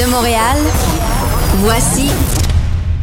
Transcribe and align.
de 0.00 0.06
Montréal, 0.10 0.56
voici 1.58 2.08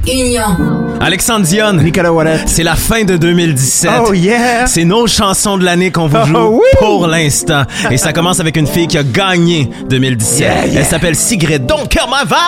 Union. 0.08 0.96
Alexandre 1.00 1.46
Dion. 1.46 1.74
Nicolas 1.74 2.12
Wallet. 2.12 2.40
C'est 2.48 2.64
la 2.64 2.76
fin 2.76 3.04
de 3.04 3.18
2017. 3.18 3.92
Oh 4.08 4.14
yeah! 4.14 4.66
C'est 4.66 4.86
nos 4.86 5.06
chansons 5.06 5.58
de 5.58 5.66
l'année 5.66 5.92
qu'on 5.92 6.08
vous 6.08 6.18
Oh, 6.24 6.26
joue 6.26 6.60
oui! 6.62 6.68
pour 6.80 7.06
l'instant. 7.08 7.64
Et 7.92 7.98
ça 7.98 8.14
commence 8.14 8.40
avec 8.40 8.58
une 8.58 8.66
fille 8.66 8.88
qui 8.88 8.98
a 8.98 9.04
gagné 9.04 9.70
2017. 9.90 10.40
Yeah, 10.40 10.66
yeah. 10.66 10.80
Elle 10.80 10.86
s'appelle 10.86 11.16
Sigrid 11.16 11.66
Donkermaval. 11.68 12.40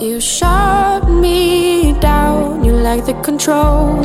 You 0.00 0.18
shut 0.20 1.08
me 1.08 1.94
down, 2.00 2.64
you 2.64 2.72
like 2.74 3.04
the 3.04 3.14
control. 3.22 4.00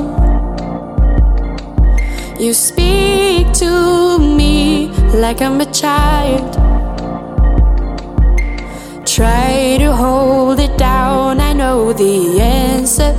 You 2.39 2.53
speak 2.53 3.51
to 3.59 4.19
me 4.19 4.91
like 5.19 5.41
I'm 5.41 5.59
a 5.61 5.65
child. 5.71 6.66
Try 9.17 9.77
to 9.79 9.95
hold 9.95 10.59
it 10.59 10.77
down, 10.77 11.41
I 11.41 11.51
know 11.51 11.91
the 11.91 12.39
answer. 12.39 13.17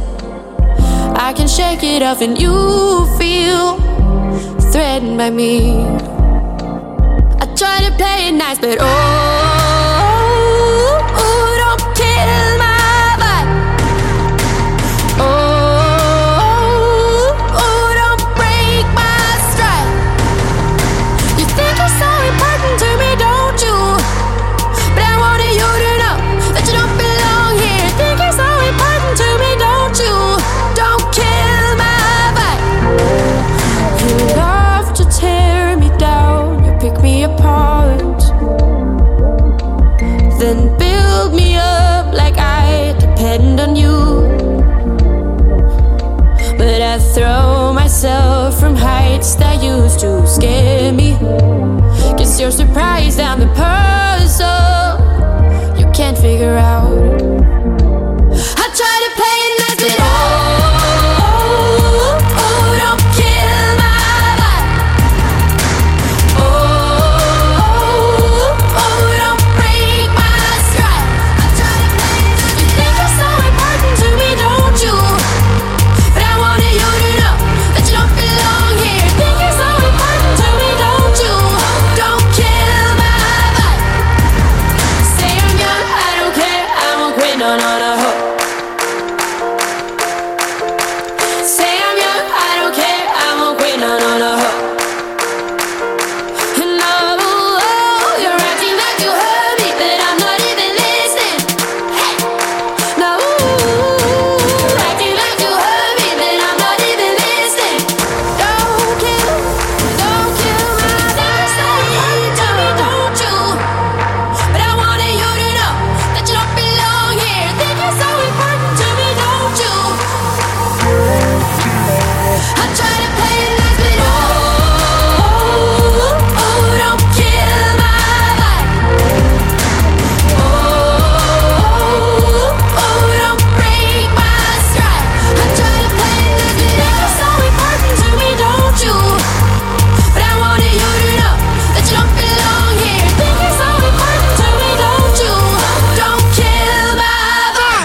I 1.17 1.33
can 1.33 1.49
shake 1.49 1.83
it 1.83 2.03
off, 2.05 2.23
and 2.23 2.41
you 2.41 2.55
feel 3.19 3.81
threatened 4.71 5.19
by 5.19 5.31
me. 5.31 5.83
I 7.43 7.53
try 7.57 7.83
to 7.83 7.91
play 7.97 8.29
it 8.29 8.33
nice, 8.35 8.61
but 8.61 8.79
oh, 8.79 9.28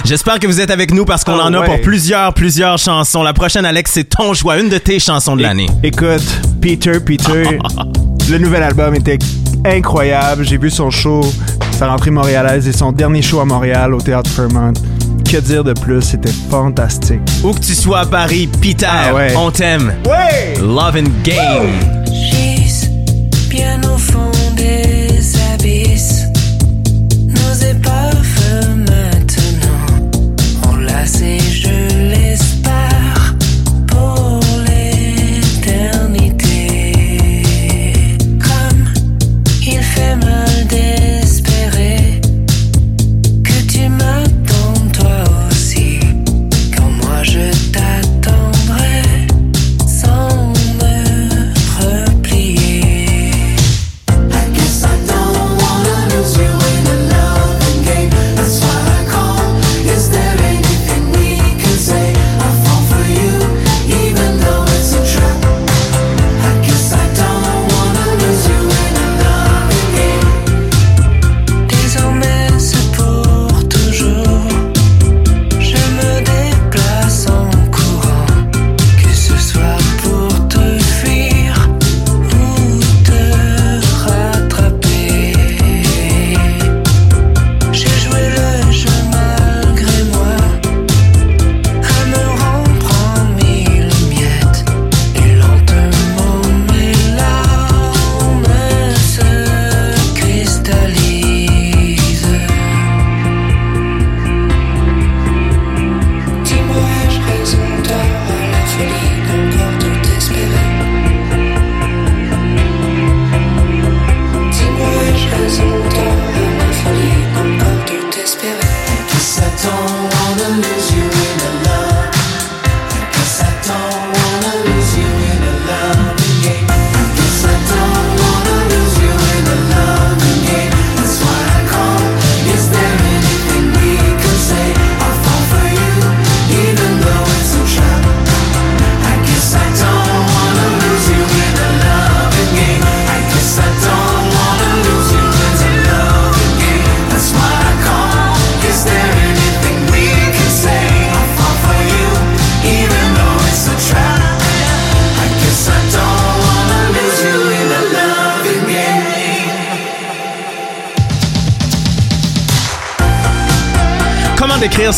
J'espère 0.06 0.40
que 0.40 0.48
vous 0.48 0.60
êtes 0.60 0.70
avec 0.72 0.94
nous 0.94 1.06
parce 1.06 1.24
qu'on 1.24 1.40
Ah 1.40 1.46
en 1.46 1.54
a 1.54 1.60
ouais. 1.62 1.66
pour 1.66 1.82
plusieurs, 1.82 2.34
plusieurs 2.34 2.78
chansons. 2.78 3.24
La 3.24 3.34
prochaine, 3.34 3.66
Alex, 3.66 3.92
c'est 3.94 4.04
ton 4.04 4.34
choix, 4.34 4.60
une 4.60 4.70
de 4.70 4.78
tes 4.78 5.00
chansons 5.00 5.36
de 5.36 5.42
l'année. 5.42 5.68
Écoute, 5.82 6.24
Peter, 6.62 7.00
Peter, 7.00 7.58
le 8.30 8.38
nouvel 8.38 8.64
album 8.64 8.94
était 8.96 9.18
incroyable. 9.66 10.44
J'ai 10.46 10.58
vu 10.58 10.70
son 10.70 10.90
show, 10.90 11.22
sa 11.72 11.88
rentrée 11.88 12.12
montréalaise 12.12 12.68
et 12.68 12.74
son 12.74 12.92
dernier 12.92 13.22
show 13.22 13.40
à 13.40 13.46
Montréal 13.46 13.94
au 13.94 14.02
Théâtre 14.02 14.30
Fairmont. 14.30 14.74
Que 15.30 15.38
dire 15.38 15.64
de 15.64 15.74
plus, 15.74 16.02
c'était 16.02 16.34
fantastique. 16.50 17.22
Où 17.44 17.54
que 17.54 17.60
tu 17.60 17.74
sois 17.74 18.02
à 18.02 18.06
Paris, 18.06 18.50
Peter, 18.62 18.86
Ah 18.90 19.14
ouais. 19.16 19.34
on 19.38 19.52
t'aime. 19.52 19.94
Ouais! 20.06 20.54
Love 20.62 20.98
and 20.98 21.12
Game. 21.24 21.80
Bien 23.50 23.80
enlacées, 31.04 31.53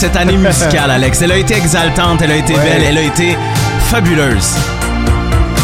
cette 0.05 0.15
année 0.17 0.37
musicale, 0.49 0.91
Alex? 0.91 1.21
Elle 1.23 1.31
a 1.31 1.37
été 1.37 1.55
exaltante, 1.55 2.21
elle 2.21 2.31
a 2.31 2.35
été 2.35 2.53
Ouais. 2.53 2.59
belle, 2.63 2.83
elle 2.83 2.97
a 2.99 3.01
été 3.01 3.35
fabuleuse. 3.79 4.55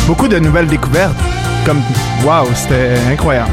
Beaucoup 0.08 0.28
de 0.28 0.40
nouvelles 0.40 0.66
découvertes. 0.68 1.16
Comme, 1.64 1.80
waouh, 2.26 2.48
c'était 2.56 2.94
incroyable. 3.12 3.52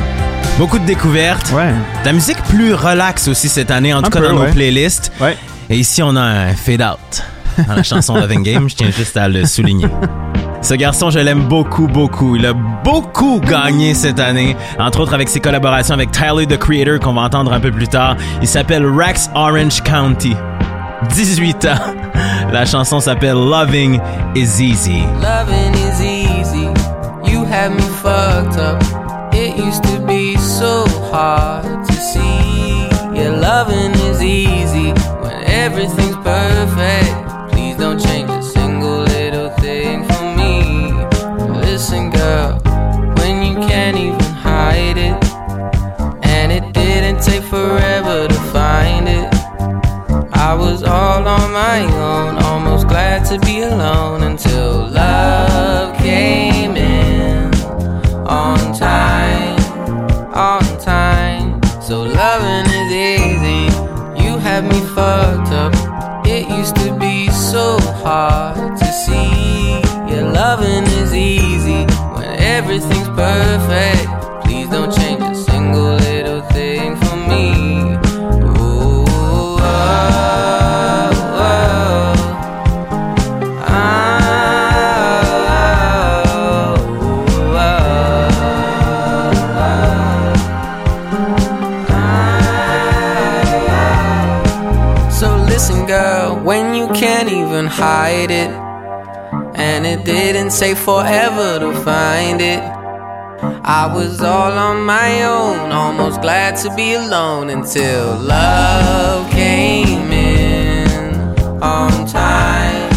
Beaucoup 0.59 0.79
de 0.79 0.87
découvertes. 0.87 1.53
Ouais. 1.55 1.73
De 2.03 2.07
La 2.07 2.13
musique 2.15 2.43
plus 2.45 2.73
relaxe 2.73 3.29
aussi 3.29 3.51
cette 3.51 3.71
année, 3.71 3.93
en 3.93 4.01
tout 4.01 4.07
Un 4.07 4.11
cas 4.11 4.21
peu, 4.21 4.29
dans 4.29 4.45
nos 4.45 4.51
playlists. 4.51 5.13
Ouais. 5.21 5.37
Et 5.69 5.77
ici, 5.77 6.03
on 6.03 6.17
a 6.17 6.23
un 6.23 6.55
fade-out 6.55 7.23
dans 7.69 7.75
la 7.75 7.83
chanson 7.83 8.15
Loving 8.21 8.43
Game. 8.43 8.71
Je 8.71 8.75
tiens 8.77 8.91
juste 8.91 9.17
à 9.19 9.29
le 9.29 9.45
souligner. 9.45 9.89
Ce 10.63 10.73
garçon, 10.75 11.11
je 11.11 11.19
l'aime 11.19 11.43
beaucoup, 11.43 11.87
beaucoup. 11.87 12.37
Il 12.37 12.47
a 12.47 12.55
beaucoup 12.55 13.41
gagné 13.41 13.93
cette 13.95 14.19
année, 14.21 14.57
entre 14.79 15.01
autres 15.01 15.13
avec 15.15 15.29
ses 15.29 15.41
collaborations 15.41 15.93
avec 15.95 16.11
Tyler, 16.13 16.47
the 16.47 16.57
Creator, 16.57 16.99
qu'on 16.99 17.13
va 17.13 17.21
entendre 17.23 17.53
un 17.53 17.61
peu 17.61 17.71
plus 17.71 17.89
tard. 17.89 18.17
Il 18.41 18.49
s'appelle 18.49 18.87
Rex 18.87 19.29
Orange 19.35 19.83
County. 19.83 20.35
18 21.15 21.65
ans. 21.67 21.95
La 22.53 22.65
chanson 22.65 23.01
s'appelle 23.01 23.37
Loving 23.37 24.01
is 24.35 24.61
Easy. 24.61 25.03
Loving 25.21 25.75
is 25.75 26.01
easy. 26.01 26.69
You 27.25 27.45
me 27.45 27.81
fucked 28.03 28.59
up. 28.59 28.83
It 29.33 29.57
used 29.57 29.85
to 29.85 30.01
be 30.07 30.37
so 30.37 30.87
hard 31.11 31.87
to 31.87 31.93
see. 31.93 32.89
Yeah, 33.15 33.31
loving 33.31 33.93
is 34.11 34.23
easy 34.23 34.93
when 35.21 35.45
everything's 35.45 36.17
perfect. 36.17 37.38
My 51.79 51.97
own, 51.97 52.37
almost 52.39 52.89
glad 52.89 53.25
to 53.25 53.39
be 53.47 53.61
alone 53.61 54.25
until 54.25 54.89
love 54.89 55.97
came 55.99 56.77
in 56.77 57.55
on 58.27 58.59
time, 58.75 59.57
on 60.35 60.63
time. 60.81 61.61
So 61.81 62.03
loving 62.03 62.67
is 62.81 62.91
easy. 62.93 63.65
You 64.25 64.39
have 64.39 64.65
me 64.65 64.81
fucked 64.95 65.53
up. 65.53 65.73
It 66.27 66.49
used 66.49 66.75
to 66.77 66.99
be 66.99 67.29
so 67.31 67.79
hard 68.03 68.77
to 68.79 68.87
see. 68.87 69.81
Yeah, 70.11 70.33
loving 70.35 70.85
is 71.01 71.15
easy 71.15 71.85
when 72.15 72.29
everything's 72.41 73.09
perfect. 73.11 74.18
Hide 97.69 98.31
it, 98.31 98.51
and 99.55 99.87
it 99.87 100.05
didn't 100.05 100.51
take 100.51 100.77
forever 100.77 101.59
to 101.59 101.73
find 101.85 102.41
it. 102.41 102.61
I 103.41 103.93
was 103.95 104.21
all 104.21 104.53
on 104.53 104.85
my 104.85 105.23
own, 105.23 105.71
almost 105.71 106.21
glad 106.21 106.57
to 106.63 106.75
be 106.75 106.95
alone 106.95 107.51
until 107.51 108.17
love 108.17 109.31
came 109.31 110.11
in 110.11 110.89
on 111.63 112.07
time. 112.07 112.89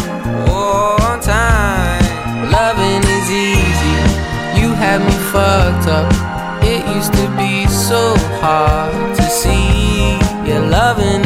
Oh, 0.48 0.96
on 1.02 1.20
time. 1.20 2.50
Loving 2.50 3.02
is 3.16 3.30
easy. 3.30 3.98
You 4.60 4.72
had 4.72 5.00
me 5.00 5.16
fucked 5.30 5.88
up. 5.88 6.10
It 6.64 6.84
used 6.96 7.12
to 7.14 7.26
be 7.36 7.66
so 7.66 8.16
hard 8.40 9.16
to 9.16 9.22
see. 9.22 10.18
Yeah, 10.46 10.60
loving 10.68 11.21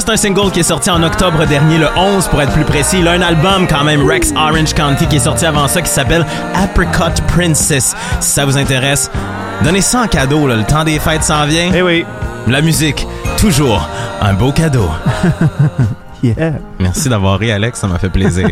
Ça, 0.00 0.06
c'est 0.06 0.12
un 0.12 0.16
single 0.16 0.50
qui 0.50 0.60
est 0.60 0.62
sorti 0.62 0.88
en 0.88 1.02
octobre 1.02 1.44
dernier, 1.46 1.76
le 1.76 1.88
11 1.94 2.28
pour 2.28 2.40
être 2.40 2.52
plus 2.52 2.64
précis. 2.64 3.00
Il 3.00 3.08
a 3.08 3.10
un 3.10 3.20
album 3.20 3.66
quand 3.68 3.84
même, 3.84 4.08
Rex 4.08 4.32
Orange 4.34 4.72
County, 4.72 5.06
qui 5.06 5.16
est 5.16 5.20
sorti 5.20 5.44
avant 5.44 5.68
ça, 5.68 5.82
qui 5.82 5.90
s'appelle 5.90 6.24
Apricot 6.54 7.20
Princess. 7.28 7.94
Si 8.18 8.30
ça 8.30 8.46
vous 8.46 8.56
intéresse, 8.56 9.10
donnez 9.62 9.82
ça 9.82 10.00
en 10.00 10.06
cadeau, 10.06 10.46
là. 10.46 10.56
le 10.56 10.64
temps 10.64 10.84
des 10.84 10.98
fêtes 10.98 11.22
s'en 11.22 11.44
vient. 11.44 11.70
Eh 11.74 11.82
oui. 11.82 12.06
La 12.46 12.62
musique, 12.62 13.06
toujours 13.38 13.86
un 14.22 14.32
beau 14.32 14.52
cadeau. 14.52 14.88
Yeah. 16.22 16.52
Merci 16.78 17.08
d'avoir 17.08 17.38
ri, 17.38 17.50
Alex, 17.50 17.80
ça 17.80 17.86
m'a 17.86 17.98
fait 17.98 18.10
plaisir. 18.10 18.48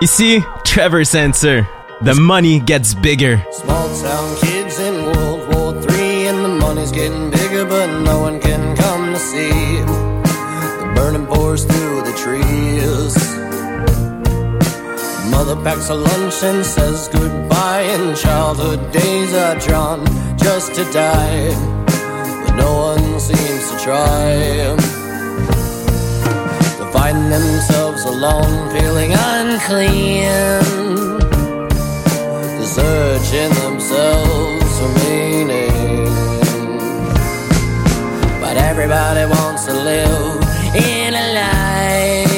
Ici, 0.00 0.42
Trevor 0.64 1.04
Sensor. 1.06 1.62
The 2.04 2.14
money 2.14 2.60
gets 2.64 2.94
bigger. 3.00 3.38
Small 3.52 3.88
town 4.02 4.36
kids 4.40 4.80
in 4.80 5.04
World 5.04 5.54
War 5.54 5.72
III, 5.88 6.26
and 6.28 6.44
the 6.44 6.48
money's 6.48 6.90
getting 6.90 7.30
bigger, 7.30 7.35
see. 9.36 9.80
The 10.80 10.86
burning 10.94 11.26
pours 11.26 11.62
through 11.68 11.98
the 12.08 12.14
trees. 12.24 13.14
Mother 15.32 15.56
packs 15.64 15.88
a 15.90 15.98
lunch 16.08 16.36
and 16.50 16.64
says 16.64 17.08
goodbye, 17.16 17.84
and 17.94 18.16
childhood 18.16 18.80
days 18.92 19.30
are 19.44 19.56
drawn 19.66 20.00
just 20.46 20.68
to 20.76 20.84
die. 21.04 21.48
But 22.42 22.54
no 22.64 22.70
one 22.88 23.06
seems 23.28 23.64
to 23.70 23.76
try. 23.86 24.24
To 26.78 26.84
find 26.96 27.18
themselves 27.34 28.02
alone, 28.12 28.54
feeling 28.74 29.10
unclean 29.34 30.86
searching 32.76 33.52
themselves 33.62 34.65
everybody 38.88 39.26
wants 39.26 39.64
to 39.64 39.72
live 39.72 40.40
in 40.76 41.12
a 41.12 41.26
life, 41.34 42.30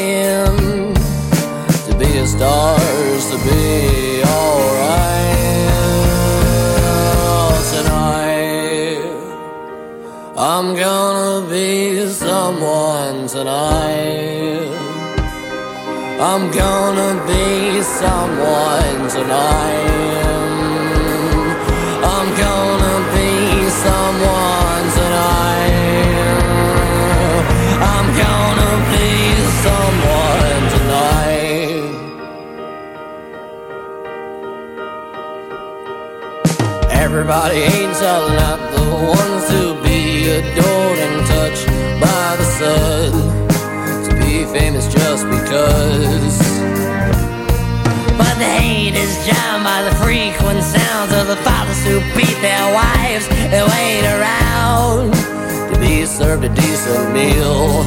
to 1.87 1.93
be 1.99 2.17
a 2.17 2.27
stars, 2.27 3.31
to 3.31 3.37
be 3.45 4.23
alright 4.25 5.45
tonight. 7.75 9.05
I'm 10.39 10.75
gonna 10.75 11.47
be 11.51 12.07
someone 12.09 13.27
tonight. 13.29 14.73
I'm 16.19 16.51
gonna 16.51 17.27
be 17.27 17.83
someone 17.83 19.09
tonight. 19.11 19.88
Everybody 37.09 37.57
ain't 37.57 37.97
all 38.03 38.29
not 38.29 38.61
the 38.71 38.85
ones 38.85 39.49
who 39.51 39.83
be 39.83 40.29
adored 40.29 40.99
and 40.99 41.27
touched 41.27 41.67
by 42.05 42.37
the 42.37 42.45
sun 42.61 43.13
to 44.05 44.15
be 44.21 44.45
famous 44.45 44.87
just 44.93 45.25
because. 45.25 46.39
But 48.19 48.35
the 48.37 48.45
hate 48.45 48.95
is 48.95 49.09
drowned 49.25 49.65
by 49.65 49.81
the 49.89 49.95
frequent 50.05 50.63
sounds 50.63 51.13
of 51.15 51.29
the 51.29 51.37
fathers 51.37 51.83
who 51.87 52.01
beat 52.15 52.39
their 52.43 52.75
wives 52.75 53.27
and 53.33 53.67
wait 53.73 54.05
around 54.05 55.13
to 55.73 55.81
be 55.81 56.05
served 56.05 56.45
a 56.45 56.51
decent 56.51 57.15
meal. 57.15 57.85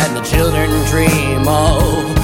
And 0.00 0.16
the 0.16 0.22
children 0.22 0.70
dream 0.88 1.46
of 1.46 2.19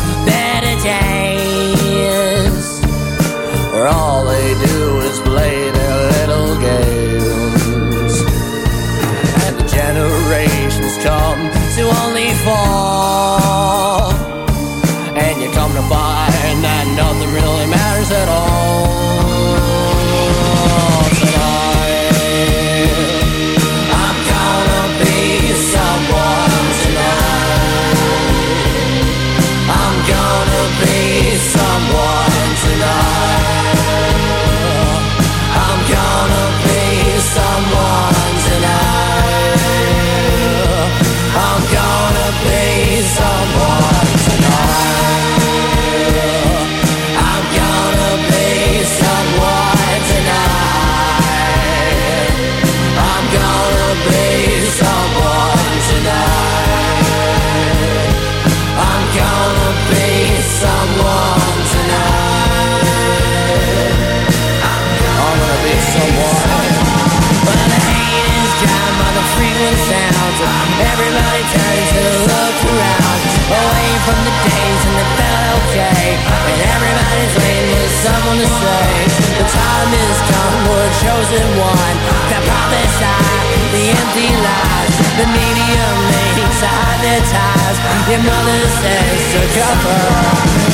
where 3.76 3.88
all 3.88 4.25
they 4.25 4.54
do 4.66 5.00
is 5.00 5.21
play 5.21 5.71
their 5.71 5.99
little 6.16 6.59
games 6.68 8.14
and 9.45 9.54
the 9.61 9.66
generations 9.68 10.97
come 11.04 11.40
to 11.76 11.83
only 12.02 12.33
fall. 12.45 12.95
Okay. 75.76 76.16
And 76.16 76.61
everybody's 76.73 77.35
waiting 77.37 77.76
for 77.76 77.92
someone 78.00 78.38
to 78.40 78.49
say, 78.49 78.88
the 79.37 79.45
time 79.45 79.90
is 79.92 80.18
come, 80.25 80.56
we're 80.73 80.92
chosen 81.04 81.45
one. 81.61 81.97
To 82.33 82.37
prophesy 82.49 83.21
the 83.76 83.85
empty 83.92 84.28
lies, 84.40 84.95
the 85.21 85.26
media 85.28 85.85
makes 86.09 86.61
hide 86.64 87.00
their 87.04 87.23
ties. 87.28 87.76
Your 88.09 88.23
mother 88.25 88.61
says 88.80 89.21
to 89.37 89.40
cover. 89.52 90.00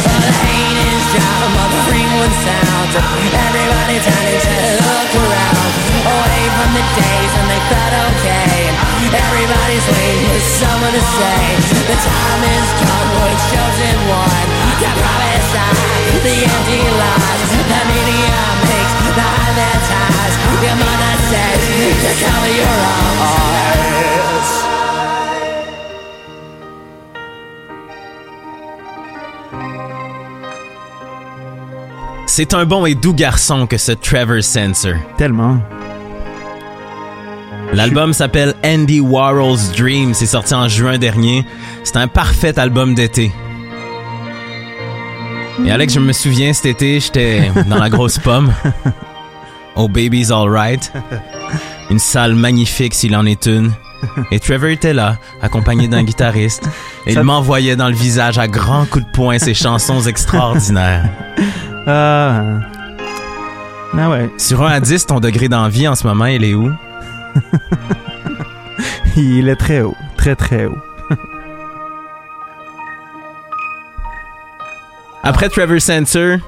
But 0.07 0.21
the 0.23 0.33
hate 0.47 0.79
is 0.87 1.03
job 1.11 1.51
of 1.51 1.69
the 1.75 1.81
free 1.91 2.09
one 2.23 2.35
sounds. 2.47 2.95
Everybody 2.95 3.99
turning 4.07 4.39
to 4.39 4.55
look 4.87 5.13
around. 5.19 5.71
Away 6.03 6.43
from 6.59 6.71
the 6.79 6.85
days 6.95 7.31
when 7.35 7.47
they 7.51 7.63
felt 7.71 7.95
okay. 8.11 8.71
Everybody's 9.13 9.87
waiting 9.87 10.27
for 10.31 10.43
someone 10.63 10.95
to 10.95 11.03
say 11.03 11.43
the 11.91 11.99
time 11.99 12.43
is 12.47 12.69
come, 12.81 13.09
we're 13.19 13.39
chosen 13.51 13.97
one. 14.09 14.22
To 14.83 14.91
prophesy 14.99 15.69
the 16.27 16.35
empty 16.43 16.81
lies. 17.01 17.51
The 17.71 17.81
media 17.87 18.39
makes 18.67 18.95
to 18.99 19.11
hide 19.15 19.55
their 19.55 19.79
ties. 19.91 20.35
Your 20.65 20.77
mother 20.83 21.15
says 21.31 21.63
to 22.03 22.11
cover 22.25 22.51
your 22.51 22.67
own 22.67 23.17
eyes. 23.23 23.93
C'est 32.27 32.55
un 32.55 32.65
bon 32.65 32.87
et 32.87 32.95
doux 32.95 33.15
garçon 33.15 33.67
que 33.67 33.77
ce 33.77 33.93
Trevor 33.93 34.43
Sensor. 34.43 34.95
Tellement. 35.19 35.59
L'album 37.73 38.13
s'appelle 38.13 38.55
Andy 38.65 39.01
Warhol's 39.01 39.71
Dream. 39.73 40.13
C'est 40.15 40.27
sorti 40.27 40.55
en 40.55 40.67
juin 40.67 40.99
dernier. 40.99 41.45
C'est 41.85 41.97
un 41.97 42.09
parfait 42.09 42.59
album 42.59 42.95
d'été. 42.95 43.33
Et 45.65 45.71
Alex, 45.71 45.95
je 45.95 46.01
me 46.01 46.13
souviens 46.13 46.53
cet 46.53 46.67
été, 46.67 47.01
j'étais 47.01 47.51
dans 47.67 47.79
la 47.79 47.89
grosse 47.89 48.19
pomme. 48.19 48.53
Au 49.77 49.89
Baby's 49.91 50.31
Alright. 50.31 50.93
Une 51.91 51.99
salle 51.99 52.35
magnifique 52.35 52.95
s'il 52.95 53.15
en 53.17 53.25
est 53.27 53.47
une. 53.47 53.73
Et 54.33 54.41
Trevor 54.41 54.71
était 54.71 54.93
là, 54.93 55.19
accompagné 55.41 55.87
d'un 55.87 56.03
guitariste. 56.03 56.69
Et 57.07 57.13
il 57.13 57.23
m'envoyait 57.23 57.77
dans 57.77 57.89
le 57.89 57.95
visage 57.95 58.39
à 58.39 58.49
grands 58.49 58.87
coups 58.87 59.05
de 59.07 59.11
poing 59.13 59.39
ses 59.39 59.55
chansons 59.55 60.01
extraordinaires. 60.03 61.09
Ah. 61.87 62.43
Ah 63.97 64.11
ouais. 64.11 64.31
Sur 64.39 64.63
1 64.63 64.73
à 64.73 64.81
10, 64.81 65.07
ton 65.07 65.21
degré 65.21 65.49
d'envie 65.49 65.87
en 65.87 65.95
ce 65.95 66.07
moment, 66.07 66.27
il 66.27 66.45
est 66.45 66.55
où? 66.55 66.73
Il 69.17 69.49
est 69.49 69.57
très 69.57 69.83
haut. 69.83 69.95
Très, 70.17 70.35
très 70.35 70.65
haut. 70.65 70.79
Après 75.25 75.49
Trevor 75.49 75.81
Sensor, 75.81 76.39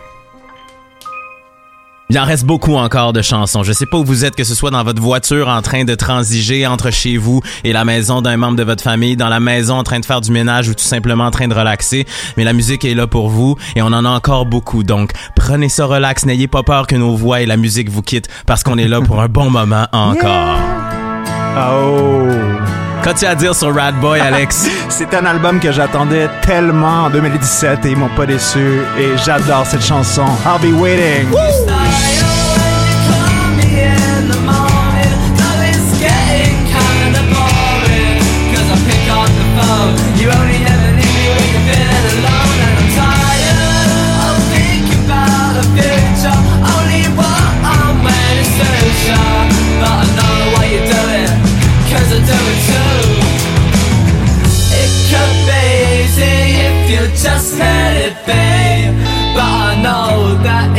il 2.10 2.18
en 2.18 2.24
reste 2.24 2.44
beaucoup 2.44 2.74
encore 2.74 3.12
de 3.12 3.22
chansons. 3.22 3.62
Je 3.62 3.72
sais 3.72 3.86
pas 3.86 3.98
où 3.98 4.04
vous 4.04 4.24
êtes, 4.24 4.34
que 4.34 4.42
ce 4.42 4.56
soit 4.56 4.70
dans 4.70 4.82
votre 4.82 5.00
voiture 5.00 5.48
en 5.48 5.62
train 5.62 5.84
de 5.84 5.94
transiger 5.94 6.66
entre 6.66 6.90
chez 6.90 7.16
vous 7.16 7.40
et 7.62 7.72
la 7.72 7.84
maison 7.84 8.20
d'un 8.20 8.36
membre 8.36 8.56
de 8.56 8.64
votre 8.64 8.82
famille, 8.82 9.16
dans 9.16 9.28
la 9.28 9.38
maison 9.38 9.76
en 9.76 9.84
train 9.84 10.00
de 10.00 10.04
faire 10.04 10.20
du 10.20 10.32
ménage 10.32 10.68
ou 10.68 10.74
tout 10.74 10.84
simplement 10.84 11.24
en 11.24 11.30
train 11.30 11.46
de 11.46 11.54
relaxer. 11.54 12.04
Mais 12.36 12.42
la 12.42 12.52
musique 12.52 12.84
est 12.84 12.94
là 12.94 13.06
pour 13.06 13.28
vous 13.28 13.56
et 13.76 13.82
on 13.82 13.86
en 13.86 14.04
a 14.04 14.08
encore 14.10 14.44
beaucoup. 14.44 14.82
Donc, 14.82 15.12
prenez 15.36 15.68
ça 15.68 15.86
relax. 15.86 16.26
N'ayez 16.26 16.48
pas 16.48 16.64
peur 16.64 16.88
que 16.88 16.96
nos 16.96 17.14
voix 17.14 17.42
et 17.42 17.46
la 17.46 17.56
musique 17.56 17.88
vous 17.88 18.02
quittent 18.02 18.28
parce 18.44 18.64
qu'on 18.64 18.76
est 18.76 18.88
là 18.88 19.00
pour 19.00 19.20
un 19.20 19.28
bon 19.28 19.50
moment 19.50 19.86
encore. 19.92 20.58
Oh. 21.56 22.28
Qu'as-tu 23.04 23.26
à 23.26 23.34
dire 23.34 23.54
sur 23.54 23.74
Rad 23.74 24.00
Boy, 24.00 24.18
Alex? 24.18 24.66
C'est 24.88 25.12
un 25.12 25.26
album 25.26 25.60
que 25.60 25.70
j'attendais 25.70 26.26
tellement 26.40 27.04
en 27.04 27.10
2017 27.10 27.84
et 27.84 27.90
ils 27.90 27.96
m'ont 27.98 28.08
pas 28.16 28.24
déçu. 28.24 28.80
Et 28.98 29.18
j'adore 29.22 29.66
cette 29.66 29.84
chanson. 29.84 30.24
I'll 30.46 30.58
be 30.58 30.74
waiting. 30.74 31.28
Just 31.30 32.13
that 60.44 60.73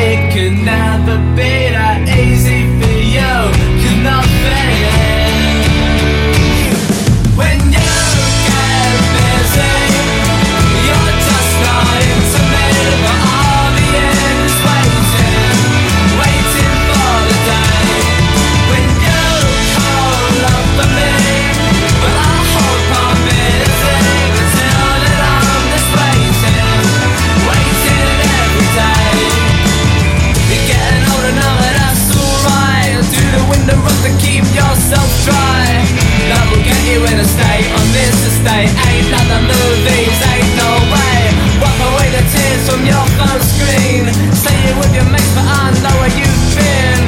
screen. 43.42 44.04
See 44.34 44.60
you 44.68 44.74
with 44.80 44.94
your 44.94 45.08
mates 45.10 45.32
but 45.36 45.46
I 45.46 45.74
know 45.84 45.96
where 46.02 46.14
you've 46.14 46.46
been. 46.56 47.04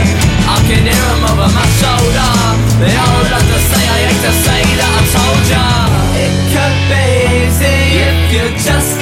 I 0.48 0.58
can 0.68 0.82
hear 0.84 1.06
them 1.12 1.24
over 1.32 1.50
my 1.50 1.68
shoulder. 1.80 2.32
They 2.82 2.94
all 2.94 3.24
love 3.32 3.46
to 3.46 3.60
say 3.70 3.84
I 3.84 3.98
hate 4.10 4.22
to 4.26 4.34
say 4.46 4.62
that 4.80 4.92
I 4.98 5.02
told 5.16 5.44
ya. 5.54 5.66
It 6.24 6.34
could 6.54 6.78
be 6.92 7.06
easy 7.46 7.78
if 8.08 8.18
you 8.34 8.44
just 8.58 8.97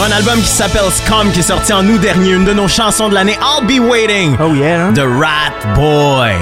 sur 0.00 0.06
un 0.06 0.12
album 0.12 0.40
qui 0.40 0.46
s'appelle 0.48 0.90
Scum, 0.90 1.30
qui 1.32 1.40
est 1.40 1.42
sorti 1.42 1.72
en 1.72 1.86
août 1.86 2.00
dernier, 2.00 2.30
une 2.30 2.44
de 2.44 2.52
nos 2.54 2.68
chansons 2.68 3.08
de 3.10 3.14
l'année, 3.14 3.36
I'll 3.42 3.66
Be 3.66 3.80
Waiting, 3.80 4.36
Oh 4.40 4.54
yeah, 4.54 4.86
hein? 4.86 4.92
de 4.92 5.02
Rat 5.02 5.52
Boy. 5.74 6.32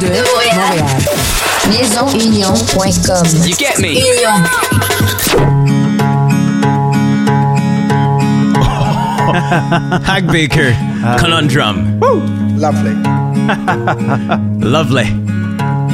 De 0.00 0.06
Montréal. 0.08 0.84
Maisonunion.com. 1.68 3.24
You 3.46 3.54
get 3.56 3.78
me? 3.78 3.92
Union. 3.92 4.44
Hack 10.04 10.26
Baker, 10.26 10.74
Conundrum. 11.18 11.98
Lovely. 12.58 12.94
Lovely. 14.60 15.06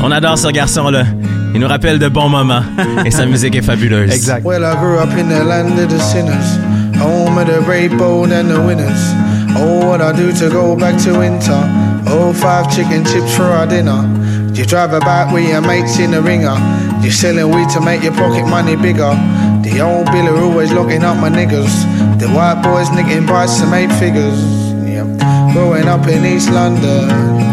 On 0.03 0.11
adore 0.11 0.39
ce 0.39 0.49
garçon-là. 0.49 1.05
Il 1.53 1.61
nous 1.61 1.69
rappelle 1.69 1.99
de 1.99 2.09
bons 2.09 2.29
moments 2.29 2.63
et 3.05 3.11
sa 3.11 3.27
musique 3.27 3.57
est 3.57 3.63
fabuleuse. 3.63 4.15
Exact. 4.15 4.45
Well, 4.45 4.65
I 4.65 4.77
grew 4.77 4.99
up 4.99 5.11
in 5.19 5.29
the 5.29 5.45
land 5.45 5.79
of 5.79 5.89
the 5.89 5.99
sinners, 5.99 6.59
home 6.99 7.39
of 7.39 7.47
the 7.47 7.61
brave, 7.65 7.97
bold, 7.97 8.33
and 8.33 8.49
the 8.49 8.61
winners. 8.61 9.15
Oh, 9.57 9.89
what 9.89 10.01
I 10.01 10.13
do 10.13 10.33
to 10.33 10.49
go 10.49 10.77
back 10.77 10.97
to 11.05 11.19
winter. 11.19 11.61
Oh, 12.07 12.33
five 12.33 12.71
chicken 12.75 13.05
chips 13.05 13.35
for 13.37 13.45
our 13.45 13.67
dinner. 13.67 14.07
You 14.55 14.65
drive 14.65 14.93
about 14.93 15.33
with 15.33 15.49
your 15.49 15.61
mates 15.61 15.99
in 15.99 16.13
the 16.13 16.23
ringer. 16.23 16.57
You're 17.03 17.13
selling 17.13 17.51
weed 17.55 17.69
to 17.71 17.81
make 17.81 18.03
your 18.03 18.15
pocket 18.15 18.47
money 18.47 18.77
bigger. 18.77 19.15
The 19.63 19.81
old 19.81 20.07
biller 20.09 20.41
always 20.41 20.73
locking 20.73 21.03
up 21.03 21.17
my 21.17 21.31
niggas. 21.31 22.21
The 22.21 22.29
white 22.29 22.63
boys 22.63 22.91
nicking 22.91 23.27
bikes 23.27 23.59
to 23.61 23.67
make 23.67 23.91
figures. 23.93 24.39
Yeah. 24.87 25.05
Growing 25.53 25.89
up 25.89 26.07
in 26.07 26.25
East 26.25 26.51
London 26.51 27.51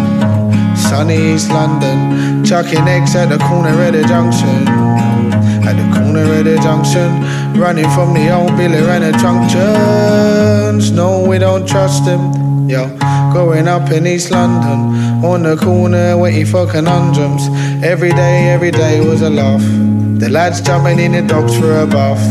sunny 0.89 1.33
East 1.33 1.49
London. 1.49 2.37
Chucking 2.47 2.88
eggs 2.88 3.13
at 3.13 3.27
the 3.27 3.38
corner 3.39 3.75
of 3.83 3.91
the 3.91 4.03
junction. 4.03 4.65
At 5.67 5.73
the 5.75 5.99
corner 5.99 6.21
of 6.21 6.45
the 6.45 6.55
junction. 6.63 7.21
Running 7.60 7.89
from 7.89 8.13
the 8.13 8.33
old 8.33 8.55
Billy 8.55 8.79
the 8.79 9.12
junctions. 9.19 10.89
No, 10.91 11.27
we 11.27 11.39
don't 11.39 11.67
trust 11.67 12.05
him. 12.05 12.69
Yo, 12.69 12.88
growing 13.33 13.67
up 13.67 13.91
in 13.91 14.07
East 14.07 14.31
London. 14.31 15.25
On 15.25 15.43
the 15.43 15.57
corner 15.57 16.17
waiting 16.17 16.45
for 16.45 16.65
conundrums. 16.65 17.49
Every 17.83 18.12
day, 18.12 18.47
every 18.47 18.71
day 18.71 19.05
was 19.05 19.21
a 19.21 19.29
laugh. 19.29 19.62
The 20.17 20.29
lads 20.29 20.62
jumping 20.62 20.99
in 20.99 21.12
the 21.12 21.23
docks 21.23 21.53
for 21.53 21.81
a 21.81 21.86
bath. 21.86 22.23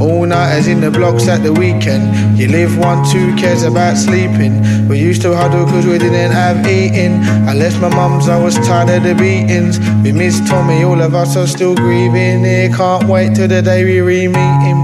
All 0.00 0.26
nighters 0.26 0.66
in 0.66 0.80
the 0.80 0.90
blocks 0.90 1.26
at 1.26 1.42
the 1.42 1.52
weekend. 1.52 2.38
You 2.38 2.48
live 2.48 2.76
one, 2.76 3.04
two 3.10 3.34
cares 3.36 3.62
about 3.62 3.96
sleeping. 3.96 4.88
We 4.88 4.98
used 4.98 5.22
to 5.22 5.34
huddle 5.34 5.64
cause 5.64 5.86
we 5.86 5.98
didn't 5.98 6.32
have 6.32 6.66
eating. 6.66 7.14
I 7.48 7.54
left 7.54 7.80
my 7.80 7.88
mum's, 7.88 8.28
I 8.28 8.38
was 8.42 8.54
tired 8.66 8.90
of 8.90 9.02
the 9.04 9.14
beatings. 9.14 9.78
We 10.02 10.12
miss 10.12 10.38
Tommy, 10.48 10.84
all 10.84 11.00
of 11.00 11.14
us 11.14 11.36
are 11.36 11.46
still 11.46 11.74
grieving. 11.74 12.44
Here, 12.44 12.68
can't 12.68 13.08
wait 13.08 13.34
till 13.34 13.48
the 13.48 13.62
day 13.62 13.84
we 13.84 14.00
re-meet 14.00 14.60
him. 14.62 14.78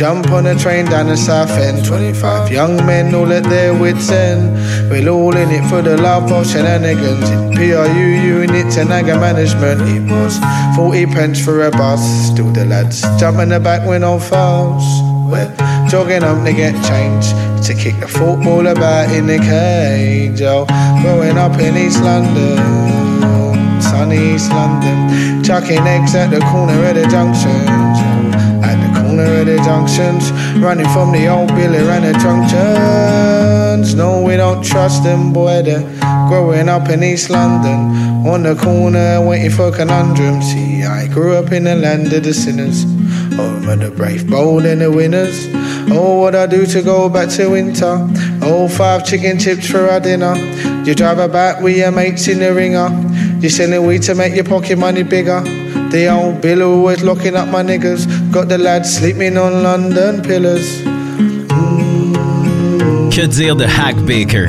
Jump 0.00 0.30
on 0.30 0.46
a 0.46 0.58
train 0.58 0.86
down 0.86 1.08
the 1.08 1.14
south 1.14 1.50
end. 1.50 1.84
25 1.84 2.50
young 2.50 2.74
men 2.86 3.14
all 3.14 3.30
at 3.30 3.42
their 3.44 3.78
wits' 3.78 4.10
end. 4.10 4.54
We're 4.90 5.06
all 5.10 5.36
in 5.36 5.50
it 5.50 5.68
for 5.68 5.82
the 5.82 5.98
love 5.98 6.32
of 6.32 6.46
shenanigans. 6.46 7.28
In 7.28 7.52
PRU 7.54 8.06
units 8.08 8.78
and 8.78 8.90
anger 8.90 9.20
management. 9.20 9.82
It 9.82 10.10
was 10.10 10.38
40 10.74 11.04
pence 11.04 11.44
for 11.44 11.66
a 11.66 11.70
bus. 11.70 12.00
Still 12.32 12.50
the 12.50 12.64
lads 12.64 13.02
jump 13.20 13.40
in 13.40 13.50
the 13.50 13.60
back 13.60 13.86
when 13.86 14.02
on 14.02 14.20
fast. 14.20 15.04
We're 15.28 15.54
jogging 15.90 16.24
up 16.24 16.46
to 16.46 16.52
get 16.54 16.72
change. 16.88 17.26
To 17.66 17.74
kick 17.74 18.00
the 18.00 18.08
football 18.08 18.68
about 18.68 19.14
in 19.14 19.26
the 19.26 19.36
cage. 19.36 20.40
Oh, 20.40 20.64
growing 21.02 21.36
up 21.36 21.60
in 21.60 21.76
East 21.76 22.02
London. 22.02 22.56
Sunny 23.82 24.32
East 24.32 24.48
London. 24.48 25.44
Chucking 25.44 25.86
eggs 25.86 26.14
at 26.14 26.30
the 26.30 26.40
corner 26.40 26.88
of 26.88 26.94
the 26.94 27.06
junctions. 27.06 28.09
Corner 29.20 29.40
of 29.40 29.46
the 29.46 29.56
junctions, 29.58 30.32
running 30.62 30.88
from 30.88 31.12
the 31.12 31.28
old 31.28 31.48
Billy 31.48 31.76
and 31.78 32.04
the 32.04 32.12
junctions. 32.14 33.94
No, 33.94 34.22
we 34.22 34.36
don't 34.36 34.64
trust 34.64 35.02
them, 35.02 35.32
boy. 35.34 35.62
They're 35.62 35.82
growing 36.28 36.70
up 36.70 36.88
in 36.88 37.02
East 37.02 37.28
London, 37.28 38.26
on 38.26 38.44
the 38.44 38.54
corner 38.54 39.20
waiting 39.20 39.50
for 39.50 39.70
conundrums. 39.72 40.46
See, 40.50 40.84
I 40.84 41.06
grew 41.06 41.34
up 41.36 41.52
in 41.52 41.64
the 41.64 41.76
land 41.76 42.10
of 42.14 42.24
the 42.24 42.32
sinners, 42.32 42.84
home 43.36 43.68
of 43.68 43.80
the 43.80 43.90
brave, 43.94 44.26
bold, 44.30 44.64
and 44.64 44.80
the 44.80 44.90
winners. 44.90 45.48
Oh, 45.92 46.20
what 46.20 46.34
I 46.34 46.46
do 46.46 46.64
to 46.64 46.82
go 46.82 47.10
back 47.10 47.28
to 47.30 47.48
winter. 47.50 48.08
Oh, 48.40 48.68
five 48.68 49.04
chicken 49.04 49.38
chips 49.38 49.68
for 49.70 49.90
our 49.90 50.00
dinner. 50.00 50.34
You 50.86 50.94
drive 50.94 51.18
about 51.18 51.62
with 51.62 51.76
your 51.76 51.90
mates 51.90 52.26
in 52.26 52.38
the 52.38 52.54
ringer. 52.54 52.88
You're 53.40 53.50
selling 53.50 53.86
weed 53.86 54.02
to 54.04 54.14
make 54.14 54.34
your 54.34 54.44
pocket 54.44 54.78
money 54.78 55.02
bigger. 55.02 55.42
The 55.90 56.08
old 56.08 56.40
bill 56.40 56.62
always 56.62 57.02
locking 57.02 57.34
up 57.34 57.48
my 57.48 57.64
niggas. 57.64 58.06
Got 58.30 58.48
the 58.48 58.58
lads 58.58 58.88
sleeping 58.96 59.36
on 59.36 59.62
London 59.62 60.22
pillars. 60.22 60.82
Que 63.10 63.26
dire 63.26 63.56
de 63.56 63.64
Hack 63.64 63.96
Baker? 64.06 64.48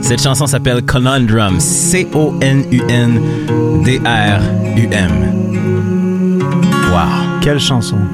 Cette 0.00 0.22
chanson 0.22 0.46
s'appelle 0.46 0.82
Conundrum. 0.82 1.60
C-O-N-U-N-D-R-U-M. 1.60 2.70
Wow. 6.90 7.40
Quelle 7.42 7.60
chanson. 7.60 7.98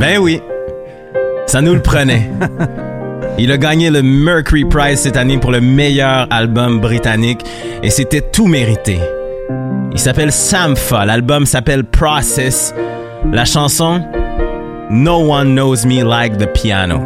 Ben 0.00 0.18
oui. 0.18 0.40
Ça 1.46 1.60
nous 1.60 1.74
le 1.74 1.82
prenait. 1.82 2.30
Il 3.38 3.52
a 3.52 3.58
gagné 3.58 3.90
le 3.90 4.02
Mercury 4.02 4.64
Prize 4.64 5.00
cette 5.00 5.18
année 5.18 5.36
pour 5.36 5.50
le 5.50 5.60
meilleur 5.60 6.26
album 6.30 6.80
britannique 6.80 7.42
et 7.82 7.90
c'était 7.90 8.22
tout 8.22 8.46
mérité. 8.46 8.98
Il 9.92 9.98
s'appelle 9.98 10.32
Sampha, 10.32 11.04
l'album 11.04 11.46
s'appelle 11.46 11.84
Process. 11.84 12.74
La 13.32 13.44
chanson 13.44 14.02
No 14.90 15.16
One 15.30 15.54
Knows 15.54 15.84
Me 15.86 16.02
Like 16.02 16.38
the 16.38 16.46
Piano. 16.52 17.00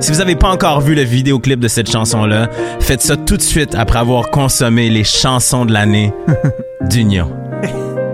Si 0.00 0.12
vous 0.12 0.18
n'avez 0.18 0.36
pas 0.36 0.50
encore 0.50 0.80
vu 0.80 0.94
le 0.94 1.02
vidéoclip 1.02 1.58
de 1.58 1.68
cette 1.68 1.90
chanson-là, 1.90 2.48
faites 2.80 3.00
ça 3.00 3.16
tout 3.16 3.36
de 3.36 3.42
suite 3.42 3.74
après 3.74 3.98
avoir 3.98 4.30
consommé 4.30 4.90
les 4.90 5.04
chansons 5.04 5.64
de 5.64 5.72
l'année 5.72 6.12
d'Union. 6.82 7.30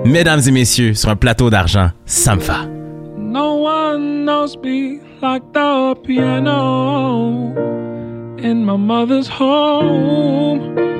Mesdames 0.04 0.40
et 0.46 0.50
messieurs, 0.50 0.94
sur 0.94 1.10
un 1.10 1.16
plateau 1.16 1.50
d'argent, 1.50 1.90
Sampha. 2.06 2.66
No 3.18 3.64
one 3.64 4.24
knows 4.24 4.56
me 4.62 5.00
like 5.20 5.42
the 5.52 5.94
piano 6.04 7.52
in 8.38 8.64
my 8.64 8.76
mother's 8.76 9.28
home. 9.28 10.91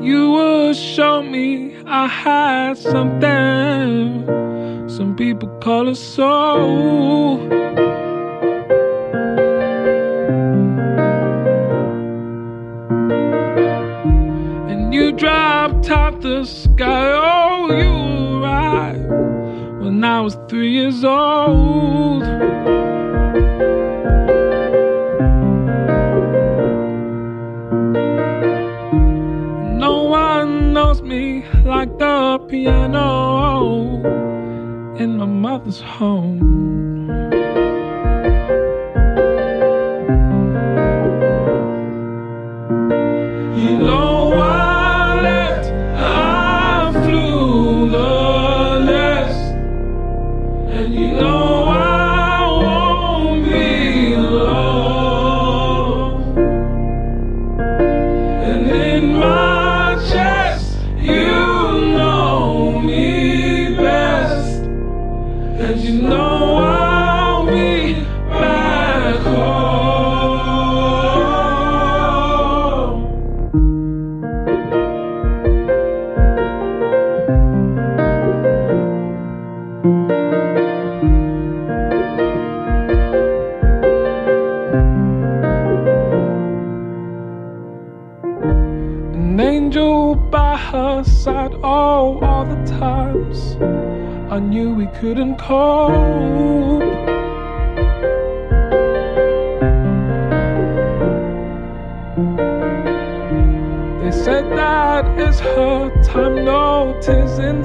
You 0.00 0.30
would 0.30 0.76
show 0.76 1.22
me 1.22 1.76
I 1.84 2.06
had 2.06 2.78
something. 2.78 4.24
Some 4.88 5.16
people 5.16 5.48
call 5.60 5.88
it 5.88 5.96
soul. 5.96 7.40
and 14.70 14.94
you 14.94 15.12
dropped 15.12 15.90
out 15.90 16.20
the 16.20 16.44
sky. 16.44 17.12
Oh, 17.12 17.66
you 17.72 18.42
arrived 18.42 19.08
when 19.82 20.04
I 20.04 20.20
was 20.20 20.38
three 20.48 20.70
years 20.70 21.02
old. 21.04 22.57
Mother's 35.38 35.80
home. 35.80 36.67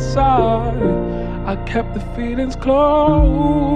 inside. 0.04 0.84
I 1.46 1.56
kept 1.66 1.94
the 1.94 2.02
feelings 2.16 2.56
close. 2.56 3.73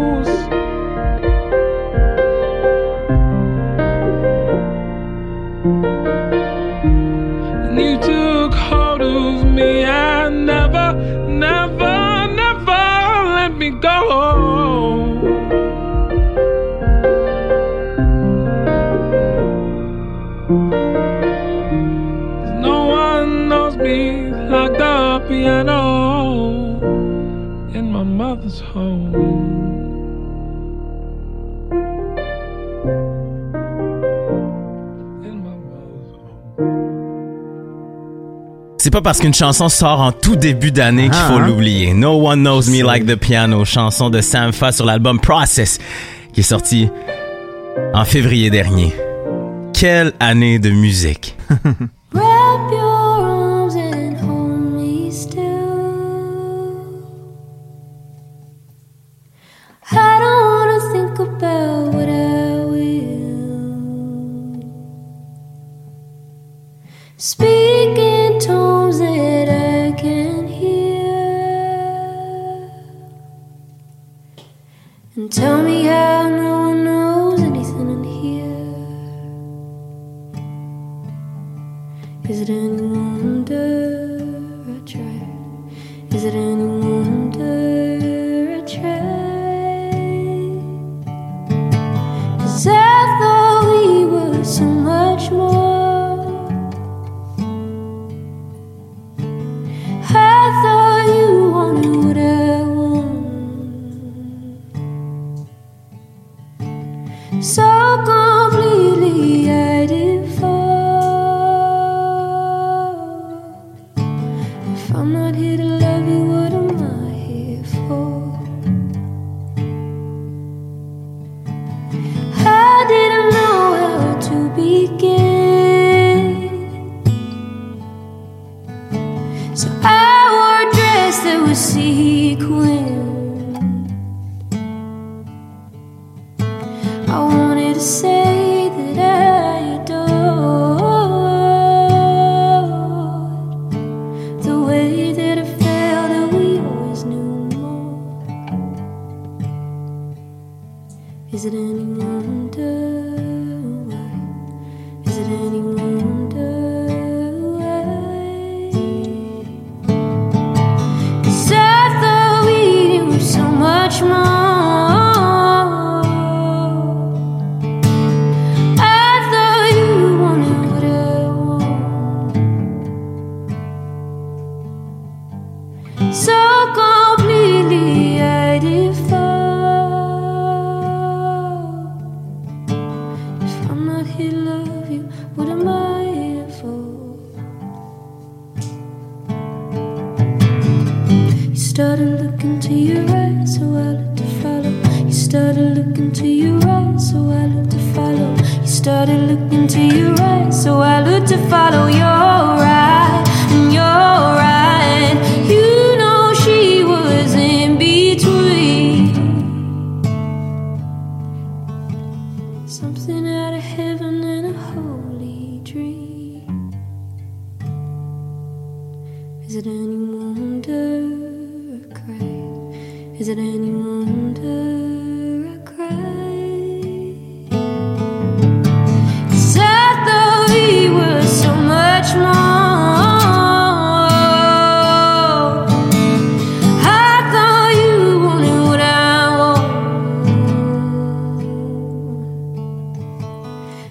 pas 38.98 39.02
parce 39.02 39.20
qu'une 39.20 39.34
chanson 39.34 39.70
sort 39.70 40.02
en 40.02 40.12
tout 40.12 40.36
début 40.36 40.72
d'année 40.72 41.04
qu'il 41.04 41.14
faut 41.14 41.34
ah, 41.34 41.42
hein? 41.42 41.48
l'oublier. 41.48 41.94
No 41.94 42.14
One 42.14 42.40
Knows 42.40 42.72
Me 42.72 42.84
Like 42.84 43.06
the 43.06 43.16
Piano, 43.16 43.64
chanson 43.64 44.10
de 44.10 44.22
Sam 44.22 44.52
Fa 44.54 44.72
sur 44.72 44.86
l'album 44.86 45.20
Process, 45.20 45.78
qui 46.34 46.40
est 46.40 46.44
sorti 46.44 46.90
en 47.94 48.06
février 48.06 48.50
dernier. 48.50 48.96
Quelle 49.72 50.14
année 50.20 50.58
de 50.58 50.72
musique! 50.72 51.36
and 75.18 75.32
tell 75.32 75.64
me 75.64 75.82
how 75.86 76.17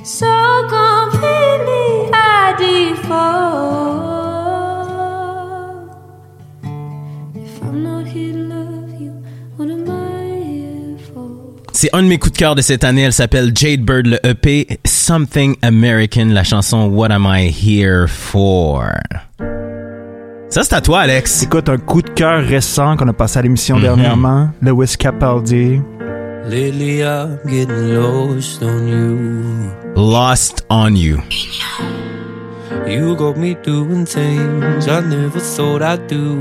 so 0.07 0.27
completely 0.69 2.07
If 7.35 7.63
I'm 7.63 7.83
not 7.83 8.07
here 8.07 8.33
to 8.33 8.39
love 8.39 9.01
you. 9.01 9.13
C'est 11.73 11.91
un 11.93 12.03
de 12.03 12.09
mes 12.09 12.19
coups 12.19 12.33
de 12.33 12.39
cœur 12.39 12.55
de 12.55 12.63
cette 12.63 12.85
année. 12.85 13.03
Elle 13.03 13.13
s'appelle 13.13 13.53
Jade 13.55 13.81
Bird, 13.81 14.07
le 14.07 14.19
EP 14.25 14.79
Something 14.87 15.57
American, 15.61 16.27
la 16.27 16.45
chanson 16.45 16.87
What 16.87 17.11
Am 17.11 17.27
I 17.29 17.49
Here 17.49 18.07
For? 18.07 18.93
Ça, 20.49 20.63
c'est 20.63 20.75
à 20.75 20.81
toi, 20.81 21.01
Alex. 21.01 21.43
Écoute, 21.43 21.69
un 21.69 21.79
coup 21.79 22.01
de 22.01 22.11
cœur 22.11 22.43
récent 22.45 22.97
qu'on 22.97 23.09
a 23.09 23.13
passé 23.13 23.41
à 23.41 23.43
l'émission 23.43 23.77
mm 23.77 23.81
-hmm. 23.81 23.83
dernièrement, 23.83 24.49
Lewis 24.63 24.97
Capaldi. 24.97 25.81
Lately, 26.47 27.05
I'm 27.05 27.43
getting 27.45 27.97
lost 27.97 28.63
on 28.63 28.87
you. 28.87 29.75
Lost 29.97 30.65
on 30.71 30.95
you. 30.95 31.21
You 32.87 33.17
got 33.17 33.37
me 33.37 33.55
doing 33.55 34.07
things 34.07 34.87
I 34.87 35.01
never 35.01 35.41
thought 35.41 35.83
I'd 35.83 36.07
do. 36.07 36.37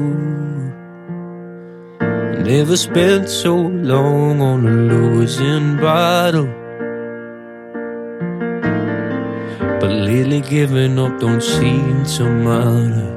Never 2.46 2.78
spent 2.78 3.30
so 3.30 3.56
long 3.56 4.42
on 4.42 4.68
a 4.68 4.72
losing 4.94 5.78
battle. 5.78 6.54
But 9.80 9.90
lately, 9.90 10.42
giving 10.42 11.00
up 11.00 11.20
don't 11.20 11.42
seem 11.42 12.06
to 12.18 12.30
matter. 12.30 13.12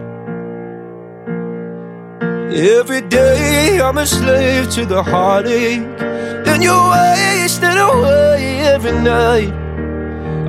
Every 2.50 3.02
day, 3.02 3.78
I'm 3.78 3.98
a 3.98 4.06
slave 4.06 4.70
to 4.70 4.86
the 4.86 5.02
heartache 5.02 6.08
and 6.48 6.62
you're 6.62 6.90
wasting 6.90 7.76
away 7.76 8.60
every 8.74 8.92
night. 8.92 9.52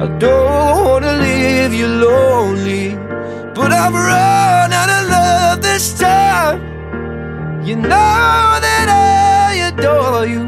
I 0.03 0.07
don't 0.17 0.85
wanna 0.85 1.13
leave 1.17 1.73
you 1.73 1.87
lonely, 1.87 2.95
but 3.53 3.71
I've 3.71 3.93
run 3.93 4.71
out 4.79 4.89
of 4.97 5.09
love 5.09 5.61
this 5.61 5.97
time. 5.99 6.59
You 7.67 7.75
know 7.75 8.51
that 8.67 8.87
I 8.87 9.55
adore 9.69 10.25
you, 10.25 10.45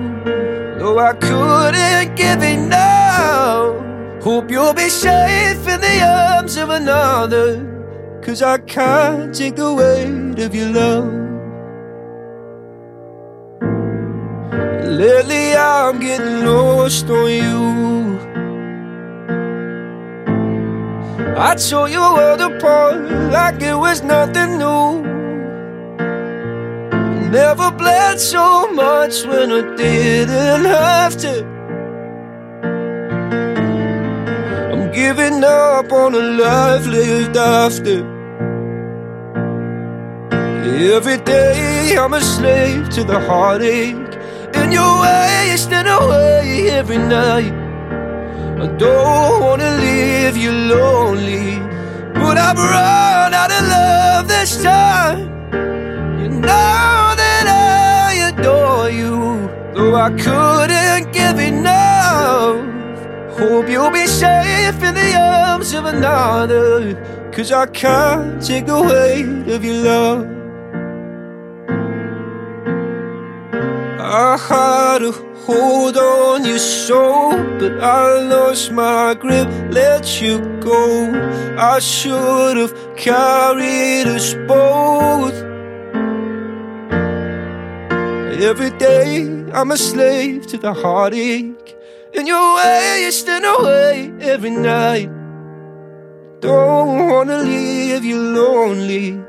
though 0.80 1.00
I 1.00 1.14
couldn't 1.14 2.16
give 2.16 2.42
enough. 2.42 3.76
Hope 4.24 4.50
you'll 4.50 4.74
be 4.74 4.90
safe 4.90 5.68
in 5.68 5.82
the 5.82 5.98
arms 6.04 6.56
of 6.56 6.70
another, 6.70 7.48
cause 8.22 8.42
I 8.42 8.58
can't 8.60 9.36
take 9.36 9.56
the 9.56 9.74
weight 9.74 10.40
of 10.40 10.56
your 10.56 10.70
love. 10.70 11.31
Lately 14.84 15.56
I'm 15.56 16.00
getting 16.00 16.46
lost 16.46 17.10
on 17.10 17.30
you. 17.30 18.20
I 21.38 21.56
tore 21.56 21.90
your 21.90 22.14
world 22.16 22.42
apart 22.42 23.02
like 23.32 23.62
it 23.62 23.76
was 23.76 24.02
nothing 24.04 24.58
new. 24.58 25.02
Never 27.32 27.72
bled 27.72 28.20
so 28.20 28.72
much 28.74 29.24
when 29.26 29.52
I 29.52 29.76
didn't 29.76 30.66
have 30.66 31.16
to. 31.18 31.46
I'm 34.72 34.92
giving 34.92 35.44
up 35.44 35.92
on 35.92 36.14
a 36.16 36.26
life 36.44 36.86
lived 36.88 37.38
after. 37.38 38.00
Every 40.96 41.18
day 41.18 41.96
I'm 41.98 42.14
a 42.14 42.22
slave 42.22 42.90
to 42.90 43.04
the 43.04 43.20
heartache, 43.20 44.01
and 44.62 44.72
you're 44.72 45.02
wasting 45.02 45.88
away 45.88 46.70
every 46.70 46.98
night. 46.98 47.54
I 48.64 48.68
don't 48.78 49.42
wanna 49.42 49.72
leave 49.78 50.38
you 50.38 50.52
lonely, 50.52 51.60
but 52.14 52.38
I've 52.38 52.58
run 52.58 53.34
out 53.34 53.52
of 53.52 53.64
love 53.68 54.28
this 54.28 54.62
time. 54.62 55.20
You 56.22 56.30
know 56.30 57.04
that 57.22 57.46
I 57.48 58.30
adore 58.30 58.90
you, 58.90 59.50
though 59.74 59.96
I 59.96 60.10
couldn't 60.26 61.12
give 61.12 61.40
enough. 61.40 62.58
Hope 63.40 63.68
you'll 63.68 63.90
be 63.90 64.06
safe 64.06 64.84
in 64.84 64.94
the 64.94 65.12
arms 65.18 65.74
of 65.74 65.86
another, 65.86 66.94
cause 67.32 67.52
I 67.52 67.66
can't 67.66 68.40
take 68.40 68.68
the 68.68 68.80
weight 68.80 69.52
of 69.56 69.66
your 69.66 69.80
love. 69.84 70.41
I 74.14 74.36
had 74.36 75.04
a 75.04 75.14
hold 75.46 75.96
on 75.96 76.44
your 76.44 76.60
soul, 76.60 77.32
but 77.58 77.82
I 77.82 78.20
lost 78.20 78.70
my 78.74 79.14
grip, 79.14 79.48
let 79.70 80.22
you 80.22 80.40
go. 80.60 81.14
I 81.58 81.80
should 81.80 82.58
have 82.58 82.74
carried 82.98 84.08
us 84.08 84.34
both. 84.50 85.34
Every 88.44 88.72
day 88.72 89.24
I'm 89.54 89.72
a 89.72 89.78
slave 89.78 90.46
to 90.48 90.58
the 90.58 90.74
heartache, 90.74 91.78
and 92.14 92.28
you're 92.28 92.56
wasting 92.58 93.46
away 93.46 94.12
every 94.20 94.50
night. 94.50 95.10
Don't 96.42 97.08
wanna 97.08 97.38
leave 97.38 98.04
you 98.04 98.20
lonely, 98.20 99.24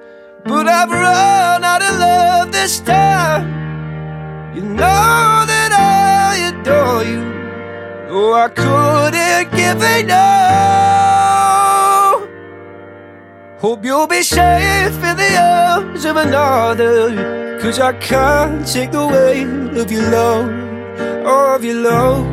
but 0.44 0.66
I've 0.66 0.90
run 0.90 1.62
out 1.62 1.82
of 1.82 1.98
love 2.00 2.50
this 2.50 2.80
time. 2.80 3.61
You 4.54 4.60
know 4.60 5.44
that 5.46 5.72
I 5.72 6.36
adore 6.52 7.04
you, 7.04 7.22
though 8.08 8.34
I 8.34 8.48
couldn't 8.48 9.50
give 9.56 9.82
enough. 9.82 10.52
Hope 13.60 13.82
you'll 13.82 14.06
be 14.06 14.22
safe 14.22 14.92
in 14.92 15.16
the 15.16 15.38
arms 15.40 16.04
of 16.04 16.16
another, 16.16 17.58
cause 17.62 17.80
I 17.80 17.94
can't 17.94 18.66
take 18.66 18.90
the 18.92 19.06
weight 19.06 19.78
of 19.80 19.90
your 19.90 20.10
love, 20.10 20.50
of 21.24 21.64
your 21.64 21.76
love. 21.76 22.26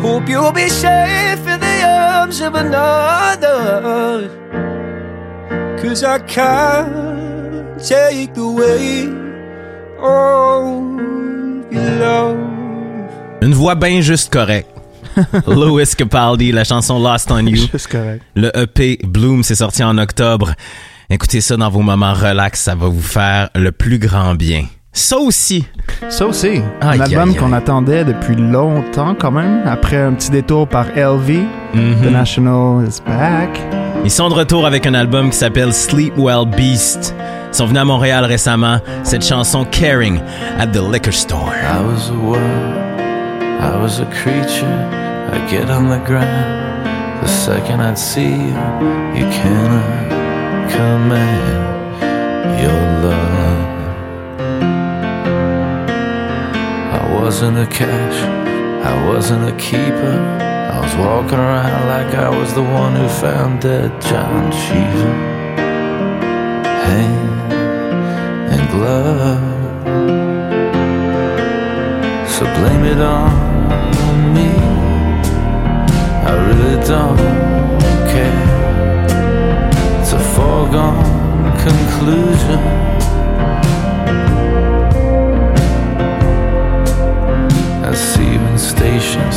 Hope 0.00 0.26
you'll 0.30 0.52
be 0.52 0.70
safe 0.70 1.46
in 1.46 1.60
the 1.60 1.82
arms 1.84 2.40
of 2.40 2.54
another, 2.54 4.30
cause 5.82 6.02
I 6.02 6.18
can't 6.20 7.78
take 7.84 8.32
the 8.32 8.48
weight 8.48 9.10
love. 10.00 11.25
Une 13.42 13.54
voix 13.54 13.74
bien 13.74 14.00
juste 14.00 14.32
correcte. 14.32 14.68
Louis 15.46 15.84
Capaldi, 15.96 16.52
la 16.52 16.64
chanson 16.64 16.98
Lost 16.98 17.30
on 17.30 17.38
You. 17.38 17.68
Juste 17.72 17.86
correct. 17.88 18.22
Le 18.34 18.50
EP 18.58 18.98
Bloom 19.06 19.42
s'est 19.42 19.54
sorti 19.54 19.82
en 19.82 19.96
octobre. 19.98 20.52
Écoutez 21.08 21.40
ça 21.40 21.56
dans 21.56 21.70
vos 21.70 21.80
moments 21.80 22.12
relax, 22.14 22.60
ça 22.62 22.74
va 22.74 22.88
vous 22.88 23.00
faire 23.00 23.48
le 23.54 23.72
plus 23.72 23.98
grand 23.98 24.34
bien. 24.34 24.66
Ça 24.92 25.18
aussi, 25.18 25.66
Ça 26.08 26.26
aussi, 26.26 26.60
un 26.80 26.98
album 27.00 27.34
qu'on 27.36 27.52
attendait 27.52 28.02
depuis 28.04 28.34
longtemps 28.34 29.14
quand 29.14 29.30
même, 29.30 29.60
après 29.66 29.98
un 29.98 30.14
petit 30.14 30.30
détour 30.30 30.66
par 30.66 30.86
LV, 30.96 31.44
Mhm. 31.74 32.02
The 32.02 32.10
National 32.10 32.86
is 32.88 33.00
back. 33.06 33.60
ils 34.04 34.10
sont 34.10 34.28
de 34.30 34.34
retour 34.34 34.64
avec 34.66 34.86
un 34.86 34.94
album 34.94 35.28
qui 35.30 35.36
s'appelle 35.36 35.72
Sleep 35.74 36.14
Well 36.16 36.46
Beast. 36.56 37.14
Sont 37.52 37.66
venus 37.66 37.82
à 37.82 37.84
Montréal 37.84 38.24
récemment. 38.24 38.78
Cette 39.02 39.24
chanson 39.24 39.64
Carin 39.64 40.18
at 40.58 40.66
the 40.68 40.80
Liquor 40.80 41.12
Store. 41.12 41.52
I 41.52 41.80
was 41.82 42.10
a 42.10 42.14
world, 42.14 42.40
I 43.60 43.76
was 43.80 44.00
a 44.00 44.06
creature. 44.06 44.66
I 45.32 45.38
get 45.50 45.70
on 45.70 45.88
the 45.88 45.98
ground. 46.04 46.64
The 47.22 47.28
second 47.28 47.80
I'd 47.80 47.98
see 47.98 48.30
you, 48.30 48.54
you 49.16 49.26
cannot 49.30 50.70
command 50.70 51.66
your 52.60 52.82
love. 53.02 53.66
I 56.92 57.20
wasn't 57.20 57.58
a 57.58 57.66
cash, 57.66 58.22
I 58.84 59.08
wasn't 59.08 59.48
a 59.48 59.56
keeper. 59.56 60.18
I 60.70 60.80
was 60.80 60.94
walking 60.96 61.38
around 61.38 61.88
like 61.88 62.14
I 62.14 62.28
was 62.28 62.52
the 62.54 62.62
one 62.62 62.94
who 62.94 63.08
found 63.08 63.62
dead 63.62 63.90
John 64.02 64.52
Cheever. 64.52 65.14
Hand 66.84 67.35
and. 68.58 69.38
So 72.28 72.44
blame 72.44 72.84
it 72.84 73.00
on 73.00 74.34
me. 74.34 74.50
I 76.28 76.32
really 76.48 76.76
don't 76.84 77.18
care. 78.12 78.46
It's 80.00 80.12
a 80.12 80.22
foregone 80.34 81.04
conclusion. 81.66 82.60
I 87.84 87.94
see 87.94 88.24
you 88.24 88.40
in 88.40 88.58
stations 88.58 89.36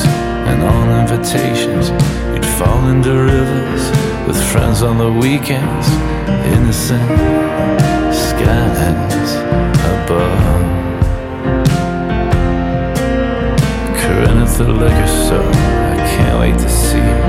and 0.49 0.63
on 0.63 0.88
invitations. 1.01 1.89
You'd 2.34 2.45
fall 2.60 2.88
into 2.89 3.12
rivers 3.12 3.84
with 4.27 4.41
friends 4.51 4.82
on 4.82 4.97
the 4.97 5.12
weekends. 5.12 5.88
Innocent 6.55 7.88
skies 8.49 9.33
above. 9.95 10.39
Carin 13.97 14.39
the 14.57 14.67
liquor 14.67 15.07
store. 15.07 15.53
I 15.93 15.97
can't 16.12 16.39
wait 16.39 16.57
to 16.59 16.69
see 16.69 16.97
you. 16.97 17.23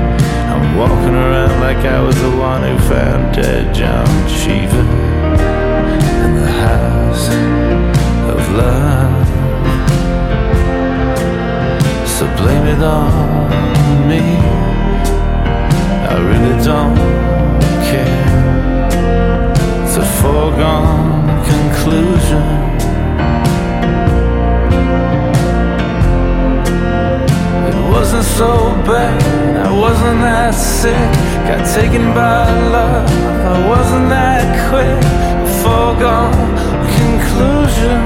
I'm 0.51 0.77
walking 0.77 1.15
around 1.15 1.59
like 1.61 1.85
I 1.85 2.01
was 2.01 2.15
the 2.15 2.31
one 2.31 2.63
who 2.63 2.77
found 2.89 3.35
dead 3.35 3.73
John 3.73 4.07
Cheever 4.27 4.85
in 6.25 6.35
the 6.41 6.51
house 6.67 7.27
of 8.31 8.39
love. 8.61 9.27
So 12.07 12.25
blame 12.37 12.67
it 12.67 12.83
on 12.83 14.07
me. 14.09 14.23
I 16.09 16.17
really 16.29 16.63
don't 16.63 17.50
foregone 20.21 21.43
conclusion. 21.43 22.45
It 27.69 27.77
wasn't 27.91 28.27
so 28.39 28.51
bad, 28.85 29.21
I 29.67 29.71
wasn't 29.83 30.21
that 30.21 30.53
sick. 30.53 31.11
Got 31.47 31.65
taken 31.75 32.13
by 32.13 32.45
love 32.69 33.09
I 33.53 33.67
wasn't 33.67 34.09
that 34.09 34.45
quick. 34.69 35.01
Foregone 35.61 36.33
conclusion. 36.97 37.99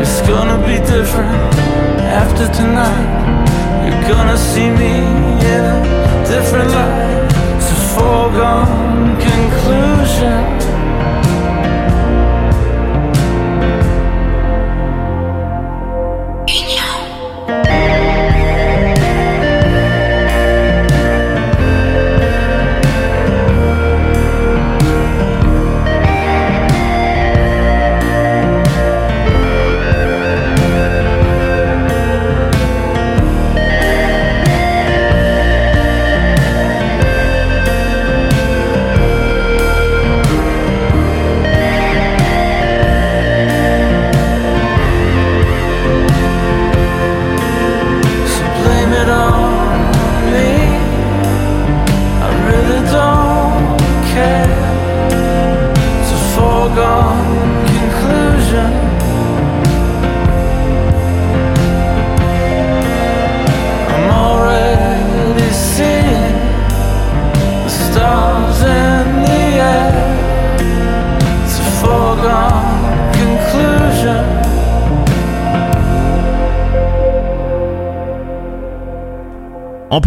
It's 0.00 0.20
gonna 0.28 0.58
be 0.66 0.76
different 0.94 1.54
after 2.20 2.46
tonight. 2.60 3.08
You're 3.84 4.08
gonna 4.08 4.38
see 4.38 4.70
me 4.70 4.94
in 5.54 5.64
a 5.64 6.03
different 6.24 6.70
light. 6.70 7.28
It's 7.56 7.70
a 7.70 7.80
foregone 7.94 9.16
conclusion. 9.20 10.63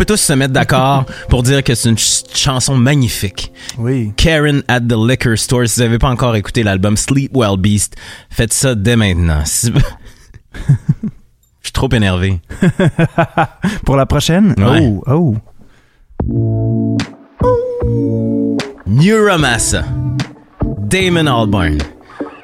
Tous 0.07 0.17
se 0.17 0.33
mettre 0.33 0.53
d'accord 0.53 1.05
pour 1.29 1.43
dire 1.43 1.63
que 1.63 1.75
c'est 1.75 1.89
une 1.89 1.97
ch- 1.97 2.23
chanson 2.33 2.75
magnifique. 2.75 3.51
Oui. 3.77 4.11
Karen 4.17 4.63
at 4.67 4.79
the 4.81 4.93
Liquor 4.97 5.37
Store. 5.37 5.67
Si 5.67 5.75
vous 5.79 5.85
n'avez 5.85 5.99
pas 5.99 6.09
encore 6.09 6.35
écouté 6.35 6.63
l'album 6.63 6.97
Sleep 6.97 7.31
Well 7.35 7.57
Beast, 7.57 7.95
faites 8.31 8.53
ça 8.53 8.73
dès 8.73 8.95
maintenant. 8.95 9.41
Si- 9.45 9.71
Je 11.61 11.69
suis 11.69 11.73
trop 11.73 11.89
énervé. 11.93 12.39
Pour 13.85 13.95
la 13.97 14.05
prochaine? 14.05 14.55
Ouais. 14.57 14.93
Oh, 15.07 15.35
oh. 16.29 16.97
Muramasa. 18.85 19.83
Damon 20.79 21.27
Albarn. 21.27 21.77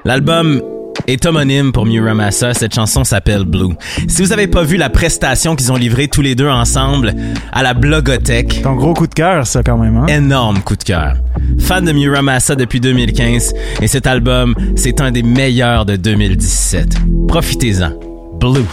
L'album 0.05 0.61
est 1.07 1.25
homonyme 1.25 1.71
pour 1.71 1.85
Muramasa. 1.85 2.53
Cette 2.53 2.73
chanson 2.75 3.03
s'appelle 3.03 3.43
Blue. 3.45 3.73
Si 4.07 4.21
vous 4.21 4.31
avez 4.33 4.47
pas 4.47 4.63
vu 4.63 4.77
la 4.77 4.89
prestation 4.89 5.55
qu'ils 5.55 5.71
ont 5.71 5.75
livrée 5.75 6.07
tous 6.07 6.21
les 6.21 6.35
deux 6.35 6.47
ensemble 6.49 7.13
à 7.51 7.63
la 7.63 7.73
Blogothèque, 7.73 8.61
Ton 8.63 8.75
gros 8.75 8.93
coup 8.93 9.07
de 9.07 9.13
cœur, 9.13 9.45
ça, 9.47 9.63
quand 9.63 9.77
même, 9.77 9.97
hein? 9.97 10.05
énorme 10.07 10.59
coup 10.59 10.75
de 10.75 10.83
cœur. 10.83 11.15
Fan 11.59 11.85
de 11.85 11.91
Muramasa 11.91 12.55
depuis 12.55 12.79
2015 12.79 13.53
et 13.81 13.87
cet 13.87 14.07
album, 14.07 14.55
c'est 14.75 15.01
un 15.01 15.11
des 15.11 15.23
meilleurs 15.23 15.85
de 15.85 15.95
2017. 15.95 16.97
Profitez-en. 17.27 17.91
Blue. 18.39 18.65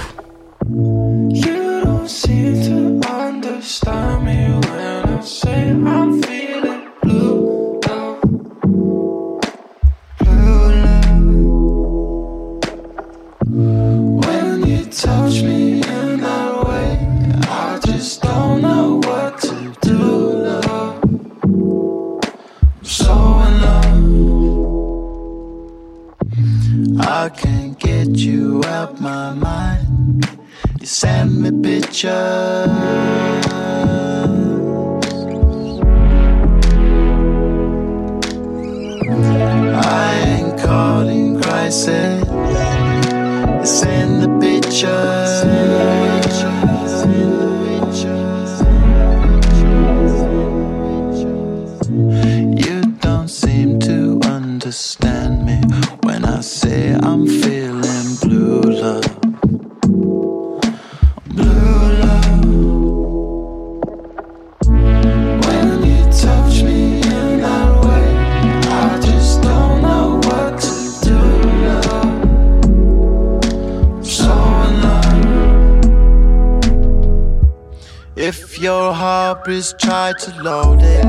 Your 79.47 79.73
try 79.79 80.13
to 80.13 80.43
load 80.43 80.81
it, 80.83 81.05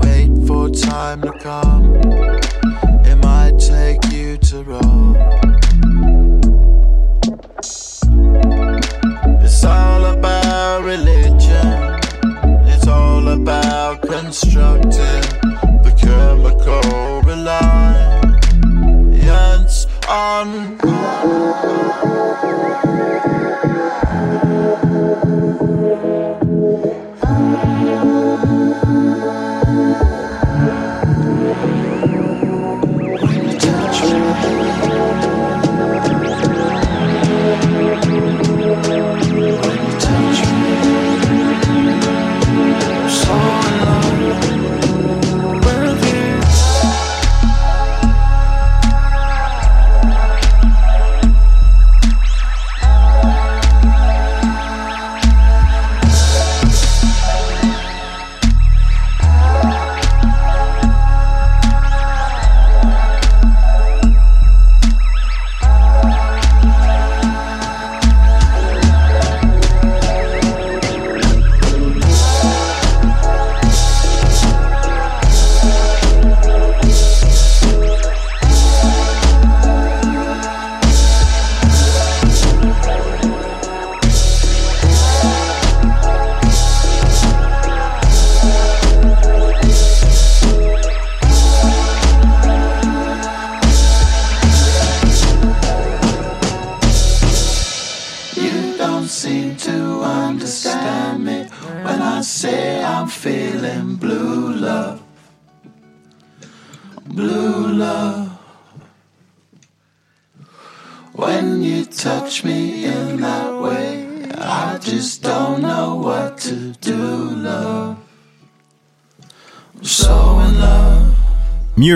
wait 0.00 0.46
for 0.46 0.70
time 0.70 1.20
to 1.22 1.32
come. 1.38 1.96
It 3.04 3.16
might 3.16 3.58
take 3.58 4.10
you 4.12 4.38
to 4.38 4.62
roll. 4.62 5.09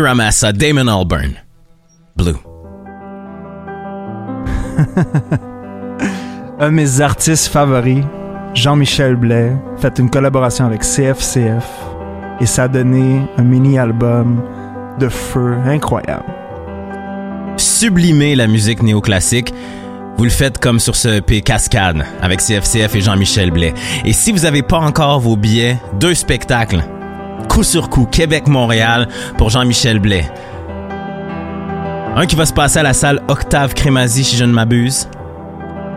Ramassa, 0.04 0.52
Damon 0.52 0.86
Albarn. 0.88 1.32
Blue. 2.16 2.36
Un 6.60 6.66
de 6.66 6.74
mes 6.74 7.00
artistes 7.00 7.48
favoris, 7.48 8.04
Jean-Michel 8.52 9.16
Blais, 9.16 9.52
fait 9.78 9.98
une 9.98 10.10
collaboration 10.10 10.66
avec 10.66 10.82
CFCF 10.82 11.66
et 12.40 12.46
ça 12.46 12.64
a 12.64 12.68
donné 12.68 13.22
un 13.38 13.42
mini-album 13.42 14.42
de 15.00 15.08
feu 15.08 15.56
incroyable. 15.64 16.24
Sublimer 17.56 18.36
la 18.36 18.46
musique 18.46 18.82
néoclassique. 18.82 19.54
Vous 20.16 20.24
le 20.24 20.30
faites 20.30 20.58
comme 20.58 20.80
sur 20.80 20.96
ce 20.96 21.08
EP 21.08 21.40
Cascade 21.40 22.04
avec 22.20 22.40
CFCF 22.40 22.94
et 22.94 23.00
Jean-Michel 23.00 23.50
Blais. 23.50 23.74
Et 24.04 24.12
si 24.12 24.32
vous 24.32 24.40
n'avez 24.40 24.62
pas 24.62 24.78
encore 24.78 25.18
vos 25.18 25.36
billets, 25.36 25.78
deux 25.98 26.14
spectacles, 26.14 26.84
coup 27.54 27.62
sur 27.62 27.88
coup, 27.88 28.04
Québec-Montréal 28.04 29.06
pour 29.38 29.48
Jean-Michel 29.48 30.00
Blais. 30.00 30.28
Un 32.16 32.26
qui 32.26 32.34
va 32.34 32.46
se 32.46 32.52
passer 32.52 32.80
à 32.80 32.82
la 32.82 32.92
salle 32.92 33.22
Octave 33.28 33.74
Crémazie, 33.74 34.24
si 34.24 34.36
je 34.36 34.44
ne 34.44 34.52
m'abuse, 34.52 35.08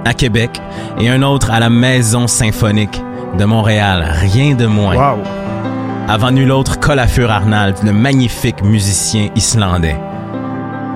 à 0.06 0.14
Québec, 0.14 0.62
et 1.00 1.10
un 1.10 1.24
autre 1.24 1.50
à 1.50 1.60
la 1.60 1.72
Maison 1.72 2.28
Symphonique 2.28 3.02
de 3.40 3.46
Montréal, 3.46 4.06
rien 4.20 4.54
de 4.54 4.68
moins. 4.68 5.16
Wow! 5.16 5.24
Avant 6.08 6.30
nul 6.30 6.52
autre, 6.52 6.80
Colafur 6.80 7.32
Arnald, 7.32 7.78
le 7.84 7.92
magnifique 7.92 8.62
musicien 8.64 9.30
islandais. 9.36 9.98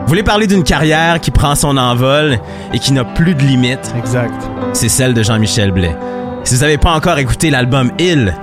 Vous 0.01 0.07
voulez 0.07 0.21
parler 0.21 0.45
d'une 0.45 0.63
carrière 0.63 1.19
qui 1.19 1.31
prend 1.31 1.55
son 1.55 1.75
envol 1.75 2.37
et 2.71 2.77
qui 2.77 2.93
n'a 2.93 3.03
plus 3.03 3.33
de 3.33 3.41
limites? 3.41 3.95
Exact. 3.97 4.47
C'est 4.73 4.89
celle 4.89 5.15
de 5.15 5.23
Jean-Michel 5.23 5.71
Blais. 5.71 5.97
Si 6.43 6.53
vous 6.53 6.61
n'avez 6.61 6.77
pas 6.77 6.91
encore 6.91 7.17
écouté 7.17 7.49
l'album 7.49 7.91
Il, 7.97 8.35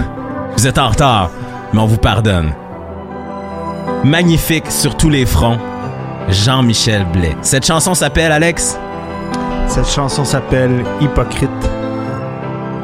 vous 0.56 0.66
êtes 0.66 0.78
en 0.78 0.88
retard, 0.88 1.30
mais 1.72 1.80
on 1.80 1.86
vous 1.86 1.98
pardonne. 1.98 2.52
Magnifique 4.04 4.70
sur 4.70 4.96
tous 4.96 5.10
les 5.10 5.26
fronts, 5.26 5.58
Jean-Michel 6.28 7.04
Blais. 7.12 7.36
Cette 7.42 7.66
chanson 7.66 7.94
s'appelle 7.94 8.32
Alex? 8.32 8.78
Cette 9.66 9.88
chanson 9.88 10.24
s'appelle 10.24 10.84
Hypocrite. 11.00 11.50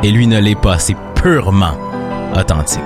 et 0.02 0.10
lui 0.10 0.26
ne 0.26 0.38
l'est 0.38 0.54
pas, 0.60 0.78
c'est 0.78 0.96
purement 1.14 1.76
authentique. 2.36 2.82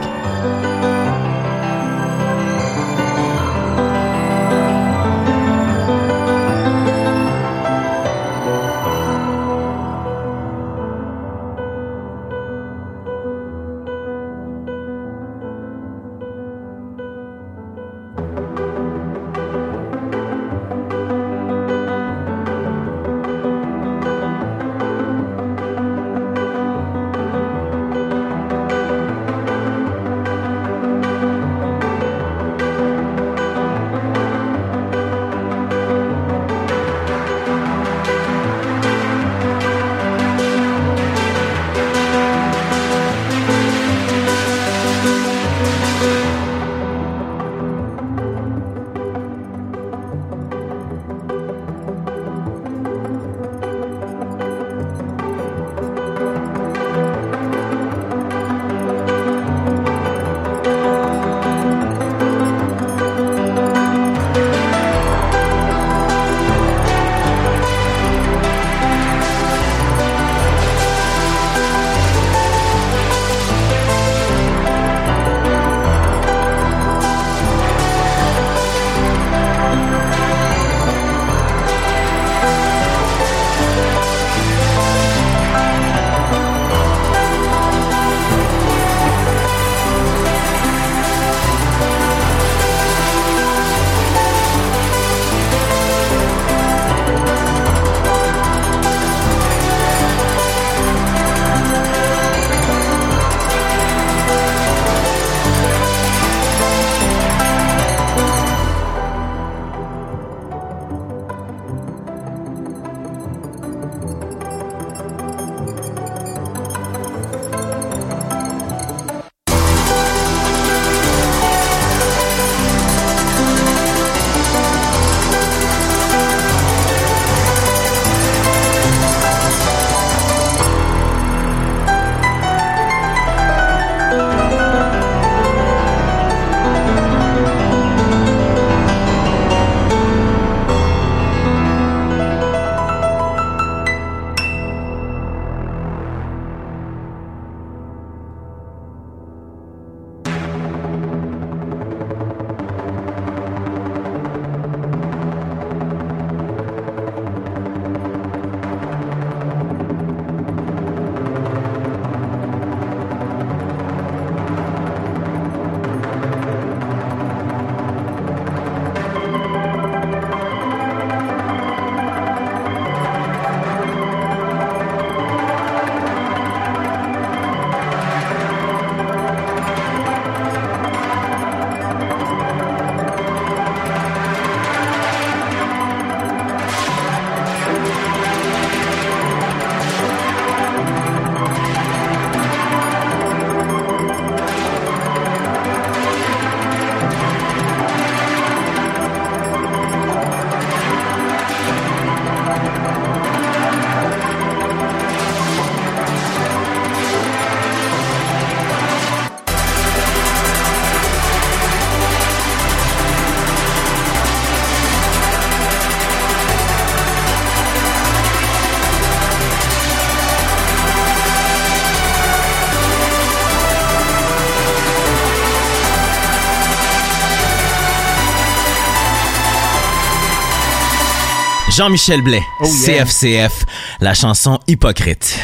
Jean-Michel 231.83 232.23
Blais, 232.23 232.43
Oh 232.61 232.67
yeah. 232.89 233.05
CFCF, 233.05 233.65
la 234.01 234.13
chanson 234.13 234.59
Hypocrite. 234.67 235.39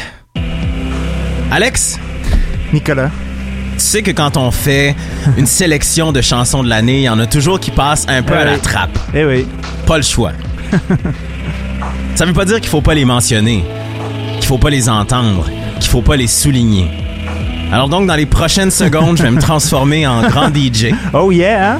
Alex, 1.49 1.97
Nicolas. 2.73 3.09
tu 3.77 3.79
sais 3.79 4.03
que 4.03 4.11
quand 4.11 4.35
on 4.35 4.51
fait 4.51 4.97
une 5.37 5.45
sélection 5.45 6.11
de 6.11 6.19
chansons 6.19 6.61
de 6.61 6.67
l'année, 6.67 6.97
il 6.97 7.03
y 7.03 7.09
en 7.09 7.19
a 7.19 7.25
toujours 7.25 7.57
qui 7.61 7.71
passent 7.71 8.05
un 8.09 8.21
peu 8.21 8.33
à 8.33 8.43
la 8.43 8.51
Ouais. 8.51 8.57
trappe. 8.57 8.99
Eh 9.13 9.23
oui. 9.23 9.47
Pas 9.85 9.95
le 9.95 10.03
choix. 10.03 10.33
Ça 12.15 12.25
veut 12.25 12.33
pas 12.33 12.43
dire 12.43 12.59
qu'il 12.59 12.69
faut 12.69 12.81
pas 12.81 12.95
les 12.95 13.05
mentionner, 13.05 13.63
qu'il 14.35 14.45
faut 14.45 14.57
pas 14.57 14.69
les 14.69 14.89
entendre, 14.89 15.49
qu'il 15.79 15.89
faut 15.89 16.01
pas 16.01 16.17
les 16.17 16.27
souligner. 16.27 16.89
Alors 17.71 17.87
donc, 17.87 18.07
dans 18.07 18.15
les 18.15 18.25
prochaines 18.25 18.71
secondes, 18.71 19.15
je 19.17 19.23
vais 19.23 19.31
me 19.31 19.39
transformer 19.41 20.05
en 20.05 20.21
grand 20.27 20.49
DJ 20.53 20.87
Oh 21.13 21.31
yeah, 21.31 21.75
hein? 21.75 21.79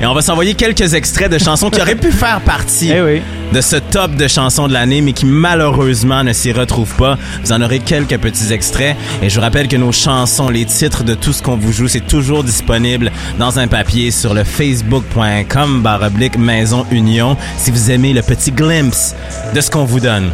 et 0.00 0.06
on 0.06 0.14
va 0.14 0.22
s'envoyer 0.22 0.54
quelques 0.54 0.94
extraits 0.94 1.32
de 1.32 1.38
chansons 1.38 1.68
qui 1.68 1.80
auraient 1.80 1.96
pu 1.96 2.12
faire 2.12 2.40
partie 2.42 2.92
Eh 2.92 3.02
oui. 3.02 3.22
De 3.52 3.60
ce 3.60 3.76
top 3.76 4.14
de 4.14 4.28
chansons 4.28 4.68
de 4.68 4.72
l'année, 4.72 5.00
mais 5.00 5.12
qui 5.12 5.26
malheureusement 5.26 6.24
ne 6.24 6.32
s'y 6.32 6.52
retrouvent 6.52 6.94
pas. 6.96 7.16
Vous 7.44 7.52
en 7.52 7.62
aurez 7.62 7.80
quelques 7.80 8.18
petits 8.18 8.52
extraits. 8.52 8.96
Et 9.22 9.28
je 9.28 9.34
vous 9.34 9.40
rappelle 9.40 9.68
que 9.68 9.76
nos 9.76 9.92
chansons, 9.92 10.48
les 10.48 10.64
titres 10.64 11.04
de 11.04 11.14
tout 11.14 11.32
ce 11.32 11.42
qu'on 11.42 11.56
vous 11.56 11.72
joue, 11.72 11.88
c'est 11.88 12.06
toujours 12.06 12.44
disponible 12.44 13.10
dans 13.38 13.58
un 13.58 13.68
papier 13.68 14.10
sur 14.10 14.34
le 14.34 14.44
facebook.com 14.44 15.82
baroblique 15.82 16.38
Maison 16.38 16.86
Union 16.90 17.36
si 17.56 17.70
vous 17.70 17.90
aimez 17.90 18.12
le 18.12 18.22
petit 18.22 18.52
glimpse 18.52 19.14
de 19.54 19.60
ce 19.60 19.70
qu'on 19.70 19.84
vous 19.84 20.00
donne. 20.00 20.30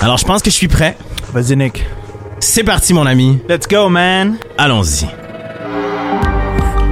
Alors, 0.00 0.18
je 0.18 0.24
pense 0.24 0.42
que 0.42 0.50
je 0.50 0.54
suis 0.54 0.68
prêt. 0.68 0.96
Vas-y, 1.32 1.56
Nick. 1.56 1.84
C'est 2.40 2.62
parti, 2.62 2.94
mon 2.94 3.04
ami. 3.04 3.40
Let's 3.48 3.66
go, 3.66 3.88
man. 3.88 4.36
Allons-y. 4.56 5.06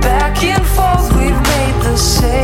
Back 0.00 0.42
and 0.42 0.64
forth, 0.64 1.12
we've 1.16 1.30
made 1.30 1.82
the 1.84 1.96
same 1.96 2.35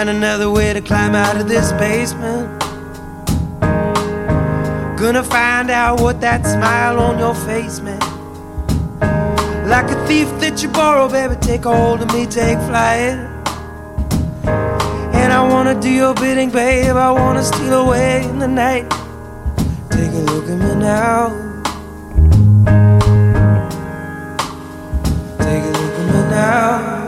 find 0.00 0.16
another 0.16 0.50
way 0.50 0.72
to 0.72 0.80
climb 0.80 1.14
out 1.14 1.36
of 1.36 1.46
this 1.46 1.72
basement. 1.72 2.48
Gonna 4.98 5.22
find 5.22 5.70
out 5.70 6.00
what 6.00 6.22
that 6.22 6.46
smile 6.46 6.98
on 6.98 7.18
your 7.18 7.34
face 7.34 7.80
meant. 7.80 8.02
Like 9.68 9.90
a 9.90 10.06
thief 10.06 10.28
that 10.40 10.62
you 10.62 10.70
borrow, 10.70 11.06
baby, 11.06 11.36
take 11.42 11.64
hold 11.64 12.00
of 12.00 12.10
me, 12.14 12.24
take 12.24 12.56
flight. 12.60 13.18
And 15.20 15.32
I 15.34 15.46
wanna 15.46 15.78
do 15.78 15.90
your 15.90 16.14
bidding, 16.14 16.48
babe. 16.48 16.96
I 16.96 17.10
wanna 17.12 17.42
steal 17.42 17.74
away 17.86 18.24
in 18.24 18.38
the 18.38 18.48
night. 18.48 18.88
Take 19.90 20.12
a 20.12 20.22
look 20.32 20.48
at 20.48 20.56
me 20.64 20.74
now. 20.76 21.28
Take 25.44 25.64
a 25.70 25.72
look 25.78 25.94
at 26.00 26.06
me 26.14 26.20
now. 26.30 26.99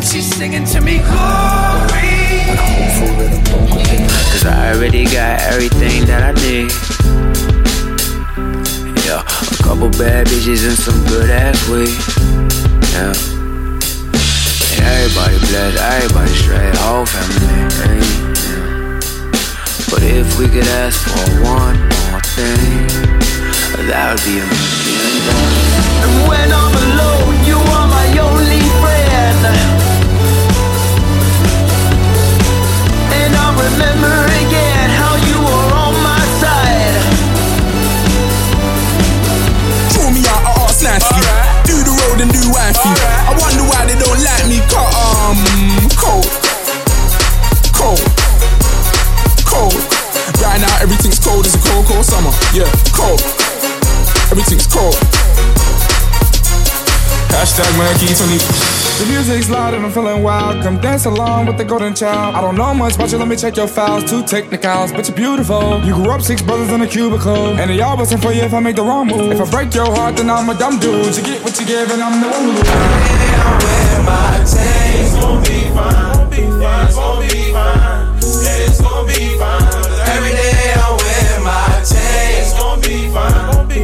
When 0.00 0.08
she's 0.08 0.34
singing 0.34 0.64
to 0.64 0.80
me 0.80 0.98
glory. 0.98 2.48
Cause 4.32 4.46
I 4.46 4.72
already 4.74 5.04
got 5.04 5.40
everything 5.52 6.06
that 6.06 6.22
I 6.24 6.32
need. 6.40 6.72
Yeah, 9.04 9.20
a 9.20 9.62
couple 9.62 9.90
bad 10.00 10.26
bitches 10.26 10.64
and 10.64 10.78
some 10.78 11.04
good 11.04 11.28
ass 11.28 11.68
weed. 11.68 11.92
Yeah. 12.96 13.12
And 14.72 14.84
everybody 14.88 15.36
blessed, 15.52 15.76
everybody 15.76 16.32
straight, 16.32 16.76
whole 16.80 17.04
family. 17.04 17.68
Hey, 17.84 18.00
yeah. 18.40 19.00
But 19.92 20.02
if 20.02 20.38
we 20.38 20.48
could 20.48 20.68
ask 20.80 20.96
for 20.96 21.28
one 21.44 21.76
more 22.08 22.24
thing, 22.24 22.88
that 23.84 24.16
would 24.16 24.24
be 24.24 24.40
a 24.40 24.46
million 24.48 25.12
dollars. 25.28 25.68
And 26.00 26.12
when 26.24 26.48
I'm 26.48 26.74
alone, 26.88 27.36
you 27.44 27.58
are 27.58 27.88
my 27.88 28.08
only 28.16 28.60
friend. 28.80 29.79
I 43.30 43.36
wonder 43.38 43.62
why 43.62 43.86
they 43.86 43.94
don't 43.94 44.18
like 44.24 44.46
me. 44.48 44.58
Um, 44.74 45.38
cold. 45.94 46.26
Cold. 47.72 48.02
Cold. 49.46 49.74
Right 50.42 50.60
now, 50.60 50.82
everything's 50.82 51.18
cold 51.18 51.46
as 51.46 51.54
a 51.54 51.58
cold, 51.58 51.86
cold 51.86 52.04
summer. 52.04 52.32
Yeah, 52.52 52.70
cold. 52.92 53.20
Everything's 54.30 54.66
cold. 54.66 55.19
Hashtag 57.34 57.70
Murky 57.78 58.12
20. 58.12 58.38
The 59.00 59.06
music's 59.06 59.48
loud 59.48 59.72
and 59.74 59.84
I'm 59.86 59.92
feeling 59.92 60.22
wild. 60.22 60.62
Come 60.62 60.78
dance 60.80 61.06
along 61.06 61.46
with 61.46 61.56
the 61.56 61.64
golden 61.64 61.94
child. 61.94 62.34
I 62.34 62.40
don't 62.42 62.56
know 62.56 62.74
much 62.74 62.96
about 62.96 63.10
you, 63.12 63.18
let 63.18 63.28
me 63.28 63.36
check 63.36 63.56
your 63.56 63.66
files. 63.68 64.04
Two 64.10 64.22
technicals, 64.22 64.92
but 64.92 65.08
you're 65.08 65.16
beautiful. 65.16 65.80
You 65.84 65.94
grew 65.94 66.10
up 66.10 66.20
six 66.20 66.42
brothers 66.42 66.70
in 66.70 66.82
a 66.82 66.86
cubicle. 66.86 67.58
And 67.58 67.70
they 67.70 67.80
all 67.80 67.96
wasn't 67.96 68.22
for 68.22 68.32
you 68.32 68.42
if 68.42 68.52
I 68.52 68.60
make 68.60 68.76
the 68.76 68.82
wrong 68.82 69.06
move. 69.06 69.32
If 69.32 69.40
I 69.40 69.50
break 69.50 69.74
your 69.74 69.86
heart, 69.86 70.16
then 70.16 70.28
I'm 70.28 70.48
a 70.50 70.54
dumb 70.54 70.78
dude. 70.78 71.16
You 71.16 71.22
get 71.22 71.42
what 71.42 71.58
you 71.58 71.66
give, 71.66 71.90
and 71.90 72.02
I'm 72.02 72.20
the 72.20 72.28
one 72.28 72.44
who 72.44 74.04
My 74.04 74.36
chains. 74.38 74.52
taste 74.52 75.20
gon' 75.20 75.42
be 75.44 75.70
fine. 75.72 76.28
It's 76.32 76.94
gon' 76.96 77.20
be 77.22 77.52
fine. 77.52 78.18
Yeah, 78.20 78.66
it's 78.66 78.80
gon' 78.82 79.06
be 79.06 79.38
fine. 79.38 79.64
Every 80.12 80.32
day 80.32 80.72
I 80.76 80.88
wear 81.00 81.40
my 81.40 81.66
taste. 81.80 82.52
It's 82.52 82.52
gon' 82.58 82.80
be 82.82 83.08
fine. 83.08 83.32
It's 83.32 83.56
gon' 83.56 83.68
be 83.68 83.80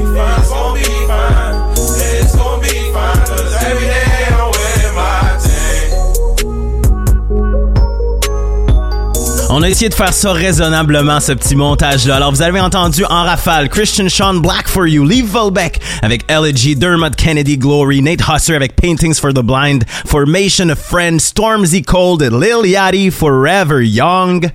On 9.49 9.63
a 9.63 9.69
essayé 9.69 9.89
de 9.89 9.95
faire 9.95 10.13
ça 10.13 10.33
raisonnablement, 10.33 11.21
ce 11.21 11.31
petit 11.33 11.55
montage-là. 11.55 12.17
Alors, 12.17 12.33
vous 12.33 12.43
avez 12.43 12.61
entendu 12.61 13.05
en 13.05 13.23
rafale 13.23 13.69
Christian 13.69 14.09
Sean 14.09 14.35
Black 14.35 14.67
for 14.67 14.89
You, 14.89 15.05
Lee 15.05 15.23
Volbeck 15.23 15.81
avec 16.03 16.25
Elegy, 16.29 16.75
Dermot 16.75 17.11
Kennedy 17.17 17.57
Glory, 17.57 18.03
Nate 18.03 18.23
Husser 18.29 18.57
avec 18.57 18.75
Paintings 18.75 19.15
for 19.15 19.33
the 19.33 19.43
Blind, 19.43 19.85
Formation 20.07 20.69
of 20.69 20.79
Friends, 20.81 21.21
Stormzy 21.21 21.83
Cold, 21.83 22.23
et 22.23 22.31
Lil 22.31 22.69
Yachty, 22.69 23.11
Forever 23.13 23.87
Young, 23.87 24.51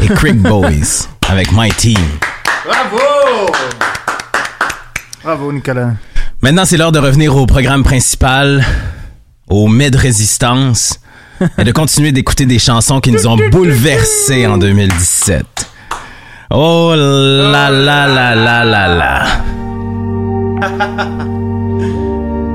et 0.00 0.06
Crick 0.14 0.36
Boys 0.42 1.08
avec 1.28 1.50
My 1.52 1.70
Team. 1.70 1.98
Bravo! 2.64 3.52
Bravo, 5.24 5.52
Nicolas. 5.52 5.94
Maintenant, 6.40 6.64
c'est 6.64 6.76
l'heure 6.76 6.92
de 6.92 7.00
revenir 7.00 7.34
au 7.36 7.46
programme 7.46 7.82
principal, 7.82 8.64
au 9.48 9.66
mets 9.66 9.90
de 9.90 9.98
résistance, 9.98 11.00
et 11.58 11.64
de 11.64 11.72
continuer 11.72 12.12
d'écouter 12.12 12.46
des 12.46 12.58
chansons 12.58 13.00
qui 13.00 13.12
nous 13.12 13.26
ont 13.26 13.36
bouleversés 13.50 14.46
en 14.46 14.58
2017. 14.58 15.44
Oh 16.50 16.92
là 16.96 17.70
là 17.70 18.06
là 18.06 18.34
là 18.34 18.64
là 18.64 18.88
là. 18.88 19.24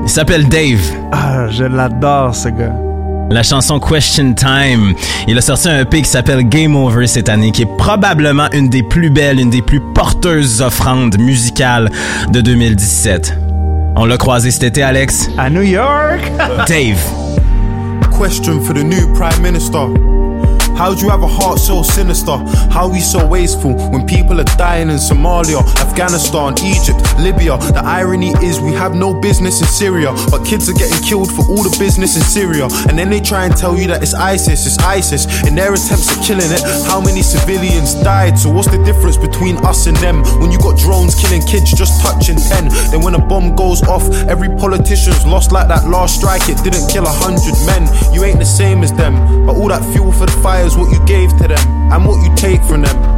Il 0.04 0.08
s'appelle 0.08 0.48
Dave. 0.48 0.80
Ah, 1.12 1.48
je 1.50 1.64
l'adore, 1.64 2.34
ce 2.34 2.48
gars. 2.48 2.74
La 3.30 3.42
chanson 3.42 3.80
Question 3.80 4.34
Time. 4.34 4.94
Il 5.26 5.36
a 5.36 5.40
sorti 5.40 5.68
un 5.68 5.80
EP 5.80 6.02
qui 6.02 6.08
s'appelle 6.08 6.48
Game 6.48 6.76
Over 6.76 7.08
cette 7.08 7.28
année, 7.28 7.50
qui 7.50 7.62
est 7.62 7.76
probablement 7.76 8.48
une 8.52 8.68
des 8.68 8.84
plus 8.84 9.10
belles, 9.10 9.40
une 9.40 9.50
des 9.50 9.62
plus 9.62 9.80
porteuses 9.94 10.62
offrandes 10.62 11.18
musicales 11.18 11.90
de 12.30 12.40
2017. 12.40 13.36
On 13.96 14.04
l'a 14.04 14.16
croisé 14.16 14.52
cet 14.52 14.62
été, 14.62 14.82
Alex. 14.82 15.28
À 15.38 15.50
New 15.50 15.62
York. 15.62 16.30
Dave. 16.68 17.25
Question 18.16 18.64
for 18.64 18.72
the 18.72 18.82
new 18.82 19.12
Prime 19.12 19.42
Minister. 19.42 20.15
How'd 20.76 21.00
you 21.00 21.08
have 21.08 21.22
a 21.22 21.26
heart 21.26 21.58
so 21.58 21.82
sinister? 21.82 22.36
How 22.68 22.86
we 22.86 23.00
so 23.00 23.26
wasteful 23.26 23.72
when 23.88 24.06
people 24.06 24.38
are 24.38 24.50
dying 24.60 24.90
in 24.90 24.96
Somalia, 24.96 25.64
Afghanistan, 25.80 26.52
Egypt, 26.62 27.00
Libya? 27.18 27.56
The 27.72 27.80
irony 27.82 28.34
is 28.44 28.60
we 28.60 28.74
have 28.74 28.94
no 28.94 29.18
business 29.18 29.62
in 29.62 29.66
Syria, 29.68 30.12
but 30.30 30.44
kids 30.44 30.68
are 30.68 30.74
getting 30.74 31.02
killed 31.02 31.32
for 31.32 31.48
all 31.48 31.64
the 31.64 31.74
business 31.78 32.16
in 32.16 32.22
Syria. 32.22 32.68
And 32.88 32.98
then 32.98 33.08
they 33.08 33.20
try 33.20 33.46
and 33.46 33.56
tell 33.56 33.74
you 33.74 33.86
that 33.88 34.02
it's 34.02 34.12
ISIS, 34.12 34.66
it's 34.66 34.76
ISIS. 34.84 35.24
In 35.48 35.54
their 35.54 35.72
attempts 35.72 36.12
at 36.12 36.22
killing 36.22 36.52
it, 36.52 36.60
how 36.84 37.00
many 37.00 37.22
civilians 37.22 37.94
died? 38.04 38.38
So 38.38 38.50
what's 38.50 38.68
the 38.68 38.82
difference 38.84 39.16
between 39.16 39.56
us 39.64 39.86
and 39.86 39.96
them? 39.96 40.24
When 40.44 40.52
you 40.52 40.58
got 40.58 40.76
drones 40.78 41.14
killing 41.14 41.40
kids 41.40 41.72
just 41.72 42.02
touching 42.02 42.36
10, 42.36 42.68
then 42.92 43.00
when 43.00 43.14
a 43.14 43.18
bomb 43.18 43.56
goes 43.56 43.82
off, 43.88 44.04
every 44.28 44.52
politician's 44.60 45.24
lost 45.24 45.52
like 45.52 45.68
that 45.68 45.88
last 45.88 46.20
strike. 46.20 46.50
It 46.50 46.60
didn't 46.62 46.92
kill 46.92 47.04
a 47.08 47.16
hundred 47.24 47.56
men. 47.64 47.88
You 48.12 48.24
ain't 48.24 48.38
the 48.38 48.44
same 48.44 48.82
as 48.82 48.92
them, 48.92 49.46
but 49.46 49.56
all 49.56 49.68
that 49.68 49.80
fuel 49.94 50.12
for 50.12 50.26
the 50.26 50.36
fires 50.42 50.65
matters 50.66 50.76
what 50.76 50.92
you 50.92 51.04
gave 51.06 51.30
to 51.38 51.46
them 51.46 51.92
and 51.92 52.04
what 52.04 52.22
you 52.28 52.34
take 52.34 52.62
from 52.64 52.82
them. 52.82 53.15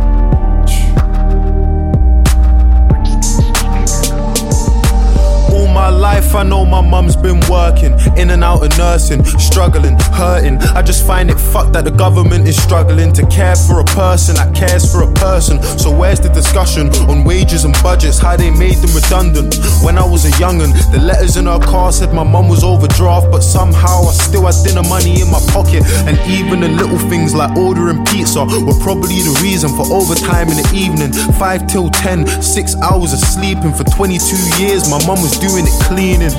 My 5.88 5.94
life, 5.94 6.34
I 6.34 6.42
know 6.42 6.66
my 6.66 6.82
mum's 6.82 7.16
been 7.16 7.40
working 7.48 7.96
in 8.18 8.28
and 8.28 8.44
out 8.44 8.62
of 8.62 8.76
nursing, 8.76 9.24
struggling, 9.24 9.96
hurting. 10.12 10.58
I 10.76 10.82
just 10.82 11.06
find 11.06 11.30
it 11.30 11.40
fucked 11.40 11.72
that 11.72 11.84
the 11.84 11.90
government 11.90 12.46
is 12.46 12.62
struggling 12.62 13.10
to 13.14 13.26
care 13.28 13.56
for 13.56 13.80
a 13.80 13.84
person 13.84 14.34
that 14.36 14.54
cares 14.54 14.84
for 14.84 15.02
a 15.02 15.10
person. 15.14 15.62
So, 15.78 15.88
where's 15.90 16.20
the 16.20 16.28
discussion 16.28 16.88
on 17.08 17.24
wages 17.24 17.64
and 17.64 17.72
budgets, 17.82 18.18
how 18.18 18.36
they 18.36 18.50
made 18.50 18.76
them 18.84 18.92
redundant? 18.92 19.56
When 19.82 19.96
I 19.96 20.04
was 20.04 20.26
a 20.28 20.32
young'un, 20.38 20.76
the 20.92 21.00
letters 21.00 21.38
in 21.38 21.46
her 21.46 21.58
car 21.58 21.90
said 21.90 22.12
my 22.12 22.24
mum 22.24 22.48
was 22.48 22.62
overdraft, 22.62 23.32
but 23.32 23.40
somehow 23.40 24.04
I 24.04 24.12
still 24.12 24.44
had 24.44 24.60
dinner 24.66 24.86
money 24.86 25.22
in 25.22 25.30
my 25.32 25.40
pocket. 25.56 25.88
And 26.04 26.20
even 26.28 26.60
the 26.60 26.68
little 26.68 27.00
things 27.08 27.34
like 27.34 27.56
ordering 27.56 28.04
pizza 28.04 28.44
were 28.44 28.78
probably 28.84 29.24
the 29.24 29.40
reason 29.40 29.72
for 29.72 29.88
overtime 29.88 30.52
in 30.52 30.60
the 30.60 30.68
evening. 30.76 31.12
5 31.40 31.66
till 31.66 31.88
10, 31.88 32.42
6 32.42 32.76
hours 32.84 33.16
of 33.16 33.20
sleeping 33.20 33.72
for 33.72 33.84
22 33.96 34.20
years. 34.60 34.84
My 34.90 35.00
mum 35.08 35.24
was 35.24 35.38
doing 35.40 35.64
it 35.64 35.77
cleaning, 35.84 36.30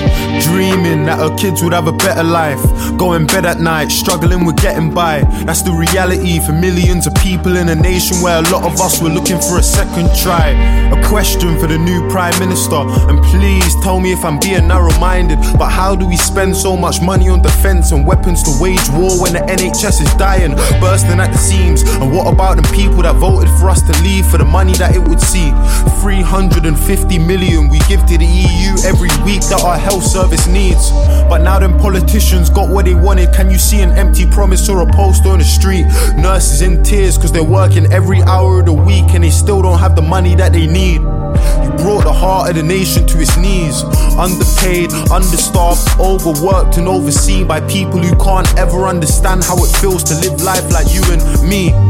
dreaming 0.41 1.05
that 1.05 1.19
her 1.19 1.35
kids 1.37 1.63
would 1.63 1.73
have 1.73 1.87
a 1.87 1.91
better 1.93 2.23
life. 2.23 2.61
Going 2.97 3.25
bed 3.27 3.45
at 3.45 3.59
night, 3.59 3.89
struggling 3.89 4.45
with 4.45 4.57
getting 4.57 4.93
by. 4.93 5.21
That's 5.45 5.61
the 5.61 5.71
reality 5.71 6.39
for 6.39 6.53
millions 6.53 7.07
of 7.07 7.13
people 7.15 7.57
in 7.57 7.69
a 7.69 7.75
nation 7.75 8.21
where 8.21 8.39
a 8.39 8.49
lot 8.49 8.63
of 8.63 8.79
us 8.79 9.01
were 9.01 9.09
looking 9.09 9.39
for 9.39 9.59
a 9.59 9.63
second 9.63 10.09
try. 10.15 10.49
A 10.91 11.07
question 11.07 11.57
for 11.59 11.67
the 11.67 11.77
new 11.77 12.07
Prime 12.09 12.37
Minister, 12.39 12.81
and 13.09 13.19
please 13.25 13.75
tell 13.81 13.99
me 13.99 14.11
if 14.11 14.23
I'm 14.25 14.39
being 14.39 14.67
narrow 14.67 14.93
minded. 14.99 15.39
But 15.57 15.69
how 15.69 15.95
do 15.95 16.07
we 16.07 16.17
spend 16.17 16.55
so 16.55 16.75
much 16.75 17.01
money 17.01 17.29
on 17.29 17.41
defense 17.41 17.91
and 17.91 18.05
weapons 18.05 18.43
to 18.43 18.51
wage 18.59 18.89
war 18.91 19.11
when 19.21 19.33
the 19.33 19.39
NHS 19.39 20.01
is 20.01 20.13
dying, 20.15 20.55
bursting 20.79 21.19
at 21.19 21.31
the 21.31 21.37
seams? 21.37 21.83
And 22.01 22.11
what 22.11 22.31
about 22.31 22.57
the 22.57 22.67
people 22.73 23.01
that 23.03 23.15
voted 23.15 23.49
for 23.59 23.69
us 23.69 23.81
to 23.83 23.93
leave 24.03 24.25
for 24.25 24.37
the 24.37 24.45
money 24.45 24.73
that 24.73 24.95
it 24.95 25.07
would 25.07 25.21
see? 25.21 25.51
350 26.01 27.19
million 27.19 27.69
we 27.69 27.79
give 27.87 28.05
to 28.05 28.17
the 28.17 28.25
EU 28.25 28.71
every 28.85 29.09
week 29.25 29.41
that 29.49 29.61
our 29.63 29.77
health 29.77 30.03
service 30.03 30.47
needs. 30.47 30.91
But 31.29 31.39
now 31.39 31.59
them 31.59 31.77
politicians 31.77 32.49
got 32.49 32.69
what 32.69 32.85
they 32.85 32.95
wanted. 32.95 33.33
Can 33.33 33.49
you 33.51 33.57
see 33.57 33.81
an 33.81 33.91
empty 33.91 34.25
promise 34.25 34.67
or 34.69 34.81
a 34.81 34.91
poster 34.91 35.29
on 35.29 35.39
the 35.39 35.45
street? 35.45 35.85
Nurses 36.17 36.61
in 36.61 36.83
tears 36.83 37.17
because 37.17 37.31
they're 37.31 37.43
working 37.43 37.91
every 37.91 38.21
hour 38.23 38.59
of 38.59 38.65
the 38.65 38.73
week 38.73 39.13
and 39.13 39.23
they 39.23 39.29
still 39.29 39.61
don't 39.61 39.79
have 39.79 39.95
the 39.95 40.01
money 40.01 40.35
that 40.35 40.53
they 40.53 40.67
need. 40.67 41.01
You 41.63 41.71
brought 41.77 42.03
the 42.03 42.13
heart 42.13 42.49
of 42.49 42.55
the 42.55 42.63
nation 42.63 43.05
to 43.07 43.21
its 43.21 43.37
knees. 43.37 43.83
Underpaid, 44.17 44.91
understaffed, 45.11 45.99
overworked, 45.99 46.77
and 46.77 46.87
overseen 46.87 47.47
by 47.47 47.61
people 47.61 47.99
who 47.99 48.15
can't 48.17 48.47
ever 48.57 48.85
understand 48.85 49.43
how 49.43 49.55
it 49.57 49.69
feels 49.77 50.03
to 50.05 50.15
live 50.15 50.41
life 50.41 50.69
like 50.71 50.93
you 50.93 51.01
and 51.11 51.21
me. 51.49 51.88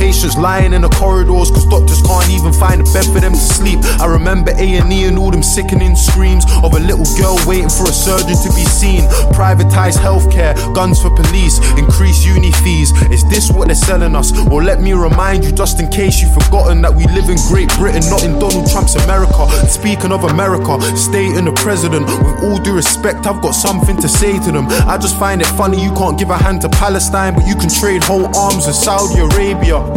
Patients 0.00 0.38
lying 0.38 0.72
in 0.72 0.80
the 0.80 0.88
corridors 0.88 1.50
cause 1.50 1.66
doctors 1.66 2.00
can't 2.00 2.24
even 2.30 2.54
find 2.54 2.80
a 2.80 2.84
bed 2.88 3.04
for 3.12 3.20
them 3.20 3.36
to 3.36 3.44
sleep. 3.60 3.78
I 4.00 4.06
remember 4.06 4.50
A&E 4.56 4.80
and 4.80 5.18
all 5.18 5.30
them 5.30 5.42
sickening 5.42 5.94
screams 5.94 6.48
of 6.64 6.72
a 6.72 6.80
little 6.80 7.04
girl 7.20 7.36
waiting 7.44 7.68
for 7.68 7.84
a 7.84 7.92
surgeon 7.92 8.32
to 8.32 8.48
be 8.56 8.64
seen. 8.64 9.04
Privatized 9.36 10.00
healthcare, 10.00 10.56
guns 10.74 11.02
for 11.02 11.12
police, 11.12 11.60
increased 11.76 12.24
uni 12.24 12.50
fees. 12.64 12.96
Is 13.12 13.28
this 13.28 13.52
what 13.52 13.68
they're 13.68 13.76
selling 13.76 14.16
us? 14.16 14.32
Or 14.48 14.64
let 14.64 14.80
me 14.80 14.94
remind 14.94 15.44
you, 15.44 15.52
just 15.52 15.78
in 15.80 15.92
case 15.92 16.22
you've 16.22 16.32
forgotten, 16.32 16.80
that 16.80 16.94
we 16.96 17.04
live 17.12 17.28
in 17.28 17.36
Great 17.52 17.68
Britain, 17.76 18.00
not 18.08 18.24
in 18.24 18.40
Donald 18.40 18.72
Trump's 18.72 18.96
America. 19.04 19.52
Speaking 19.68 20.12
of 20.12 20.24
America, 20.24 20.80
state 20.96 21.36
and 21.36 21.46
the 21.46 21.52
president, 21.60 22.08
with 22.08 22.40
all 22.48 22.56
due 22.56 22.74
respect, 22.74 23.28
I've 23.28 23.42
got 23.44 23.52
something 23.52 24.00
to 24.00 24.08
say 24.08 24.32
to 24.32 24.50
them. 24.50 24.64
I 24.88 24.96
just 24.96 25.18
find 25.20 25.42
it 25.42 25.50
funny 25.60 25.76
you 25.76 25.92
can't 25.92 26.18
give 26.18 26.30
a 26.30 26.38
hand 26.38 26.62
to 26.62 26.70
Palestine, 26.70 27.34
but 27.34 27.46
you 27.46 27.54
can 27.54 27.68
trade 27.68 28.02
whole 28.02 28.34
arms 28.34 28.64
with 28.66 28.76
Saudi 28.76 29.20
Arabia. 29.20 29.89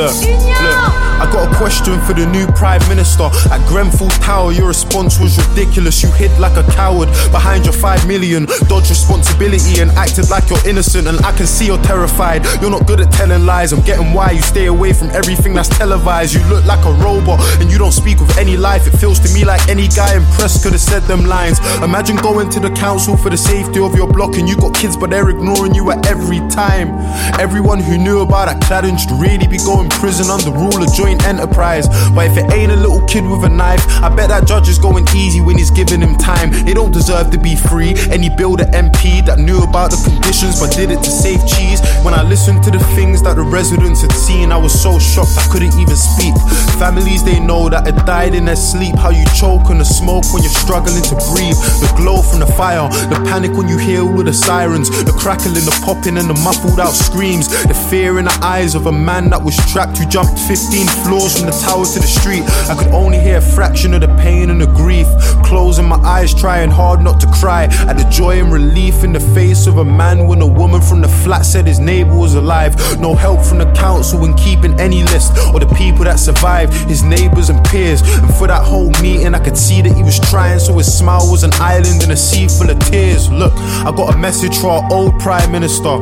Look, 0.00 0.14
look. 0.62 0.99
I 1.20 1.30
got 1.30 1.52
a 1.52 1.56
question 1.56 2.00
for 2.08 2.14
the 2.14 2.24
new 2.24 2.46
Prime 2.56 2.80
Minister. 2.88 3.28
At 3.52 3.60
Grenfell 3.68 4.08
Tower, 4.24 4.52
your 4.52 4.68
response 4.68 5.20
was 5.20 5.36
ridiculous. 5.36 6.02
You 6.02 6.10
hid 6.12 6.32
like 6.40 6.56
a 6.56 6.64
coward 6.72 7.08
behind 7.30 7.66
your 7.66 7.74
5 7.74 8.08
million, 8.08 8.46
dodged 8.72 8.88
responsibility 8.88 9.84
and 9.84 9.90
acted 10.00 10.30
like 10.30 10.48
you're 10.48 10.66
innocent. 10.66 11.06
And 11.06 11.20
I 11.20 11.36
can 11.36 11.46
see 11.46 11.66
you're 11.66 11.82
terrified. 11.84 12.46
You're 12.62 12.70
not 12.70 12.86
good 12.86 13.00
at 13.00 13.12
telling 13.12 13.44
lies. 13.44 13.74
I'm 13.74 13.82
getting 13.82 14.14
why 14.14 14.30
you 14.30 14.40
stay 14.40 14.66
away 14.66 14.94
from 14.94 15.10
everything 15.10 15.52
that's 15.52 15.68
televised. 15.68 16.32
You 16.32 16.42
look 16.48 16.64
like 16.64 16.82
a 16.86 16.92
robot 17.04 17.38
and 17.60 17.70
you 17.70 17.76
don't 17.76 17.92
speak 17.92 18.18
with 18.18 18.38
any 18.38 18.56
life. 18.56 18.86
It 18.86 18.96
feels 18.96 19.20
to 19.20 19.28
me 19.34 19.44
like 19.44 19.60
any 19.68 19.88
guy 19.88 20.16
in 20.16 20.24
press 20.40 20.62
could 20.62 20.72
have 20.72 20.80
said 20.80 21.02
them 21.02 21.26
lines. 21.26 21.60
Imagine 21.84 22.16
going 22.16 22.48
to 22.48 22.60
the 22.60 22.70
council 22.70 23.18
for 23.18 23.28
the 23.28 23.36
safety 23.36 23.78
of 23.78 23.94
your 23.94 24.08
block 24.08 24.38
and 24.38 24.48
you 24.48 24.56
got 24.56 24.72
kids, 24.74 24.96
but 24.96 25.10
they're 25.10 25.28
ignoring 25.28 25.74
you 25.74 25.90
at 25.90 26.06
every 26.06 26.40
time. 26.48 26.96
Everyone 27.38 27.78
who 27.78 27.98
knew 27.98 28.20
about 28.20 28.46
that 28.46 28.62
cladding 28.62 28.98
should 28.98 29.12
really 29.20 29.46
be 29.46 29.58
going 29.58 29.90
prison 29.90 30.30
under 30.30 30.50
rule 30.50 30.82
of 30.82 30.90
joint 30.94 31.09
enterprise. 31.22 31.88
But 32.14 32.26
if 32.30 32.36
it 32.36 32.52
ain't 32.52 32.72
a 32.72 32.76
little 32.76 33.00
kid 33.06 33.24
with 33.24 33.44
a 33.44 33.48
knife, 33.48 33.84
I 34.02 34.14
bet 34.14 34.28
that 34.28 34.46
judge 34.46 34.68
is 34.68 34.78
going 34.78 35.06
easy 35.16 35.40
when 35.40 35.56
he's 35.58 35.70
giving 35.70 36.00
him 36.00 36.16
time. 36.16 36.50
They 36.64 36.74
don't 36.74 36.92
deserve 36.92 37.30
to 37.30 37.38
be 37.38 37.56
free. 37.56 37.94
Any 38.10 38.28
builder 38.28 38.64
MP 38.72 39.24
that 39.26 39.38
knew 39.38 39.62
about 39.62 39.90
the 39.90 40.00
conditions 40.04 40.60
but 40.60 40.74
did 40.74 40.90
it 40.90 41.02
to 41.02 41.10
save 41.10 41.40
cheese. 41.46 41.80
When 42.04 42.14
I 42.14 42.22
listened 42.22 42.62
to 42.64 42.70
the 42.70 42.82
things 42.94 43.22
that 43.22 43.36
the 43.36 43.42
residents 43.42 44.02
had 44.02 44.12
seen, 44.12 44.52
I 44.52 44.56
was 44.56 44.72
so 44.72 44.98
shocked 44.98 45.36
I 45.36 45.46
couldn't 45.50 45.74
even 45.78 45.96
speak. 45.96 46.34
Families 46.78 47.24
they 47.24 47.40
know 47.40 47.68
that 47.68 47.86
had 47.86 48.04
died 48.06 48.34
in 48.34 48.44
their 48.44 48.56
sleep. 48.56 48.96
How 48.96 49.10
you 49.10 49.24
choke 49.34 49.70
on 49.70 49.78
the 49.78 49.84
smoke 49.84 50.24
when 50.32 50.42
you're 50.42 50.52
struggling 50.52 51.02
to 51.02 51.16
breathe. 51.32 51.56
The 51.80 51.92
glow 51.96 52.22
from 52.22 52.40
the 52.40 52.46
fire, 52.46 52.88
the 53.08 53.20
panic 53.26 53.52
when 53.52 53.68
you 53.68 53.78
hear 53.78 54.02
all 54.02 54.22
the 54.22 54.32
sirens, 54.32 54.88
the 55.04 55.12
crackling, 55.12 55.64
the 55.64 55.76
popping, 55.84 56.16
and 56.16 56.28
the 56.28 56.38
muffled 56.42 56.80
out 56.80 56.94
screams. 56.94 57.48
The 57.66 57.74
fear 57.74 58.18
in 58.18 58.24
the 58.26 58.38
eyes 58.42 58.74
of 58.74 58.86
a 58.86 58.92
man 58.92 59.30
that 59.30 59.42
was 59.42 59.56
trapped 59.70 59.98
who 59.98 60.06
jumped 60.06 60.38
15 60.38 60.86
floors 61.04 61.38
from 61.38 61.46
the 61.46 61.56
tower 61.66 61.84
to 61.84 61.98
the 61.98 62.06
street. 62.06 62.42
I 62.68 62.74
could 62.74 62.92
only 62.92 63.18
hear 63.18 63.38
a 63.38 63.40
fraction 63.40 63.94
of 63.94 64.00
the 64.00 64.08
pain 64.16 64.50
and 64.50 64.60
the 64.60 64.66
grief. 64.66 65.06
Closing 65.44 65.88
my 65.88 65.96
eyes, 65.96 66.34
trying 66.34 66.70
hard 66.70 67.00
not 67.00 67.20
to 67.20 67.26
cry 67.28 67.64
at 67.88 67.94
the 67.98 68.08
joy 68.10 68.40
and 68.40 68.52
relief 68.52 69.02
in 69.04 69.12
the 69.12 69.20
face 69.20 69.66
of 69.66 69.78
a 69.78 69.84
man 69.84 70.26
when 70.26 70.40
a 70.42 70.46
woman 70.46 70.80
from 70.80 71.00
the 71.00 71.08
flat 71.08 71.42
said 71.42 71.66
his 71.66 71.78
neighbor 71.78 72.16
was 72.16 72.34
alive. 72.34 72.74
No 72.98 73.14
help 73.14 73.44
from 73.44 73.58
the 73.58 73.70
council 73.72 74.24
in 74.24 74.34
keeping 74.34 74.78
any 74.80 75.02
list 75.04 75.32
or 75.52 75.60
the 75.60 75.72
people 75.74 76.04
that 76.04 76.18
survived, 76.18 76.72
his 76.88 77.02
neighbors 77.02 77.48
and 77.48 77.64
peers. 77.64 78.02
And 78.02 78.32
for 78.34 78.46
that 78.46 78.64
whole 78.64 78.90
meeting, 79.02 79.34
I 79.34 79.38
could 79.38 79.58
see 79.58 79.82
that 79.82 79.96
he 79.96 80.02
was 80.02 80.18
trying, 80.18 80.60
so 80.60 80.76
his 80.78 80.92
smile 80.92 81.30
was 81.30 81.42
an 81.42 81.52
island 81.54 82.02
in 82.02 82.10
a 82.10 82.16
sea 82.16 82.48
full 82.48 82.70
of 82.70 82.78
tears. 82.90 83.30
Look, 83.30 83.52
I 83.86 83.92
got 83.96 84.14
a 84.14 84.18
message 84.18 84.58
for 84.58 84.68
our 84.68 84.92
old 84.92 85.18
Prime 85.20 85.50
Minister. 85.50 86.00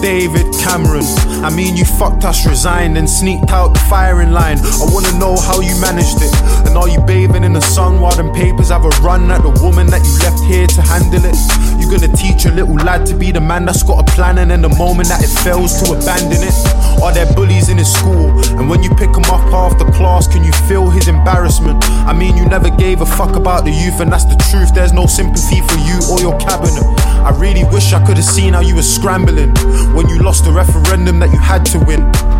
David 0.00 0.46
Cameron. 0.60 1.04
I 1.44 1.54
mean, 1.54 1.76
you 1.76 1.84
fucked 1.84 2.24
us, 2.24 2.46
resigned, 2.46 2.96
and 2.96 3.08
sneaked 3.08 3.50
out 3.50 3.74
the 3.74 3.80
firing 4.10 4.32
line. 4.32 4.58
I 4.58 4.86
wanna 4.90 5.16
know 5.18 5.36
how 5.36 5.60
you 5.60 5.74
managed 5.80 6.18
it. 6.20 6.34
And 6.66 6.76
are 6.76 6.88
you 6.88 7.00
bathing 7.00 7.44
in 7.44 7.52
the 7.52 7.60
sun 7.60 8.00
while 8.00 8.16
them 8.16 8.32
papers 8.32 8.70
have 8.70 8.84
a 8.84 8.88
run 9.06 9.30
at 9.30 9.42
the 9.42 9.54
woman 9.62 9.86
that 9.86 10.02
you 10.02 10.12
left 10.26 10.42
here 10.50 10.66
to 10.66 10.82
handle 10.82 11.22
it? 11.24 11.38
You 11.78 11.86
gonna 11.86 12.10
teach 12.16 12.44
a 12.44 12.50
little 12.50 12.74
lad 12.74 13.06
to 13.06 13.14
be 13.14 13.30
the 13.30 13.40
man 13.40 13.66
that's 13.66 13.84
got 13.84 14.02
a 14.02 14.06
plan, 14.16 14.38
and 14.38 14.50
then 14.50 14.62
the 14.62 14.74
moment 14.74 15.08
that 15.10 15.22
it 15.22 15.30
fails 15.44 15.80
to 15.80 15.92
abandon 15.94 16.42
it? 16.42 16.54
Are 17.00 17.12
there 17.14 17.26
bullies 17.34 17.68
in 17.68 17.78
his 17.78 17.92
school? 17.92 18.34
And 18.58 18.68
when 18.68 18.82
you 18.82 18.90
pick 18.90 19.14
him 19.14 19.26
up 19.30 19.46
after 19.54 19.84
class, 19.92 20.26
can 20.26 20.42
you 20.42 20.52
feel 20.66 20.90
his 20.90 21.06
embarrassment? 21.06 21.78
I 22.10 22.12
mean, 22.12 22.36
you 22.36 22.46
never 22.46 22.70
gave 22.70 23.02
a 23.02 23.06
fuck 23.06 23.36
about 23.36 23.64
the 23.64 23.70
youth, 23.70 24.00
and 24.00 24.10
that's 24.10 24.24
the 24.24 24.38
truth. 24.50 24.74
There's 24.74 24.92
no 24.92 25.06
sympathy 25.06 25.60
for 25.62 25.78
you 25.86 25.98
or 26.10 26.18
your 26.18 26.36
cabinet. 26.38 26.82
I 27.22 27.30
really 27.38 27.62
wish 27.64 27.92
I 27.92 28.04
could 28.04 28.16
have 28.16 28.26
seen 28.26 28.54
how 28.54 28.60
you 28.60 28.74
were 28.74 28.90
scrambling 28.98 29.54
when 29.94 30.08
you 30.08 30.18
lost 30.18 30.44
the 30.46 30.50
referendum 30.50 31.20
that 31.20 31.30
you 31.30 31.38
had 31.38 31.64
to 31.66 31.78
win. 31.78 32.39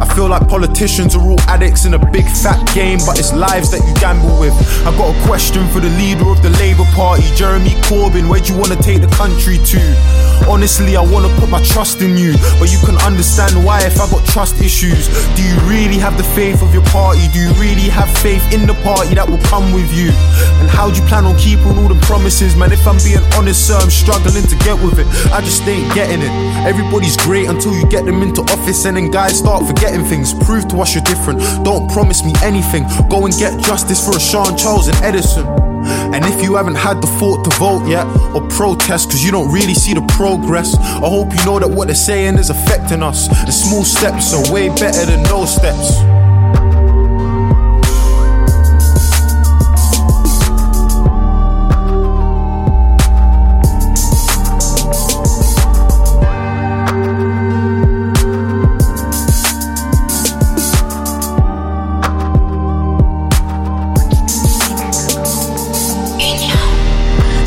I 0.00 0.04
feel 0.14 0.28
like 0.28 0.48
politicians 0.48 1.14
are 1.16 1.22
all 1.22 1.40
addicts 1.48 1.84
in 1.84 1.94
a 1.94 1.98
big 2.12 2.24
fat 2.28 2.60
game, 2.74 2.98
but 3.06 3.18
it's 3.18 3.32
lives 3.32 3.70
that 3.70 3.80
you 3.86 3.94
gamble 3.96 4.38
with. 4.38 4.52
I've 4.84 4.96
got 4.96 5.14
a 5.14 5.18
question 5.26 5.66
for 5.68 5.80
the 5.80 5.88
leader 5.96 6.28
of 6.28 6.42
the 6.42 6.50
Labour 6.60 6.84
Party, 6.92 7.24
Jeremy 7.34 7.72
Corbyn. 7.88 8.28
Where 8.28 8.40
do 8.40 8.52
you 8.52 8.58
want 8.58 8.72
to 8.72 8.80
take 8.82 9.00
the 9.00 9.08
country 9.16 9.56
to? 9.56 9.80
Honestly, 10.44 10.96
I 10.96 11.00
want 11.00 11.24
to 11.24 11.32
put 11.40 11.48
my 11.48 11.62
trust 11.64 12.02
in 12.02 12.16
you, 12.16 12.36
but 12.60 12.68
you 12.68 12.78
can 12.84 12.96
understand 13.08 13.56
why 13.64 13.80
if 13.88 13.96
I 13.96 14.04
got 14.10 14.24
trust 14.26 14.60
issues. 14.60 15.08
Do 15.32 15.40
you 15.42 15.56
really 15.64 15.96
have 15.96 16.16
the 16.16 16.28
faith 16.36 16.60
of 16.62 16.74
your 16.74 16.84
party? 16.92 17.24
Do 17.32 17.40
you 17.40 17.52
really 17.56 17.88
have 17.88 18.12
faith 18.20 18.44
in 18.52 18.66
the 18.68 18.76
party 18.84 19.16
that 19.16 19.24
will 19.24 19.42
come 19.48 19.72
with 19.72 19.88
you? 19.96 20.12
And 20.60 20.68
how 20.68 20.92
do 20.92 21.00
you 21.00 21.06
plan 21.08 21.24
on 21.24 21.36
keeping 21.40 21.72
all 21.80 21.88
the 21.88 21.98
promises, 22.04 22.54
man? 22.54 22.70
If 22.70 22.86
I'm 22.86 23.00
being 23.00 23.24
honest, 23.32 23.66
sir, 23.66 23.80
I'm 23.80 23.90
struggling 23.90 24.44
to 24.44 24.56
get 24.60 24.76
with 24.76 25.00
it. 25.00 25.08
I 25.32 25.40
just 25.40 25.64
ain't 25.64 25.88
getting 25.94 26.20
it. 26.20 26.32
Everybody's 26.68 27.16
great 27.16 27.48
until 27.48 27.72
you 27.72 27.86
get 27.88 28.04
them 28.04 28.20
into 28.20 28.42
office, 28.52 28.84
and 28.84 28.96
then 28.96 29.10
guys 29.10 29.38
start 29.38 29.64
forgetting 29.64 29.85
things. 29.94 30.34
Prove 30.34 30.68
to 30.68 30.80
us 30.80 30.94
you're 30.94 31.04
different. 31.04 31.40
Don't 31.64 31.90
promise 31.90 32.24
me 32.24 32.32
anything. 32.42 32.84
Go 33.08 33.26
and 33.26 33.34
get 33.36 33.62
justice 33.62 34.04
for 34.04 34.12
Rashan 34.12 34.58
Charles 34.58 34.88
and 34.88 34.96
Edson. 35.04 35.46
And 36.14 36.24
if 36.24 36.42
you 36.42 36.56
haven't 36.56 36.74
had 36.74 37.00
the 37.00 37.06
thought 37.06 37.44
to 37.44 37.50
vote 37.58 37.86
yet 37.86 38.06
or 38.34 38.46
protest 38.48 39.08
because 39.08 39.24
you 39.24 39.30
don't 39.30 39.52
really 39.52 39.74
see 39.74 39.94
the 39.94 40.04
progress, 40.16 40.76
I 40.76 41.08
hope 41.08 41.32
you 41.32 41.44
know 41.44 41.58
that 41.58 41.68
what 41.68 41.86
they're 41.88 41.94
saying 41.94 42.38
is 42.38 42.50
affecting 42.50 43.02
us. 43.02 43.28
And 43.28 43.54
small 43.54 43.84
steps 43.84 44.34
are 44.34 44.52
way 44.52 44.68
better 44.68 45.06
than 45.06 45.22
no 45.24 45.44
steps. 45.44 46.25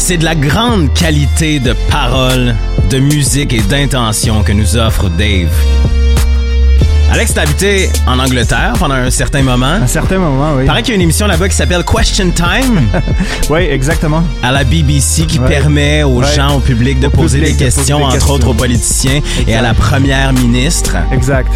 C'est 0.10 0.18
de 0.18 0.26
la 0.26 0.34
grande 0.34 0.91
qualité 0.95 1.60
de 1.60 1.74
parole, 1.91 2.55
de 2.89 2.97
musique 2.97 3.53
et 3.53 3.62
d'intention 3.62 4.41
que 4.41 4.51
nous 4.51 4.76
offre 4.76 5.07
Dave. 5.07 5.51
Alex, 7.12 7.36
t'as 7.36 7.43
habité 7.43 7.91
en 8.07 8.18
Angleterre 8.18 8.74
pendant 8.80 8.95
un 8.95 9.12
certain 9.12 9.43
moment. 9.43 9.68
Un 9.68 9.86
certain 9.86 10.18
moment, 10.18 10.53
oui. 10.57 10.66
Paraît 10.66 10.82
qu'il 10.82 10.89
y 10.89 10.91
a 10.93 10.95
une 10.95 11.03
émission 11.03 11.28
là-bas 11.28 11.47
qui 11.47 11.55
s'appelle 11.55 11.84
Question 11.86 12.32
Time 12.32 12.88
Oui, 13.51 13.60
exactement. 13.70 14.24
à 14.41 14.51
la 14.51 14.64
BBC 14.64 15.28
qui 15.28 15.38
Ouais. 15.38 15.47
permet 15.47 16.01
aux 16.01 16.22
Ouais. 16.24 16.36
gens, 16.36 16.55
au 16.55 16.60
public, 16.60 16.99
de 16.99 17.05
Au 17.05 17.12
poser 17.12 17.38
public 17.38 17.57
des 17.57 17.66
de 17.66 17.70
poser 17.70 17.78
questions, 17.78 18.03
entre 18.03 18.14
questions. 18.16 18.34
autres 18.34 18.47
aux 18.47 18.53
politiciens 18.55 19.22
et 19.47 19.53
à 19.53 19.62
la 19.62 19.76
première 19.76 20.34
ministre. 20.34 20.95
Exact. 21.14 21.51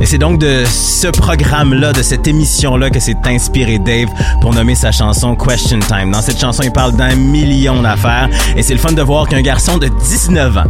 Et 0.00 0.06
c'est 0.06 0.18
donc 0.18 0.38
de 0.38 0.64
ce 0.64 1.08
programme-là, 1.08 1.92
de 1.92 2.02
cette 2.02 2.26
émission-là 2.26 2.88
que 2.90 2.98
s'est 3.00 3.16
inspiré 3.24 3.78
Dave 3.78 4.08
pour 4.40 4.54
nommer 4.54 4.74
sa 4.74 4.92
chanson 4.92 5.36
Question 5.36 5.78
Time. 5.80 6.10
Dans 6.10 6.22
cette 6.22 6.40
chanson, 6.40 6.62
il 6.64 6.72
parle 6.72 6.96
d'un 6.96 7.14
million 7.16 7.82
d'affaires 7.82 8.28
et 8.56 8.62
c'est 8.62 8.72
le 8.72 8.80
fun 8.80 8.92
de 8.92 9.02
voir 9.02 9.28
qu'un 9.28 9.42
garçon 9.42 9.76
de 9.76 9.88
19 9.88 10.56
ans, 10.56 10.64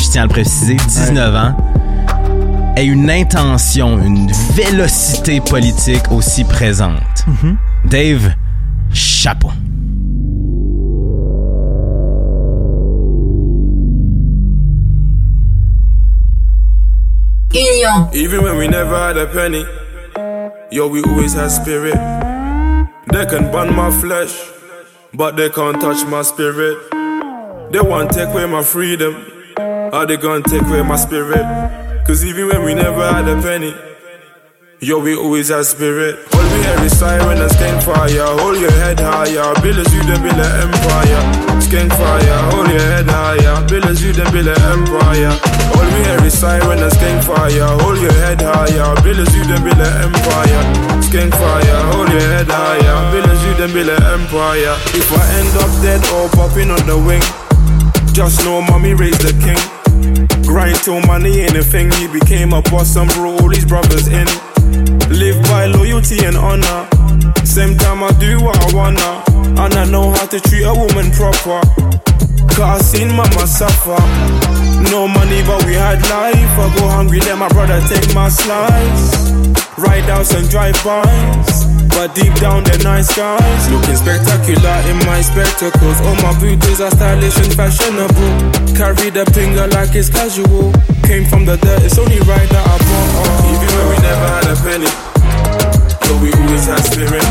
je 0.00 0.08
tiens 0.10 0.22
à 0.22 0.26
le 0.26 0.30
préciser, 0.30 0.76
19 0.76 1.34
ans, 1.34 1.56
ait 2.76 2.84
une 2.84 3.10
intention, 3.10 3.98
une 4.02 4.30
vélocité 4.54 5.40
politique 5.40 6.10
aussi 6.10 6.44
présente. 6.44 7.24
Dave, 7.86 8.34
chapeau. 8.92 9.50
Even 18.14 18.42
when 18.42 18.56
we 18.56 18.66
never 18.66 18.96
had 18.96 19.18
a 19.18 19.26
penny, 19.26 19.64
yo, 20.70 20.88
we 20.88 21.02
always 21.02 21.34
had 21.34 21.48
spirit. 21.48 21.94
They 23.12 23.26
can 23.26 23.52
burn 23.52 23.74
my 23.76 23.90
flesh, 23.90 24.34
but 25.12 25.36
they 25.36 25.50
can't 25.50 25.78
touch 25.80 26.06
my 26.06 26.22
spirit. 26.22 26.78
They 27.70 27.80
want 27.80 28.12
to 28.12 28.18
take 28.18 28.28
away 28.28 28.46
my 28.46 28.62
freedom, 28.62 29.26
are 29.58 30.06
they 30.06 30.16
gonna 30.16 30.42
take 30.42 30.62
away 30.62 30.82
my 30.82 30.96
spirit? 30.96 31.44
Cause 32.06 32.24
even 32.24 32.48
when 32.48 32.64
we 32.64 32.74
never 32.74 33.06
had 33.12 33.28
a 33.28 33.40
penny, 33.42 33.74
yo, 34.82 34.98
we 34.98 35.14
always 35.14 35.48
have 35.48 35.64
spirit. 35.64 36.18
We 36.34 36.58
hear 36.58 36.74
is 36.82 36.98
siren 36.98 37.38
and 37.38 37.50
skank 37.50 37.82
fire. 37.86 38.26
Hold 38.42 38.58
your 38.58 38.70
head 38.82 38.98
higher, 38.98 39.54
build 39.62 39.78
as 39.78 39.94
you 39.94 40.02
then 40.02 40.20
build 40.20 40.34
an 40.34 40.52
empire. 40.66 41.22
Skank 41.62 41.90
fire, 41.94 42.38
hold 42.50 42.66
your 42.66 42.82
head 42.82 43.06
higher, 43.06 43.68
build 43.68 43.84
as 43.86 44.02
you 44.02 44.12
then 44.12 44.30
build 44.34 44.50
an 44.50 44.58
empire. 44.58 45.30
We 45.78 46.02
hear 46.02 46.18
is 46.26 46.36
siren 46.36 46.82
and 46.82 46.92
skank 46.92 47.22
fire. 47.22 47.70
Hold 47.78 48.02
your 48.02 48.12
head 48.26 48.42
higher, 48.42 48.90
build 49.06 49.22
as 49.22 49.30
you 49.36 49.44
then 49.46 49.62
build 49.62 49.78
an 49.78 50.10
empire. 50.10 50.62
Skank 50.98 51.30
fire, 51.30 51.80
hold 51.94 52.10
your 52.10 52.26
head 52.34 52.50
higher, 52.50 52.98
build 53.14 53.30
as 53.30 53.40
you 53.46 53.54
then 53.54 53.70
build 53.70 53.88
an 53.88 54.02
empire. 54.02 54.74
If 54.98 55.06
I 55.14 55.22
end 55.38 55.54
up 55.62 55.70
dead 55.78 56.02
or 56.10 56.26
popping 56.34 56.74
on 56.74 56.82
the 56.90 56.98
wing, 56.98 57.22
just 58.12 58.44
know 58.44 58.60
mommy 58.60 58.94
raised 58.94 59.22
the 59.22 59.32
king. 59.38 59.62
Grind 60.42 60.76
till 60.82 61.00
money 61.06 61.40
ain't 61.40 61.56
a 61.56 61.62
thing. 61.62 61.90
He 61.92 62.08
became 62.08 62.52
a 62.52 62.60
boss 62.62 62.96
and 62.96 63.08
brought 63.14 63.40
all 63.40 63.48
his 63.48 63.64
brothers 63.64 64.08
in. 64.08 64.26
Live 65.10 65.42
by 65.44 65.66
loyalty 65.66 66.24
and 66.24 66.36
honor. 66.36 66.88
Same 67.44 67.76
time 67.76 68.02
I 68.02 68.12
do 68.18 68.40
what 68.40 68.56
I 68.56 68.74
wanna. 68.74 69.22
And 69.60 69.74
I 69.74 69.84
know 69.90 70.10
how 70.10 70.26
to 70.26 70.40
treat 70.40 70.64
a 70.64 70.74
woman 70.74 71.10
proper. 71.12 71.60
Cause 72.52 72.60
I 72.60 72.78
seen 72.78 73.08
mama 73.14 73.46
suffer. 73.46 74.00
No 74.90 75.06
money, 75.08 75.42
but 75.46 75.64
we 75.64 75.74
had 75.74 76.00
life. 76.10 76.52
I 76.58 76.74
go 76.78 76.88
hungry, 76.88 77.20
let 77.20 77.38
my 77.38 77.48
brother 77.48 77.80
take 77.88 78.14
my 78.14 78.28
slice. 78.28 79.30
Ride 79.78 80.08
outs 80.10 80.34
and 80.34 80.48
drive-bys. 80.50 81.64
But 81.88 82.14
deep 82.14 82.34
down, 82.36 82.64
they're 82.64 82.78
nice 82.78 83.14
guys. 83.14 83.70
Looking 83.70 83.96
spectacular 83.96 84.76
in 84.90 84.96
my 85.06 85.20
spectacles. 85.20 86.00
All 86.00 86.16
my 86.16 86.38
booties 86.40 86.80
are 86.80 86.90
stylish 86.90 87.36
and 87.38 87.52
fashionable. 87.54 88.32
Carry 88.76 89.10
the 89.10 89.24
finger 89.32 89.66
like 89.68 89.94
it's 89.94 90.08
casual. 90.08 90.72
Came 91.04 91.24
from 91.26 91.44
the 91.44 91.56
dirt, 91.58 91.82
it's 91.82 91.98
only 91.98 92.18
right 92.20 92.48
that 92.50 92.66
I 92.66 92.78
bought. 92.78 93.38
Uh. 93.38 93.41
Never 94.02 94.28
had 94.34 94.46
a 94.50 94.56
penny, 94.66 94.90
so 96.04 96.12
we 96.18 96.28
always 96.34 96.66
had 96.66 96.82
spirit. 96.82 97.24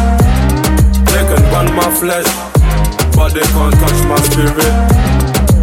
They 1.12 1.24
can 1.28 1.44
burn 1.52 1.68
my 1.76 1.90
flesh, 2.00 2.30
but 3.16 3.34
they 3.36 3.46
can't 3.54 3.76
touch 3.76 4.00
my 4.08 4.20
spirit. 4.32 4.74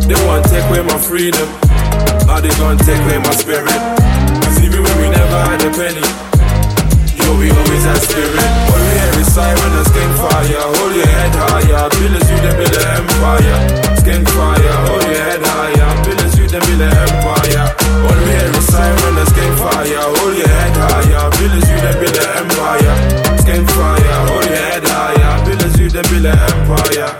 They 0.09 0.19
want 0.29 0.45
to 0.45 0.51
take 0.53 0.65
away 0.69 0.83
my 0.85 0.99
freedom, 1.01 1.49
are 2.29 2.41
they 2.41 2.53
gonna 2.61 2.79
take 2.85 3.01
away 3.09 3.19
my 3.19 3.33
spirit? 3.33 3.73
Cause 4.45 4.61
even 4.63 4.85
when 4.85 4.97
we 5.01 5.09
never 5.09 5.39
had 5.49 5.61
a 5.65 5.71
penny, 5.73 6.05
yo, 7.25 7.37
we 7.41 7.49
always 7.51 7.85
had 7.89 8.01
spirit. 8.05 8.49
All 8.69 8.81
we 8.81 8.93
hear 9.01 9.21
is 9.21 9.29
siren 9.33 9.73
and 9.81 9.87
skank 9.89 10.13
fire. 10.21 10.65
Hold 10.77 10.95
your 10.95 11.09
head 11.09 11.35
higher, 11.35 11.89
as 11.89 12.31
you 12.31 12.39
then 12.45 12.57
build 12.57 12.77
an 12.77 12.87
empire. 13.01 13.59
Skank 14.01 14.29
fire, 14.29 14.77
hold 14.87 15.05
your 15.09 15.25
head 15.25 15.41
higher, 15.41 16.05
build 16.05 16.28
build 16.67 16.81
an 16.81 16.93
empire. 16.93 17.67
All 18.07 18.19
we 18.19 18.31
hear 18.33 18.51
is 18.57 18.67
siren 18.67 19.17
and 19.19 19.29
skank 19.29 19.55
fire. 19.59 20.07
Hold 20.19 20.37
your 20.37 20.49
head 20.49 20.77
higher, 20.77 21.29
as 21.29 21.69
you 21.71 21.79
build 22.01 22.17
an 22.17 22.29
empire. 22.41 22.95
Skank 23.43 23.67
fire, 23.77 24.19
hold 24.29 24.45
your 24.45 24.57
head 24.57 24.85
higher, 24.87 25.33
as 25.67 25.79
you 25.79 25.89
build 25.91 26.27
an 26.27 26.39
empire. 26.39 27.11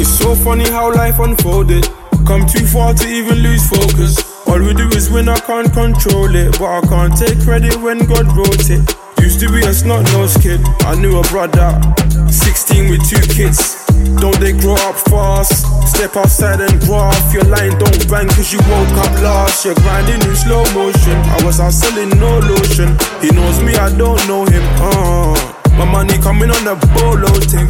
It's 0.00 0.10
so 0.10 0.34
funny 0.34 0.68
how 0.68 0.92
life 0.92 1.18
unfolded. 1.18 1.88
Come 2.26 2.46
too 2.46 2.66
far 2.66 2.94
to 2.94 3.06
even 3.06 3.38
lose 3.38 3.68
focus. 3.68 4.33
All 4.54 4.62
we 4.62 4.72
do 4.72 4.86
is 4.94 5.10
win, 5.10 5.28
I 5.28 5.34
can't 5.40 5.66
control 5.72 6.30
it. 6.30 6.54
But 6.60 6.70
I 6.70 6.80
can't 6.86 7.16
take 7.18 7.42
credit 7.42 7.74
when 7.82 7.98
God 8.06 8.30
wrote 8.38 8.70
it. 8.70 8.86
Used 9.18 9.40
to 9.40 9.50
be 9.50 9.66
a 9.66 9.74
snot 9.74 10.04
nosed 10.14 10.40
kid. 10.42 10.60
I 10.86 10.94
knew 10.94 11.18
a 11.18 11.22
brother, 11.26 11.74
16 12.30 12.88
with 12.88 13.02
two 13.02 13.18
kids. 13.34 13.82
Don't 14.22 14.38
they 14.38 14.52
grow 14.52 14.78
up 14.86 14.94
fast? 15.10 15.66
Step 15.90 16.14
outside 16.14 16.60
and 16.60 16.78
grow 16.86 17.10
your 17.34 17.42
line. 17.50 17.74
Don't 17.82 17.98
bang 18.06 18.28
cause 18.30 18.52
you 18.52 18.60
woke 18.70 18.94
up 18.94 19.10
last. 19.26 19.64
You're 19.64 19.74
grinding 19.74 20.22
in 20.22 20.36
slow 20.36 20.62
motion. 20.70 21.18
I 21.34 21.42
was 21.42 21.58
out 21.58 21.72
selling 21.72 22.14
no 22.22 22.38
lotion. 22.38 22.94
He 23.18 23.34
knows 23.34 23.58
me, 23.60 23.74
I 23.74 23.90
don't 23.98 24.22
know 24.30 24.46
him. 24.46 24.62
Uh, 24.78 25.34
my 25.74 25.84
money 25.84 26.16
coming 26.22 26.52
on 26.54 26.62
a 26.68 26.78
bolo 26.94 27.26
thing. 27.42 27.66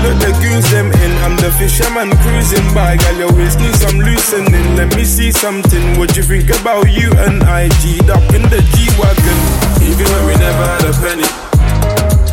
Let 0.00 0.16
the 0.16 0.32
goons 0.40 0.64
them 0.70 0.88
in. 0.88 1.12
I'm 1.20 1.36
the 1.36 1.52
fisherman 1.52 2.16
cruising 2.24 2.64
by. 2.72 2.96
Gal, 2.96 3.16
your 3.16 3.32
waist 3.36 3.60
needs 3.60 3.80
some 3.84 4.00
loosening. 4.00 4.76
Let 4.76 4.96
me 4.96 5.04
see 5.04 5.30
something. 5.30 5.98
What 5.98 6.16
you 6.16 6.22
think 6.22 6.48
about 6.48 6.88
you 6.88 7.12
and 7.20 7.44
I? 7.44 7.68
G'd 7.84 8.08
up 8.08 8.24
in 8.32 8.42
the 8.48 8.64
G 8.72 8.88
wagon. 8.96 9.38
Even 9.84 10.08
when 10.08 10.24
we 10.24 10.34
never 10.40 10.64
had 10.64 10.88
a 10.88 10.92
penny, 11.04 11.28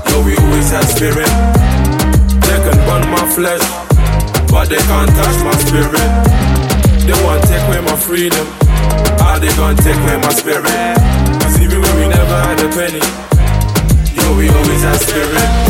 yo, 0.07 0.23
we 0.23 0.39
always 0.39 0.71
had 0.71 0.87
spirit. 0.87 1.27
They 2.47 2.59
can 2.63 2.79
burn 2.87 3.03
my 3.11 3.27
flesh, 3.35 3.63
but 4.47 4.71
they 4.71 4.79
can't 4.87 5.11
touch 5.11 5.37
my 5.43 5.55
spirit. 5.59 6.07
They 7.03 7.15
want 7.27 7.43
to 7.43 7.47
take 7.51 7.63
away 7.67 7.81
my 7.83 7.99
freedom. 7.99 8.47
How 9.19 9.39
they 9.39 9.51
gonna 9.59 9.75
take 9.75 9.99
away 10.07 10.17
my 10.23 10.31
spirit? 10.31 10.71
Cause 11.43 11.59
even 11.59 11.81
when 11.81 11.95
we 11.99 12.07
never 12.07 12.37
had 12.47 12.63
a 12.63 12.69
penny, 12.71 13.03
yo, 14.15 14.37
we 14.39 14.47
always 14.55 14.81
had 14.87 14.99
spirit. 15.03 15.66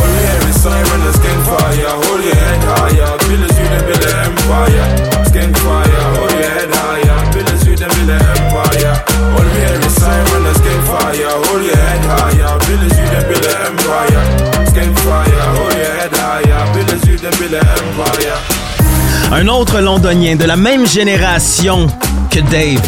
Un 19.32 19.48
autre 19.50 19.80
londonien 19.82 20.36
de 20.36 20.46
la 20.46 20.56
même 20.56 20.88
génération 20.88 21.88
que 22.30 22.40
Dave. 22.40 22.82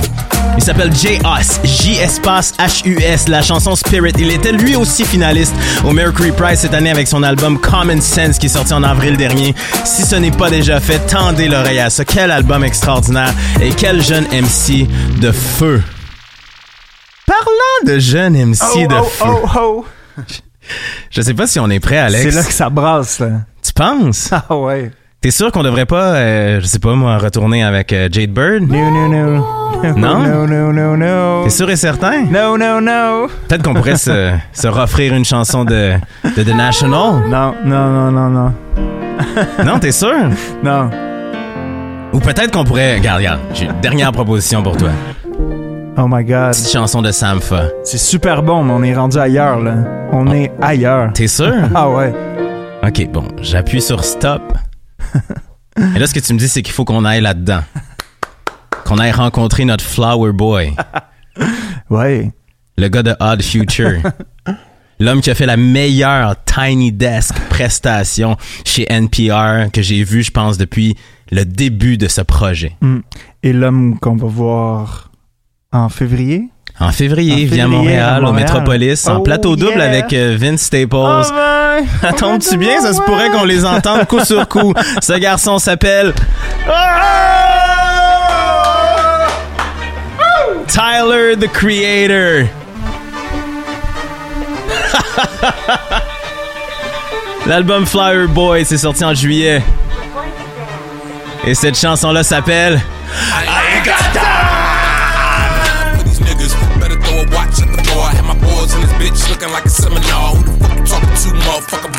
Il 0.60 0.66
s'appelle 0.66 0.93
J.Us, 0.93 1.62
J 1.64 1.93
espace 1.99 2.53
H-U-S, 2.60 3.30
la 3.30 3.41
chanson 3.41 3.78
Spirit. 3.78 4.12
Il 4.20 4.30
était 4.30 4.51
lui 4.51 4.76
aussi 4.76 5.05
finaliste 5.05 5.55
au 5.86 5.93
Mercury 5.93 6.34
Prize 6.34 6.60
cette 6.60 6.74
année 6.74 6.89
avec 6.91 7.07
son 7.07 7.24
album 7.24 7.57
Common 7.62 8.01
Sense 8.01 8.38
qui 8.38 8.47
est 8.47 8.49
sorti 8.49 8.74
en 8.74 8.84
avril 8.84 9.16
dernier. 9.16 9.55
Si 9.86 10.01
ce 10.01 10.18
n'est 10.18 10.32
pas 10.32 10.49
déjà 10.49 10.82
fait, 10.82 10.99
tendez 11.07 11.47
l'oreille 11.47 11.80
à 11.80 11.89
ça. 11.89 12.03
Quel 12.03 12.30
album 12.30 12.66
extraordinaire 12.66 13.34
et 13.62 13.70
quel 13.70 14.03
jeune 14.03 14.26
MC 14.26 14.86
de 15.22 15.32
feu. 15.32 15.82
Parlant 17.26 17.93
de 17.93 17.97
jeune 17.97 18.34
MC 18.34 18.60
Oh, 18.76 18.86
de 18.86 18.95
oh, 18.95 19.03
feu. 19.05 19.26
oh, 19.30 19.49
oh. 19.55 19.86
Je 21.10 21.22
sais 21.22 21.34
pas 21.34 21.47
si 21.47 21.57
on 21.62 21.70
est 21.70 21.80
prêt, 21.80 21.99
Alex. 21.99 22.22
C'est 22.22 22.36
là 22.36 22.43
que 22.43 22.51
ça 22.51 22.70
brasse, 22.70 23.20
là. 23.20 23.30
Tu 23.66 23.72
penses? 23.72 24.32
Ah 24.34 24.53
ouais. 24.57 24.91
T'es 25.22 25.32
sûr 25.32 25.51
qu'on 25.51 25.63
devrait 25.63 25.86
pas, 25.86 26.13
euh, 26.13 26.59
je 26.61 26.65
sais 26.65 26.80
pas 26.80 26.93
moi, 26.95 27.17
retourner 27.17 27.61
avec 27.61 27.91
euh, 27.91 28.07
Jade 28.09 28.30
Bird? 28.30 28.61
No, 28.61 28.89
no, 28.89 29.07
no. 29.09 29.45
Non? 29.97 30.20
No, 30.20 30.47
no, 30.47 30.72
no, 30.72 30.95
no. 30.95 31.43
T'es 31.43 31.49
sûr 31.49 31.70
et 31.70 31.76
certain? 31.76 32.24
No, 32.32 32.57
no, 32.57 32.80
no. 32.80 33.28
Peut-être 33.49 33.63
qu'on 33.63 33.74
pourrait 33.74 33.97
se, 33.97 34.32
se 34.53 34.67
offrir 34.70 35.13
une 35.13 35.26
chanson 35.26 35.65
de, 35.65 35.91
de 36.24 36.43
The 36.43 36.55
National. 36.55 37.28
Non, 37.28 37.53
non, 37.65 37.89
non, 37.89 38.11
non, 38.11 38.30
non. 38.30 38.53
Non, 39.65 39.80
t'es 39.80 39.91
sûr? 39.91 40.13
Non. 40.63 40.89
Ou 42.13 42.20
peut-être 42.20 42.51
qu'on 42.51 42.63
pourrait. 42.63 42.95
Regarde, 42.95 43.17
regarde, 43.17 43.39
j'ai 43.53 43.65
une 43.65 43.82
dernière 43.82 44.13
proposition 44.13 44.63
pour 44.63 44.78
toi. 44.78 44.91
Oh 45.97 46.07
my 46.09 46.24
god. 46.24 46.51
Petite 46.53 46.72
chanson 46.72 47.01
de 47.01 47.11
Sampha. 47.11 47.63
C'est 47.84 47.97
super 47.97 48.41
bon, 48.41 48.63
mais 48.63 48.72
on 48.74 48.84
est 48.84 48.95
rendu 48.95 49.17
ailleurs, 49.17 49.59
là. 49.59 49.74
On 50.13 50.32
est 50.32 50.49
ailleurs. 50.61 51.11
T'es 51.13 51.28
sûr? 51.28 51.53
Ah 51.76 51.89
ouais. 51.89 52.13
Ok, 52.88 53.05
bon, 53.11 53.28
j'appuie 53.41 53.82
sur 53.82 54.05
stop. 54.05 54.41
Et 55.95 55.99
là, 55.99 56.07
ce 56.07 56.14
que 56.14 56.20
tu 56.20 56.34
me 56.34 56.39
dis, 56.39 56.49
c'est 56.49 56.62
qu'il 56.62 56.74
faut 56.74 56.86
qu'on 56.86 57.05
aille 57.05 57.22
là-dedans. 57.22 57.62
Qu'on 58.86 58.97
aille 58.97 59.12
rencontrer 59.12 59.66
notre 59.66 59.84
flower 59.84 60.34
boy. 60.34 60.74
Ouais. 61.89 62.32
Le 62.78 62.88
gars 62.88 63.03
de 63.03 63.16
Odd 63.20 63.41
Future. 63.41 64.01
L'homme 64.99 65.22
qui 65.22 65.30
a 65.30 65.36
fait 65.36 65.45
la 65.45 65.57
meilleure 65.57 66.36
Tiny 66.43 66.91
Desk 66.91 67.34
prestation 67.49 68.36
chez 68.66 68.86
NPR 68.89 69.72
que 69.72 69.82
j'ai 69.82 70.03
vu, 70.03 70.24
je 70.24 70.32
pense, 70.32 70.57
depuis 70.57 70.97
le 71.32 71.45
début 71.45 71.97
de 71.97 72.07
ce 72.07 72.22
projet. 72.22 72.76
Mm. 72.82 72.99
Et 73.43 73.53
l'homme 73.53 73.97
qu'on 73.99 74.18
va 74.18 74.28
voir 74.28 75.12
en 75.72 75.88
février? 75.88 76.49
En 76.82 76.91
février, 76.91 77.34
En 77.34 77.38
via 77.38 77.47
février, 77.49 77.65
Montréal, 77.67 78.13
à 78.13 78.17
au 78.19 78.21
Montréal. 78.21 78.45
Métropolis, 78.47 79.07
en 79.07 79.17
Oh, 79.17 79.19
plateau 79.19 79.57
double 79.57 79.80
yeah. 79.80 79.89
avec 79.89 80.13
euh, 80.13 80.38
Vince 80.39 80.61
Staples. 80.61 80.88
Oh, 80.93 81.21
ben, 81.30 81.84
Attends-tu 82.07 82.55
bien? 82.57 82.80
Ça 82.82 82.93
se 82.93 83.01
pourrait 83.01 83.30
qu'on 83.32 83.43
les 83.43 83.65
entende 83.65 84.05
coup 84.07 84.23
sur 84.23 84.47
coup. 84.47 84.73
Ce 85.01 85.11
garçon 85.13 85.59
s'appelle... 85.59 86.13
Tyler, 90.67 91.36
the 91.38 91.51
Creator. 91.51 92.47
L'album 97.47 97.86
Flower 97.86 98.27
Boy, 98.27 98.63
c'est 98.63 98.77
sorti 98.77 99.03
en 99.03 99.13
juillet. 99.13 99.61
Et 101.45 101.55
cette 101.55 101.77
chanson-là 101.77 102.23
s'appelle... 102.23 102.80
For 103.09 103.99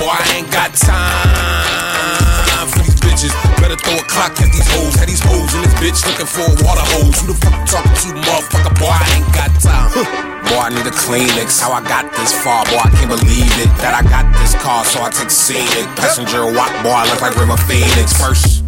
Boy, 0.00 0.08
I 0.08 0.40
ain't 0.40 0.48
got 0.48 0.72
time 0.72 2.64
for 2.72 2.80
these 2.80 2.96
bitches. 3.04 3.36
Better 3.60 3.76
throw 3.76 4.00
a 4.00 4.06
clock 4.08 4.32
at 4.40 4.48
these 4.48 4.64
hoes. 4.72 4.96
Had 4.96 5.12
these 5.12 5.20
hoes 5.20 5.52
in 5.52 5.60
this 5.60 5.76
bitch 5.76 6.00
looking 6.08 6.24
for 6.24 6.40
a 6.40 6.56
water 6.64 6.80
hose. 6.96 7.20
Who 7.20 7.28
the 7.28 7.36
fuck 7.36 7.52
talking 7.68 7.92
to, 8.08 8.16
motherfucker? 8.16 8.80
Boy, 8.80 8.96
I 8.96 9.04
ain't 9.20 9.28
got 9.36 9.52
time. 9.60 9.92
Boy, 10.48 10.56
I 10.56 10.72
need 10.72 10.88
a 10.88 10.94
Kleenex. 10.96 11.60
How 11.60 11.76
I 11.76 11.84
got 11.84 12.08
this 12.16 12.32
far, 12.32 12.64
boy, 12.72 12.80
I 12.80 12.88
can't 12.96 13.12
believe 13.12 13.52
it. 13.60 13.68
That 13.84 13.92
I 13.92 14.00
got 14.08 14.24
this 14.40 14.56
car, 14.56 14.88
so 14.88 15.04
I 15.04 15.12
take 15.12 15.28
scenic. 15.28 15.84
Passenger 16.00 16.48
walk, 16.48 16.72
boy, 16.80 16.96
I 16.96 17.04
look 17.04 17.20
like 17.20 17.36
River 17.36 17.60
Phoenix. 17.68 18.16
First. 18.16 18.64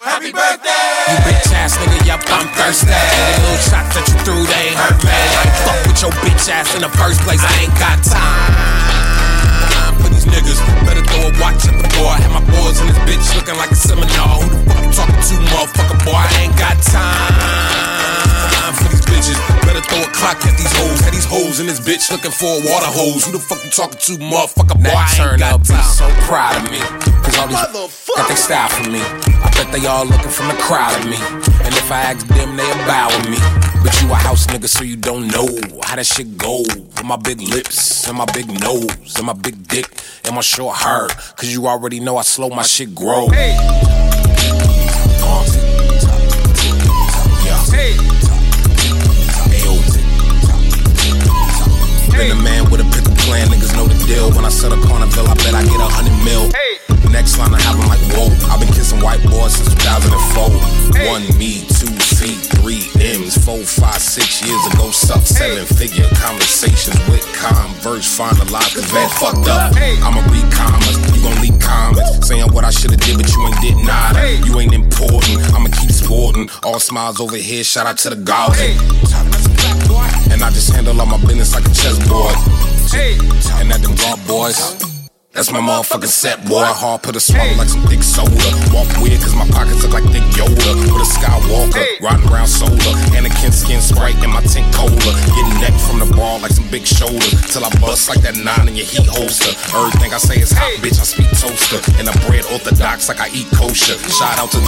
Happy 0.00 0.32
birthday! 0.32 1.12
You 1.12 1.16
bitch 1.28 1.52
ass 1.60 1.76
nigga, 1.76 2.08
yup, 2.08 2.24
I'm 2.32 2.48
thirsty. 2.56 2.88
The 2.88 3.36
little 3.44 3.60
shots 3.68 3.92
that 4.00 4.08
you 4.08 4.16
threw, 4.24 4.48
they 4.48 4.72
ain't 4.72 4.80
hurt 4.80 4.96
me. 5.04 5.12
Like, 5.12 5.52
fuck 5.60 5.80
with 5.84 6.00
your 6.00 6.14
bitch 6.24 6.48
ass 6.48 6.72
in 6.72 6.80
the 6.80 6.92
first 6.96 7.20
place, 7.20 7.44
I 7.44 7.68
ain't 7.68 7.76
got 7.76 8.00
time 8.00 9.09
niggas. 10.32 10.58
Better 10.86 11.04
throw 11.04 11.28
a 11.28 11.32
watch 11.40 11.66
at 11.66 11.76
the 11.76 11.88
door. 11.94 12.14
Had 12.14 12.32
my 12.32 12.44
boys 12.54 12.80
in 12.80 12.86
this 12.86 12.98
bitch 13.06 13.26
looking 13.36 13.56
like 13.56 13.70
a 13.70 13.76
seminar. 13.76 14.40
Who 14.40 14.48
the 14.48 14.58
fuck 14.70 14.82
you 14.82 14.92
talking 14.92 15.22
to, 15.28 15.34
motherfucker? 15.50 15.98
Boy, 16.04 16.16
I 16.16 16.30
ain't 16.42 16.56
got 16.56 16.76
time 16.82 17.99
for 18.74 18.88
these 18.88 19.04
bitches. 19.06 19.38
Better 19.62 19.80
throw 19.80 20.02
a 20.02 20.10
clock 20.12 20.44
at 20.44 20.56
these 20.56 20.72
hoes. 20.76 21.00
Had 21.00 21.14
these 21.14 21.24
hoes 21.24 21.60
in 21.60 21.66
this 21.66 21.80
bitch 21.80 22.10
looking 22.10 22.30
for 22.30 22.46
a 22.46 22.60
water 22.64 22.86
hose. 22.90 23.24
Who 23.24 23.32
the 23.32 23.38
fuck 23.38 23.64
you 23.64 23.70
talking 23.70 23.98
to, 23.98 24.12
motherfucker? 24.22 24.82
Boy, 24.82 24.92
I 24.94 25.30
ain't 25.30 25.38
got 25.38 25.64
time. 25.64 25.82
so 25.82 26.08
proud 26.26 26.56
of 26.56 26.70
me. 26.70 26.78
Cause 27.24 27.38
all 27.38 27.48
these 27.48 27.90
got 28.16 28.28
they 28.28 28.34
style 28.34 28.68
for 28.68 28.90
me. 28.90 29.00
I 29.00 29.50
bet 29.54 29.72
they 29.72 29.86
all 29.86 30.04
looking 30.04 30.30
from 30.30 30.48
the 30.48 30.54
crowd 30.54 30.98
of 30.98 31.06
me. 31.06 31.16
And 31.64 31.74
if 31.74 31.90
I 31.90 32.00
ask 32.12 32.26
them, 32.26 32.56
they 32.56 32.68
bow 32.86 33.08
with 33.08 33.30
me. 33.30 33.38
But 33.82 34.00
you 34.02 34.12
a 34.12 34.14
house 34.14 34.46
nigga, 34.48 34.68
so 34.68 34.84
you 34.84 34.96
don't 34.96 35.28
know 35.28 35.46
how 35.82 35.96
that 35.96 36.06
shit 36.06 36.36
go. 36.36 36.62
With 36.62 37.04
my 37.04 37.16
big 37.16 37.40
lips, 37.40 38.06
and 38.08 38.18
my 38.18 38.26
big 38.26 38.48
nose, 38.60 39.16
and 39.16 39.26
my 39.26 39.32
big 39.32 39.66
dick, 39.68 39.86
and 40.24 40.34
my 40.34 40.42
short 40.42 40.76
hair. 40.76 41.08
Cause 41.36 41.52
you 41.52 41.66
already 41.66 42.00
know 42.00 42.16
I 42.16 42.22
slow 42.22 42.50
my 42.50 42.62
shit 42.62 42.94
grow. 42.94 43.28
Uh, 43.28 43.32
yeah. 43.32 44.00
Been 52.20 52.32
a 52.32 52.42
man 52.42 52.70
with 52.70 52.79
deal. 54.10 54.30
When 54.34 54.44
I 54.44 54.50
set 54.50 54.72
a 54.72 54.78
carnival, 54.82 55.26
I 55.30 55.34
bet 55.38 55.54
I 55.54 55.62
get 55.62 55.78
a 55.78 55.86
hundred 55.86 56.18
mil. 56.26 56.50
Next 57.10 57.38
line, 57.38 57.54
I 57.54 57.60
have 57.62 57.74
them 57.78 57.90
like, 57.90 58.02
whoa. 58.14 58.30
I've 58.50 58.60
been 58.62 58.70
kissing 58.70 59.02
white 59.02 59.22
boys 59.26 59.54
since 59.54 59.74
2004. 59.74 61.10
One 61.10 61.26
me, 61.38 61.66
two 61.66 61.90
feet, 62.18 62.38
three 62.58 62.86
M's, 63.02 63.34
four, 63.34 63.58
five, 63.66 63.98
six 63.98 64.42
years 64.46 64.62
ago. 64.70 64.90
Suck 64.90 65.22
seven 65.26 65.66
figure 65.66 66.06
conversations 66.22 66.98
with 67.10 67.26
converse, 67.34 68.06
finalized, 68.06 68.78
cause 68.78 68.90
man 68.94 69.10
fucked 69.18 69.48
up. 69.50 69.74
I'ma 70.06 70.22
read 70.30 70.46
comments, 70.54 71.02
you 71.10 71.22
gon' 71.22 71.38
leak 71.42 71.58
comments. 71.58 72.26
Saying 72.26 72.52
what 72.54 72.64
I 72.64 72.70
should've 72.70 73.00
did, 73.00 73.18
but 73.18 73.26
you 73.26 73.40
ain't 73.42 73.60
did 73.60 73.76
nada. 73.82 74.38
You 74.46 74.60
ain't 74.60 74.74
important, 74.74 75.42
I'ma 75.50 75.70
keep 75.74 75.90
sporting. 75.90 76.48
All 76.62 76.78
smiles 76.78 77.18
over 77.18 77.36
here, 77.36 77.64
shout 77.64 77.86
out 77.86 77.98
to 78.06 78.10
the 78.10 78.22
gods. 78.22 78.58
And 80.30 80.42
I 80.42 80.50
just 80.54 80.70
handle 80.70 80.98
all 81.00 81.06
my 81.06 81.18
business 81.26 81.54
like 81.54 81.66
a 81.66 81.74
chessboard. 81.74 82.38
And 83.60 83.70
at 83.72 83.82
them 83.82 83.94
guard 84.00 84.26
boys. 84.26 84.89
That's 85.32 85.52
my 85.52 85.60
motherfucking 85.60 86.10
set, 86.10 86.42
boy. 86.48 86.66
Hard 86.66 87.02
put 87.02 87.14
a 87.14 87.20
swallow 87.20 87.54
like 87.54 87.68
some 87.68 87.86
thick 87.86 88.02
soda. 88.02 88.34
Walk 88.74 88.90
weird 88.98 89.22
cause 89.22 89.34
my 89.38 89.46
pockets 89.46 89.78
look 89.86 89.94
like 89.94 90.02
thick 90.10 90.26
Yoda. 90.34 90.74
With 90.90 91.06
a 91.06 91.06
Skywalker, 91.06 91.86
riding 92.02 92.26
around 92.26 92.48
solar. 92.48 92.74
Anakin 93.14 93.52
skin 93.54 93.80
sprite 93.80 94.18
in 94.24 94.30
my 94.30 94.42
tank 94.42 94.66
cola. 94.74 94.90
Getting 94.98 95.54
neck 95.62 95.74
from 95.86 96.02
the 96.02 96.10
ball 96.18 96.40
like 96.40 96.50
some 96.50 96.66
big 96.68 96.84
shoulder. 96.84 97.30
Till 97.46 97.64
I 97.64 97.70
bust 97.78 98.08
like 98.10 98.26
that 98.26 98.42
nine 98.42 98.66
in 98.66 98.74
your 98.74 98.86
heat 98.86 99.06
holster. 99.06 99.54
Everything 99.70 100.12
I 100.12 100.18
say 100.18 100.42
is 100.42 100.50
hot, 100.50 100.74
bitch. 100.82 100.98
I 100.98 101.06
speak 101.06 101.30
toaster. 101.38 101.78
And 102.02 102.10
I 102.10 102.12
bread 102.26 102.42
orthodox 102.50 103.06
like 103.06 103.20
I 103.20 103.30
eat 103.30 103.46
kosher. 103.54 104.02
Shout 104.10 104.34
out 104.34 104.50
to 104.58 104.60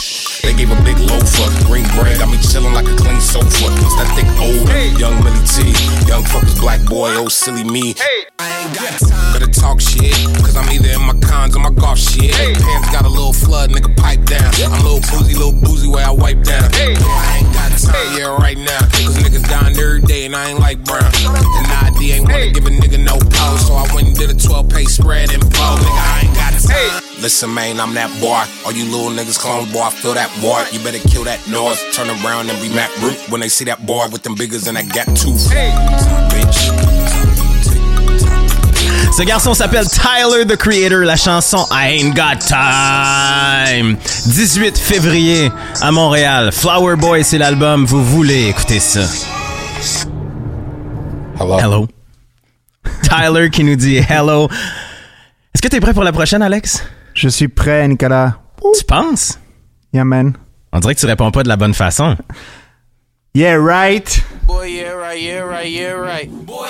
they 0.43 0.55
gave 0.55 0.71
a 0.71 0.79
big 0.83 0.99
loafer. 0.99 1.51
Green 1.67 1.87
bread 1.95 2.19
got 2.19 2.31
me 2.31 2.39
chilling 2.39 2.75
like 2.75 2.87
a 2.87 2.95
clean 2.95 3.21
sofa. 3.21 3.67
It's 3.83 3.95
that 3.99 4.11
thick 4.19 4.27
older. 4.43 4.79
Young 4.99 5.23
Millie 5.23 5.43
T. 5.47 5.71
Young 6.07 6.25
focus 6.25 6.59
black 6.59 6.83
boy. 6.87 7.15
Oh, 7.15 7.29
silly 7.29 7.63
me. 7.63 7.95
I 8.39 8.67
ain't 8.67 8.75
got 8.75 8.99
time. 8.99 9.33
Better 9.33 9.51
talk 9.51 9.81
shit. 9.81 10.15
Cause 10.53 10.69
I'm 10.69 10.75
either 10.75 10.91
in 10.91 11.01
my 11.01 11.17
cons 11.27 11.57
or 11.57 11.61
my 11.61 11.71
golf 11.71 11.99
shit. 11.99 12.31
Pants 12.31 12.91
got 12.93 13.07
a 13.07 13.09
little 13.09 13.33
flood, 13.33 13.71
nigga, 13.71 13.97
pipe 13.97 14.23
down. 14.27 14.53
I'm 14.61 14.85
a 14.85 14.85
little 14.85 15.01
boozy, 15.09 15.33
little 15.33 15.53
boozy 15.53 15.89
where 15.89 16.05
I 16.05 16.11
wipe 16.11 16.45
down. 16.45 16.69
I 16.75 17.41
ain't 17.41 17.55
got 17.55 17.73
time, 17.81 18.19
yeah, 18.19 18.37
right 18.37 18.59
now. 18.59 18.79
Cause 19.01 19.17
niggas 19.17 19.49
dying 19.49 19.75
every 19.79 20.03
day 20.03 20.27
and 20.27 20.37
I 20.37 20.51
ain't 20.51 20.61
like 20.61 20.85
brown. 20.85 21.09
And 21.25 21.67
ID 21.89 22.13
ain't 22.13 22.29
wanna 22.29 22.51
give 22.51 22.67
a 22.67 22.69
nigga 22.69 23.03
no 23.03 23.17
pause. 23.17 23.67
So 23.67 23.73
I 23.73 23.89
went 23.95 24.09
and 24.09 24.17
did 24.17 24.29
a 24.29 24.35
12 24.35 24.69
pay 24.69 24.85
spread 24.85 25.33
and 25.33 25.41
blow. 25.41 25.77
Nigga, 25.81 25.89
I 25.89 26.21
ain't 26.27 26.37
got 26.37 26.53
time. 26.61 27.03
Listen, 27.23 27.55
man, 27.55 27.81
I'm 27.81 27.95
that 27.95 28.13
boy. 28.21 28.45
All 28.67 28.77
you 28.77 28.85
little 28.93 29.09
niggas 29.09 29.39
clone 29.39 29.73
boy, 29.73 29.89
I 29.89 29.91
feel 29.91 30.13
that 30.13 30.29
boy. 30.43 30.69
You 30.71 30.85
better 30.85 31.01
kill 31.09 31.25
that 31.25 31.41
noise. 31.49 31.81
Turn 31.97 32.11
around 32.11 32.51
and 32.51 32.61
be 32.61 32.69
Matt 32.69 32.93
Root 33.01 33.17
when 33.31 33.41
they 33.41 33.49
see 33.49 33.65
that 33.65 33.87
boy 33.87 34.05
with 34.13 34.23
them 34.23 34.35
biggers 34.35 34.67
and 34.69 34.77
that 34.77 34.93
gap 34.93 35.07
tooth. 35.17 35.49
Bitch. 35.49 37.02
Ce 39.13 39.23
garçon 39.25 39.53
s'appelle 39.53 39.87
Tyler 39.89 40.47
the 40.47 40.57
Creator, 40.57 41.01
la 41.01 41.17
chanson 41.17 41.67
I 41.71 42.01
Ain't 42.01 42.15
Got 42.15 42.47
Time. 42.47 43.99
18 44.27 44.79
février 44.79 45.53
à 45.83 45.93
Montréal. 45.93 46.51
Flower 46.51 46.97
Boy, 46.97 47.23
c'est 47.23 47.37
l'album. 47.37 47.85
Vous 47.85 48.03
voulez 48.03 48.49
écouter 48.49 48.81
ça? 48.81 49.03
Hello. 51.39 51.59
Hello. 51.59 51.89
Tyler 53.03 53.51
qui 53.51 53.65
nous 53.65 53.77
dit 53.77 53.99
hello. 53.99 54.49
Est-ce 55.55 55.61
que 55.61 55.69
t'es 55.69 55.81
prêt 55.81 55.93
pour 55.93 56.05
la 56.05 56.13
prochaine, 56.13 56.41
Alex? 56.41 56.83
Je 57.13 57.29
suis 57.29 57.49
prêt, 57.49 57.87
Nicolas. 57.87 58.39
Tu 58.79 58.85
penses? 58.85 59.39
Yeah, 59.93 60.05
man. 60.05 60.39
On 60.73 60.81
dirait 60.81 60.95
que 60.95 61.01
tu 61.01 61.07
réponds 61.07 61.31
pas 61.31 61.43
de 61.43 61.49
la 61.49 61.57
bonne 61.57 61.75
façon. 61.75 62.17
Yeah, 63.35 63.59
right. 63.59 64.23
Boy, 64.47 64.73
yeah, 64.73 64.95
right, 64.95 65.21
yeah, 65.21 65.45
right, 65.45 65.71
yeah, 65.71 65.95
right. 65.95 66.31
Boy, 66.31 66.69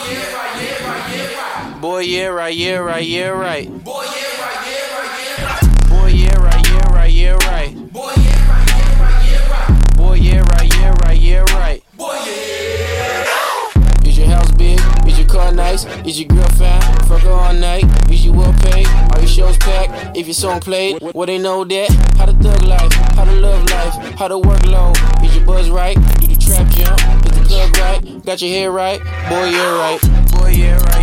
Boy, 1.83 2.03
yeah, 2.03 2.27
right, 2.27 2.55
yeah, 2.57 2.77
right, 2.77 3.05
yeah, 3.05 3.31
right. 3.31 3.67
Boy, 3.83 4.05
yeah, 4.05 4.41
right, 4.41 4.67
yeah, 4.71 4.95
right, 4.95 5.19
yeah, 5.19 5.43
right. 5.43 5.91
Boy, 5.91 6.07
yeah, 6.07 6.37
right, 6.37 6.69
yeah, 6.69 6.95
right, 6.95 7.13
yeah, 7.13 7.33
right. 7.51 7.93
Boy, 7.93 8.13
yeah, 8.19 8.49
right, 8.49 8.69
yeah, 8.71 9.03
right, 9.03 9.27
yeah, 9.27 9.51
right. 9.51 9.97
Boy, 9.97 10.15
yeah, 10.15 10.41
right, 10.43 10.77
yeah, 10.77 10.95
right, 11.03 11.19
yeah, 11.19 11.41
right. 11.59 11.83
Boy, 11.97 12.15
yeah. 12.25 14.09
Is 14.09 14.17
your 14.17 14.29
house 14.29 14.53
big? 14.53 14.79
Is 15.09 15.19
your 15.19 15.27
car 15.27 15.51
nice? 15.51 15.85
Is 16.07 16.21
your 16.21 16.29
girl 16.29 16.49
fine? 16.51 16.81
Fuck 17.09 17.23
her 17.23 17.31
all 17.31 17.53
night. 17.53 17.85
Is 18.09 18.25
you 18.25 18.33
well 18.33 18.55
paid? 18.61 18.87
Are 18.87 19.19
your 19.19 19.27
shows 19.27 19.57
packed? 19.59 20.17
If 20.17 20.29
your 20.29 20.35
song 20.35 20.61
played, 20.61 21.03
well 21.03 21.27
they 21.27 21.39
know 21.39 21.65
that. 21.65 21.91
How 22.17 22.27
the 22.27 22.35
thug 22.35 22.63
life? 22.63 22.93
How 23.17 23.25
the 23.25 23.33
love 23.33 23.69
life? 23.71 23.95
How 24.21 24.29
the 24.29 24.39
workload? 24.39 25.25
Is 25.25 25.35
your 25.35 25.45
buzz 25.45 25.69
right? 25.69 25.97
Do 25.97 26.29
the 26.29 26.37
trap 26.37 26.69
jump? 26.69 27.01
Is 27.27 27.41
the 27.41 27.45
club 27.45 27.77
right? 27.77 28.25
Got 28.25 28.41
your 28.41 28.53
hair 28.53 28.71
right? 28.71 29.01
Boy, 29.29 29.47
yeah, 29.51 29.79
right. 29.79 30.01
Boy, 30.31 30.51
yeah, 30.51 30.77
right, 30.77 31.02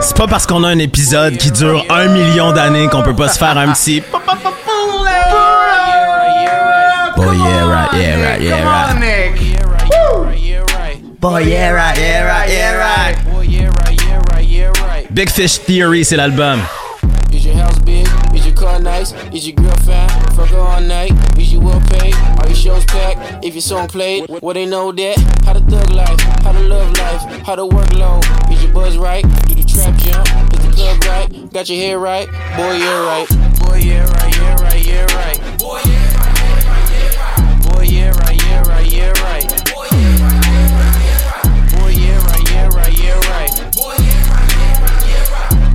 C'est 0.00 0.16
pas 0.16 0.26
parce 0.26 0.46
qu'on 0.46 0.64
a 0.64 0.68
un 0.68 0.78
épisode 0.78 1.36
qui 1.36 1.50
dure 1.50 1.84
un 1.90 2.08
million 2.08 2.52
d'années 2.52 2.88
qu'on 2.88 3.02
peut 3.02 3.14
pas 3.14 3.28
se 3.28 3.38
faire 3.38 3.56
un 3.56 3.72
petit. 3.72 4.02
Boy, 7.20 7.36
yeah, 7.36 7.66
right, 7.66 7.92
yeah, 7.92 8.16
right, 8.16 8.40
yeah, 8.40 8.64
right. 8.64 8.96
Boy, 11.20 11.44
yeah, 11.44 11.68
right, 11.70 11.98
yeah, 11.98 12.24
right, 12.24 12.48
yeah, 12.48 12.72
right. 14.82 15.06
Big 15.12 15.28
Fish 15.28 15.58
Theory, 15.58 16.02
c'est 16.04 16.16
l'album. 16.16 16.60
Is 17.32 17.44
your 17.44 17.56
house 17.56 17.78
big? 17.80 18.08
Is 18.34 18.46
your 18.46 18.54
car 18.54 18.80
nice? 18.80 19.12
Is 19.32 19.46
your 19.46 19.56
girl 19.56 19.76
fine? 19.84 20.08
Fuck 20.34 20.50
all 20.54 20.80
night? 20.80 21.09
Shows 22.70 22.84
packed? 22.84 23.44
If 23.44 23.54
your 23.54 23.62
song 23.62 23.88
played, 23.88 24.28
well 24.28 24.54
they 24.54 24.64
know 24.64 24.92
that. 24.92 25.18
How 25.44 25.54
the 25.54 25.60
thug 25.60 25.90
life? 25.90 26.20
How 26.44 26.52
the 26.52 26.60
love 26.60 26.96
life? 26.98 27.22
How 27.44 27.56
the 27.56 27.66
workload? 27.66 28.22
Is 28.52 28.62
your 28.62 28.72
buzz 28.72 28.96
right? 28.96 29.24
Do 29.24 29.54
the 29.56 29.64
trap 29.64 29.96
jump? 29.98 30.28
Is 30.54 30.62
the 30.64 30.70
club 30.76 31.02
right? 31.02 31.52
Got 31.52 31.68
your 31.68 31.78
hair 31.78 31.98
right? 31.98 32.28
Boy, 32.28 32.76
yeah, 32.78 33.06
right. 33.06 33.28
Boy, 33.58 33.72
right, 33.72 33.84
yeah, 33.84 34.06
right, 34.06 34.86
yeah, 34.86 35.02
right. 35.16 35.40
Boy, 35.58 35.80
yeah, 35.84 36.14
right, 36.14 36.38
yeah, 36.38 36.62
right, 36.62 36.86
yeah, 36.86 36.94
right. 36.94 37.50
Boy, 37.66 37.82
yeah, 37.82 38.10
right, 38.20 38.38
yeah, 38.38 38.62
right, 38.62 38.86
yeah, 38.86 39.10
right. 39.26 39.50
Boy, 41.74 41.88
yeah, 41.98 42.22
right, 42.22 42.50
yeah, 42.50 42.68
right, 42.70 42.94
yeah, 42.94 43.18
right. 43.26 43.50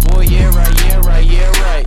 Boy, 0.07 0.21
yeah, 0.31 0.47
right, 0.55 0.75
yeah, 1.25 1.51
right. 1.59 1.85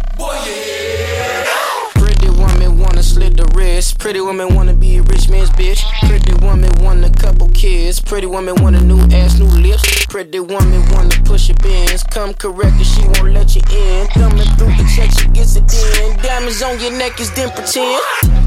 Pretty 1.95 2.29
woman 2.31 2.79
wanna 2.79 3.03
slit 3.03 3.37
the 3.37 3.47
wrist. 3.55 3.99
Pretty 3.99 4.21
woman 4.21 4.55
wanna 4.55 4.75
be 4.75 4.88
bitch. 5.29 5.83
Pretty 6.07 6.33
woman 6.45 6.71
want 6.81 7.05
a 7.05 7.11
couple 7.11 7.49
kids. 7.51 8.01
Pretty 8.01 8.27
woman 8.27 8.55
want 8.63 8.77
a 8.77 8.81
new 8.81 9.01
ass, 9.15 9.39
new 9.39 9.47
lips. 9.47 10.07
Pretty 10.07 10.41
woman 10.41 10.83
wanna 10.93 11.15
push 11.25 11.49
your 11.49 11.57
bins. 11.63 12.03
Come 12.05 12.35
correct 12.35 12.77
and 12.77 12.87
she 12.87 13.03
won't 13.03 13.33
let 13.33 13.55
you 13.55 13.63
in. 13.71 14.07
Coming 14.09 14.49
through 14.57 14.75
the 14.77 14.87
check, 14.95 15.11
she 15.19 15.29
gets 15.29 15.57
it 15.57 15.69
in. 16.01 16.17
Diamonds 16.23 16.63
on 16.63 16.81
your 16.81 16.93
neck 16.93 17.21
is 17.21 17.31
then 17.35 17.51
pretend. 17.51 18.03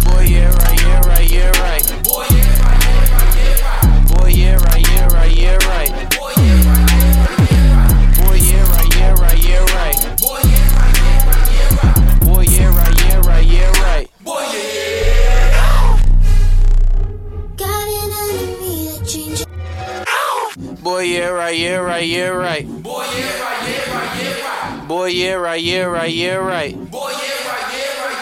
Boy, 0.06 0.26
yeah, 0.28 0.50
right, 0.50 0.82
yeah, 0.82 1.08
right, 1.08 1.32
yeah, 1.32 1.62
right. 1.62 2.04
Boy, 2.04 2.26
yeah, 2.32 2.51
yeah, 21.02 21.28
right, 21.30 21.58
yeah, 21.58 21.78
right, 21.78 22.08
yeah, 22.08 22.28
right. 22.28 22.68
Boy, 22.84 23.06
yeah, 23.16 23.40
right, 23.42 23.68
yeah, 23.70 23.94
right, 23.94 24.22
yeah, 24.22 24.46
right. 24.74 24.88
Boy, 24.88 25.06
yeah, 25.08 25.34
right, 25.34 25.62
yeah, 25.62 25.84
right, 25.86 26.14
yeah, 26.14 26.36
right. 26.36 26.92
Boy, 26.92 27.12
yeah, 27.12 27.44
right, 27.44 27.74
yeah, 27.74 27.92
right, 27.94 28.20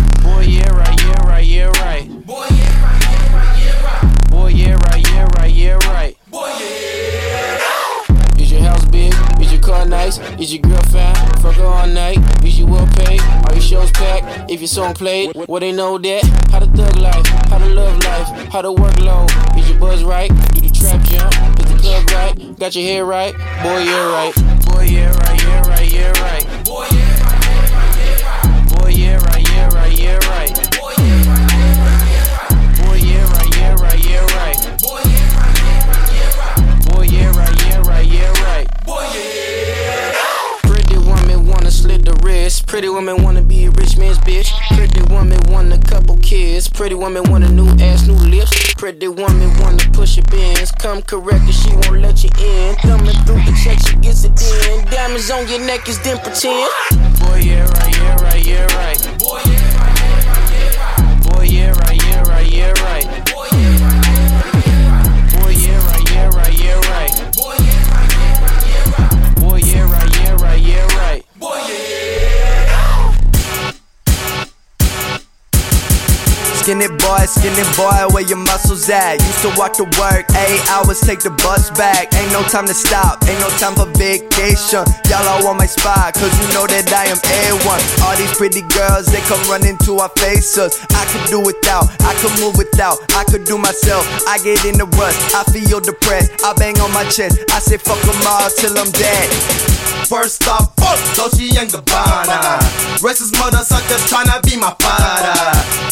yeah, 0.00 0.06
right. 0.06 0.20
Boy, 0.20 0.44
yeah, 0.44 0.74
right, 0.74 1.00
yeah, 1.00 1.26
right, 1.26 1.44
yeah, 1.44 1.66
right. 1.84 2.26
Boy, 2.26 2.46
yeah, 2.50 2.84
right, 2.84 3.02
yeah, 3.10 3.34
right, 3.34 3.58
yeah, 3.64 3.84
right. 3.84 4.30
Boy, 4.30 4.48
yeah, 4.48 4.74
right, 4.74 5.08
yeah, 5.10 5.28
right, 5.36 5.52
yeah, 5.52 5.74
right. 5.92 6.16
Boy, 6.30 6.48
yeah. 6.60 8.40
Is 8.42 8.52
your 8.52 8.60
house 8.60 8.84
big? 8.86 9.14
Is 9.40 9.52
your 9.52 9.62
car 9.62 9.86
nice? 9.86 10.18
Is 10.38 10.52
your 10.52 10.62
girl 10.62 10.82
fine? 10.84 11.14
Fuck 11.40 11.54
her 11.56 11.64
all 11.64 11.86
night? 11.86 12.18
Is 12.44 12.58
you 12.58 12.66
well 12.66 12.86
paid? 12.96 13.20
Are 13.20 13.52
your 13.52 13.60
shows 13.62 13.90
packed? 13.92 14.50
If 14.50 14.60
your 14.60 14.68
song 14.68 14.94
played, 14.94 15.32
well 15.48 15.60
they 15.60 15.72
know 15.72 15.98
that. 15.98 16.24
How 16.50 16.60
the 16.60 16.66
thug 16.66 16.96
life? 16.96 17.26
How 17.50 17.58
the 17.58 17.68
love 17.70 18.02
life? 18.04 18.48
How 18.52 18.62
the 18.62 18.72
workload? 18.72 19.30
Is 19.58 19.68
your 19.70 19.78
buzz 19.78 20.02
right? 20.04 20.30
Do 20.54 20.67
right? 22.18 22.58
Got 22.58 22.74
your 22.74 22.84
hair 22.84 23.04
right? 23.04 23.34
Boy, 23.62 23.82
yeah, 23.82 24.12
right. 24.12 24.34
Boy, 24.66 24.82
yeah, 24.82 25.10
right, 25.18 25.42
yeah, 25.42 25.68
right, 25.68 25.92
yeah, 25.92 26.10
right. 26.22 26.64
Boy, 26.64 26.86
yeah, 26.90 27.22
right, 27.22 27.46
yeah, 27.48 28.06
right, 28.14 28.38
yeah, 28.38 28.38
right. 28.42 28.68
Boy, 28.78 28.90
yeah, 28.90 29.18
right, 29.26 29.46
yeah, 29.48 29.68
right, 29.74 29.94
yeah, 29.94 30.18
right. 30.34 30.52
Boy, 32.78 32.96
yeah, 32.98 33.24
right, 33.32 33.56
yeah, 33.56 33.74
right, 33.74 34.00
yeah, 34.02 34.02
right. 34.02 34.02
Boy, 34.02 34.02
yeah, 34.02 34.02
right, 34.02 34.02
yeah, 34.02 34.02
right, 34.02 34.04
yeah, 34.04 34.24
right. 34.34 34.58
Boy, 34.80 35.02
yeah, 35.04 35.32
right, 35.36 35.56
yeah, 35.62 35.82
right, 35.86 36.06
yeah, 36.12 36.30
right. 36.38 36.64
Boy, 36.86 37.02
yeah, 37.02 37.30
right, 37.36 37.56
yeah, 37.64 37.80
right, 37.86 38.06
yeah, 38.06 38.32
right. 38.42 38.66
Boy, 38.84 39.04
yeah. 39.14 40.12
Pretty 40.62 40.98
woman 40.98 41.46
wanna 41.46 41.70
slit 41.70 42.04
the 42.04 42.14
wrist. 42.24 42.66
Pretty 42.66 42.88
woman 42.88 43.22
wanna 43.22 43.42
be 43.42 43.66
a 43.66 43.70
rich 43.70 43.96
man's 43.96 44.18
bitch. 44.18 44.50
Pretty 44.76 45.02
woman 45.12 45.40
want 45.48 45.72
a 45.72 45.78
couple 45.78 46.16
kids. 46.18 46.68
Pretty 46.68 46.94
woman 46.94 47.30
want 47.30 47.44
a 47.44 47.48
new 47.48 47.68
ass, 47.84 48.06
new 48.06 48.14
lips. 48.14 48.67
Pretty 48.78 49.08
woman 49.08 49.50
wanna 49.58 49.82
push 49.92 50.16
your 50.16 50.24
bins. 50.30 50.70
Come 50.70 51.02
correct 51.02 51.42
and 51.42 51.52
she 51.52 51.70
won't 51.72 52.00
let 52.00 52.22
you 52.22 52.30
in. 52.38 52.76
Coming 52.76 53.16
through 53.26 53.42
the 53.42 53.60
check, 53.64 53.76
she 53.84 53.96
gets 53.96 54.22
it 54.22 54.40
in. 54.70 54.84
Diamonds 54.86 55.32
on 55.32 55.48
your 55.48 55.58
neck 55.66 55.88
is 55.88 56.00
then 56.02 56.16
pretend. 56.18 56.70
Boy, 57.18 57.40
yeah, 57.42 57.66
right, 57.66 57.96
yeah, 57.98 58.22
right, 58.22 58.46
yeah, 58.46 58.76
right. 58.76 59.17
Skinny 76.68 76.86
boy, 77.00 77.24
skinny 77.24 77.64
boy, 77.80 78.12
where 78.12 78.28
your 78.28 78.36
muscles 78.36 78.90
at? 78.90 79.16
Used 79.24 79.40
to 79.40 79.48
walk 79.56 79.72
to 79.80 79.88
work, 79.96 80.28
eight 80.36 80.60
hours, 80.68 81.00
take 81.00 81.20
the 81.20 81.32
bus 81.40 81.70
back. 81.70 82.12
Ain't 82.12 82.30
no 82.30 82.42
time 82.44 82.66
to 82.66 82.74
stop, 82.74 83.24
ain't 83.24 83.40
no 83.40 83.48
time 83.56 83.72
for 83.72 83.88
vacation. 83.96 84.84
Y'all 85.08 85.24
all 85.32 85.48
on 85.48 85.56
my 85.56 85.64
spot, 85.64 86.12
cause 86.12 86.28
you 86.28 86.44
know 86.52 86.68
that 86.68 86.84
I 86.92 87.08
am 87.08 87.16
A1. 87.16 87.80
All 88.04 88.12
these 88.20 88.36
pretty 88.36 88.60
girls, 88.76 89.08
they 89.08 89.24
come 89.24 89.40
running 89.48 89.80
to 89.88 89.96
our 90.04 90.12
faces. 90.20 90.76
I 90.92 91.08
could 91.08 91.24
do 91.32 91.40
without, 91.40 91.88
I 92.04 92.12
could 92.20 92.36
move 92.36 92.60
without, 92.60 93.00
I 93.16 93.24
could 93.24 93.48
do 93.48 93.56
myself. 93.56 94.04
I 94.28 94.36
get 94.44 94.60
in 94.68 94.76
the 94.76 94.84
rust, 95.00 95.16
I 95.32 95.48
feel 95.48 95.80
depressed. 95.80 96.44
I 96.44 96.52
bang 96.52 96.76
on 96.84 96.92
my 96.92 97.08
chest, 97.08 97.48
I 97.48 97.64
say 97.64 97.80
fuck 97.80 97.96
them 98.04 98.20
all 98.28 98.44
till 98.60 98.76
I'm 98.76 98.92
dead. 98.92 99.68
First 100.08 100.48
off, 100.48 100.72
fuck 100.76 101.00
Dolce 101.16 101.48
and 101.60 101.68
Gabbana. 101.68 102.60
Racist 103.00 103.38
mother 103.38 103.64
suckers 103.64 104.04
tryna 104.08 104.40
be 104.42 104.56
my 104.56 104.72
father. 104.80 105.36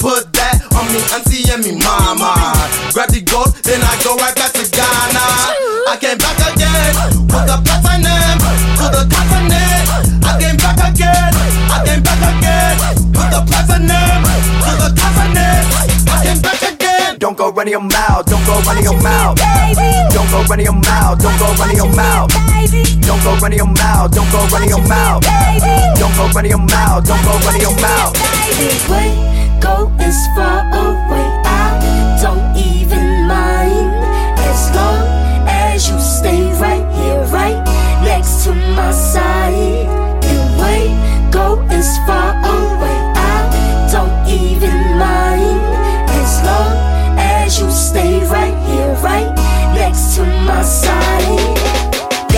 Put 0.01 0.33
that 0.33 0.66
on 0.75 0.87
me 0.93 1.01
auntie 1.14 1.45
and 1.53 1.62
me 1.64 1.73
mama. 1.79 2.35
Grab 2.93 3.11
the 3.11 3.21
gold, 3.21 3.55
then 3.62 3.81
I 3.83 3.95
go 4.03 4.17
right 4.17 4.35
back 4.35 4.53
to 4.57 4.64
Ghana. 4.64 5.25
I 5.87 5.97
came 6.01 6.19
back 6.19 6.39
again 6.43 6.95
with 7.31 7.47
the 7.47 7.57
platinum 7.62 8.39
to 8.81 8.87
the 8.91 9.03
continent. 9.07 9.87
I 10.25 10.33
came 10.41 10.57
back 10.59 10.81
again. 10.83 11.33
I 11.71 11.79
came 11.85 12.03
back 12.03 12.23
again 12.23 12.75
with 13.14 13.31
the 13.31 13.41
platinum 13.47 14.23
to 14.67 14.73
the 14.83 14.91
continent. 14.97 15.64
I 16.11 16.17
came 16.25 16.41
back 16.43 16.62
again. 16.62 17.19
Don't 17.19 17.37
go 17.37 17.51
running 17.53 17.73
your 17.73 17.85
mouth, 17.85 18.27
don't 18.27 18.45
go 18.47 18.59
running 18.67 18.85
your 18.85 18.99
mouth. 19.01 19.39
Don't 20.12 20.29
go 20.31 20.43
running 20.49 20.67
your 20.67 20.75
mouth, 20.75 21.19
don't 21.21 21.39
go 21.39 21.53
running 21.61 21.77
your 21.77 21.93
mouth. 21.95 22.31
Don't 23.07 23.23
go 23.23 23.37
running 23.39 23.59
your 23.59 23.71
mouth, 23.71 24.11
don't 24.11 24.31
go 24.33 24.47
running 24.51 24.71
your 24.71 24.83
mouth. 24.89 25.23
Don't 25.99 26.14
go 26.17 26.27
running 26.35 26.51
your 26.51 26.59
mouth, 26.59 27.05
don't 27.05 27.23
go 27.23 27.39
running 27.47 27.62
your 27.62 27.77
mouth. 27.81 29.36
Go 29.61 29.93
as 29.99 30.17
far 30.35 30.61
away. 30.73 31.27
I 31.45 32.19
don't 32.23 32.57
even 32.57 33.27
mind 33.27 33.91
as 34.39 34.71
long 34.75 35.03
as 35.49 35.89
you 35.89 35.99
stay 35.99 36.53
right 36.61 36.87
here, 36.95 37.25
right 37.33 37.63
next 38.05 38.45
to 38.45 38.55
my 38.55 38.91
side. 38.93 39.87
And 40.25 40.61
wait, 40.61 41.31
go 41.33 41.61
as 41.71 41.89
far 42.07 42.33
away. 42.37 42.99
I 43.17 43.89
don't 43.93 44.29
even 44.29 44.99
mind 44.99 45.61
as 46.23 46.43
long 46.45 46.73
as 47.19 47.59
you 47.59 47.71
stay 47.71 48.25
right 48.27 48.57
here, 48.69 48.95
right 49.03 49.35
next 49.75 50.17
to 50.17 50.25
my 50.25 50.63
side. 50.63 51.66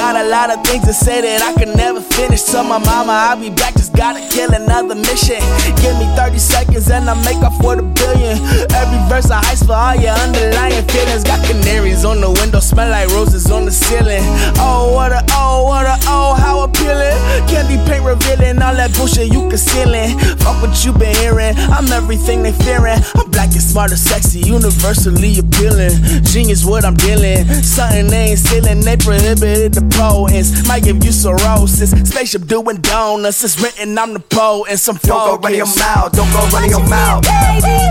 Got 0.09 0.25
a 0.25 0.29
lot 0.31 0.49
of 0.49 0.65
things 0.65 0.87
to 0.87 0.95
say 0.95 1.21
that 1.21 1.45
I 1.45 1.53
can 1.61 1.77
never 1.77 2.01
finish. 2.01 2.43
Tell 2.45 2.65
my 2.65 2.79
mama 2.79 3.13
I'll 3.13 3.37
be 3.37 3.51
back, 3.51 3.77
just 3.77 3.93
gotta 3.93 4.25
kill 4.33 4.49
another 4.55 4.95
mission. 4.95 5.37
Give 5.85 5.93
me 6.01 6.09
30 6.17 6.39
seconds 6.39 6.89
and 6.89 7.11
I 7.11 7.15
make 7.29 7.45
up 7.45 7.53
for 7.61 7.77
the 7.77 7.85
billion. 7.85 8.41
Every 8.73 9.01
verse 9.13 9.29
I 9.29 9.45
ice 9.53 9.61
for 9.61 9.77
all 9.77 9.95
your 10.01 10.17
underlying 10.17 10.81
feelings. 10.89 11.25
Got 11.25 11.45
canaries 11.45 12.07
on 12.07 12.23
the 12.23 12.31
window, 12.41 12.61
smell 12.61 12.89
like 12.89 13.13
roses 13.13 13.51
on 13.51 13.67
the 13.67 13.71
ceiling. 13.71 14.25
Oh, 14.57 14.97
what 14.97 15.13
a, 15.13 15.21
oh, 15.37 15.69
what 15.69 15.85
a, 15.85 16.01
oh, 16.09 16.33
how 16.41 16.65
appealing. 16.65 17.13
Candy 17.45 17.77
paint 17.85 18.01
revealing 18.01 18.63
all 18.65 18.73
that 18.81 18.97
bullshit 18.97 19.29
you 19.29 19.45
concealing. 19.53 20.17
Fuck 20.41 20.65
what 20.65 20.73
you 20.89 20.97
been 20.97 21.13
hearing, 21.21 21.53
I'm 21.69 21.85
everything 21.93 22.43
they 22.43 22.53
fearing. 22.65 22.97
I'm 23.13 23.29
black 23.29 23.53
and 23.53 23.61
smart 23.61 23.91
and 23.91 24.01
sexy, 24.01 24.41
universally 24.41 25.37
appealing. 25.37 26.01
Genius, 26.25 26.65
what 26.65 26.87
I'm 26.87 26.97
dealing. 26.97 27.45
Something 27.61 28.07
they 28.09 28.33
ain't 28.33 28.39
stealing, 28.39 28.81
they 28.81 28.97
prohibited 28.97 29.75
the 29.75 29.85
poets. 29.99 30.67
Might 30.67 30.85
give 30.85 31.03
you 31.05 31.13
cirrhosis. 31.13 31.91
Spaceship 31.91 32.47
doing 32.47 32.77
donuts, 32.81 33.43
it's 33.43 33.61
written 33.61 33.99
I'm 33.99 34.15
the 34.15 34.21
poet 34.21 34.71
and 34.71 34.81
some 34.81 34.97
Don't 35.03 35.19
go 35.27 35.37
running 35.43 35.59
your 35.59 35.67
mouth, 35.67 36.13
don't 36.13 36.31
go 36.33 36.47
running 36.55 36.71
your 36.71 36.87
mouth. 36.87 37.25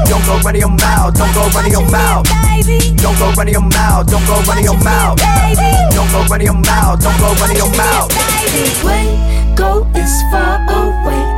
Don't 0.07 0.25
go 0.25 0.39
running 0.39 0.61
your 0.61 0.71
mouth, 0.71 1.13
don't 1.13 1.33
go 1.35 1.43
running 1.53 1.71
your 1.71 1.87
mouth. 1.91 2.25
Don't 2.97 3.17
go 3.19 3.31
running 3.35 3.53
your 3.53 3.61
mouth, 3.61 4.07
don't 4.07 4.25
go 4.25 4.41
running 4.47 4.63
your 4.63 4.79
mouth. 4.79 5.19
Don't 5.91 6.11
go 6.11 6.23
running 6.31 6.47
your 6.47 6.55
mouth, 6.55 7.03
don't 7.03 7.19
go 7.19 7.33
running 7.41 7.57
your 7.57 7.71
mouth. 7.75 8.09
Wait, 8.83 9.55
go 9.55 9.85
as 9.95 10.21
far 10.31 10.63
away. 10.71 11.36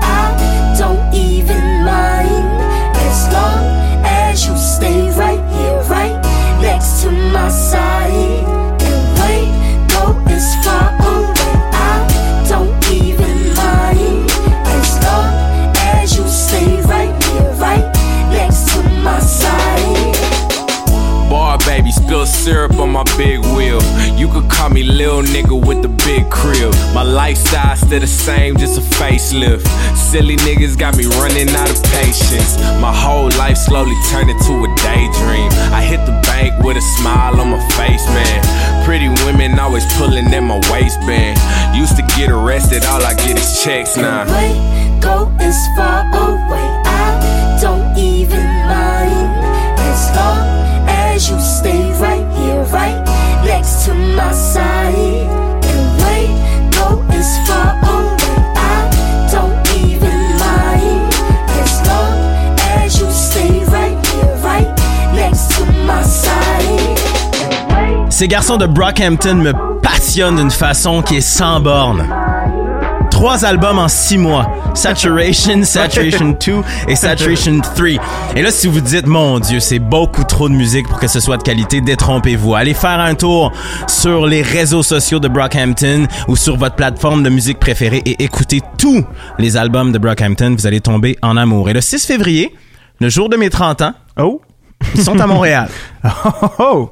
Facelift. 29.29 29.67
Silly 29.95 30.35
niggas 30.37 30.77
got 30.77 30.97
me 30.97 31.05
running 31.21 31.49
out 31.49 31.69
of 31.69 31.81
patience. 31.91 32.57
My 32.81 32.93
whole 32.93 33.29
life 33.37 33.57
slowly 33.57 33.95
turned 34.09 34.29
into 34.29 34.53
a 34.63 34.69
daydream. 34.77 35.49
I 35.71 35.81
hit 35.81 36.05
the 36.05 36.19
bank 36.23 36.63
with 36.63 36.77
a 36.77 36.81
smile 36.97 37.39
on 37.39 37.51
my 37.51 37.59
face, 37.69 38.05
man. 38.07 38.85
Pretty 38.85 39.09
women 39.25 39.59
always 39.59 39.85
pulling 39.97 40.33
at 40.33 40.39
my 40.41 40.59
waistband. 40.71 41.39
Used 41.75 41.95
to 41.97 42.03
get 42.17 42.29
arrested, 42.29 42.83
all 42.85 43.03
I 43.03 43.13
get 43.13 43.37
is 43.37 43.63
checks 43.63 43.97
now. 43.97 44.23
Away, 44.23 44.99
go 45.01 45.31
as 45.39 45.57
far 45.75 46.05
away. 46.09 46.67
I 46.85 47.59
don't 47.61 47.97
even 47.97 48.45
mind 48.65 49.29
as 49.77 50.09
long 50.15 50.87
as 50.87 51.29
you 51.29 51.39
stay 51.39 51.91
right 51.99 52.25
here, 52.37 52.63
right 52.73 53.03
next 53.45 53.85
to 53.85 53.93
my 53.93 54.31
Ces 68.19 68.27
garçons 68.27 68.57
de 68.57 68.65
Brockhampton 68.65 69.35
me 69.35 69.53
passionnent 69.81 70.35
d'une 70.35 70.51
façon 70.51 71.01
qui 71.01 71.15
est 71.15 71.21
sans 71.21 71.61
borne. 71.61 72.05
Trois 73.09 73.45
albums 73.45 73.79
en 73.79 73.87
six 73.87 74.17
mois. 74.17 74.45
Saturation, 74.73 75.63
Saturation 75.63 76.37
2 76.45 76.55
et 76.89 76.97
Saturation 76.97 77.61
3. 77.61 77.85
Et 78.35 78.41
là, 78.41 78.51
si 78.51 78.67
vous 78.67 78.81
dites, 78.81 79.07
mon 79.07 79.39
Dieu, 79.39 79.61
c'est 79.61 79.79
beaucoup 79.79 80.25
trop 80.25 80.49
de 80.49 80.53
musique 80.53 80.85
pour 80.89 80.99
que 80.99 81.07
ce 81.07 81.21
soit 81.21 81.37
de 81.37 81.43
qualité, 81.43 81.79
détrompez-vous. 81.79 82.55
Allez 82.55 82.73
faire 82.73 82.99
un 82.99 83.15
tour 83.15 83.53
sur 83.87 84.27
les 84.27 84.41
réseaux 84.41 84.83
sociaux 84.83 85.19
de 85.19 85.29
Brockhampton 85.29 86.05
ou 86.27 86.35
sur 86.35 86.57
votre 86.57 86.75
plateforme 86.75 87.23
de 87.23 87.29
musique 87.29 87.59
préférée 87.59 88.01
et 88.05 88.21
écoutez 88.21 88.61
tous 88.77 89.05
les 89.37 89.55
albums 89.55 89.93
de 89.93 89.97
Brockhampton. 89.97 90.55
Vous 90.57 90.67
allez 90.67 90.81
tomber 90.81 91.17
en 91.21 91.37
amour. 91.37 91.69
Et 91.69 91.73
le 91.73 91.79
6 91.79 92.05
février, 92.05 92.53
le 92.99 93.07
jour 93.07 93.29
de 93.29 93.37
mes 93.37 93.49
30 93.49 93.81
ans, 93.81 93.93
oh, 94.19 94.41
ils 94.93 95.03
sont 95.05 95.17
à 95.21 95.25
Montréal. 95.27 95.69
oh, 96.03 96.49
oh. 96.59 96.89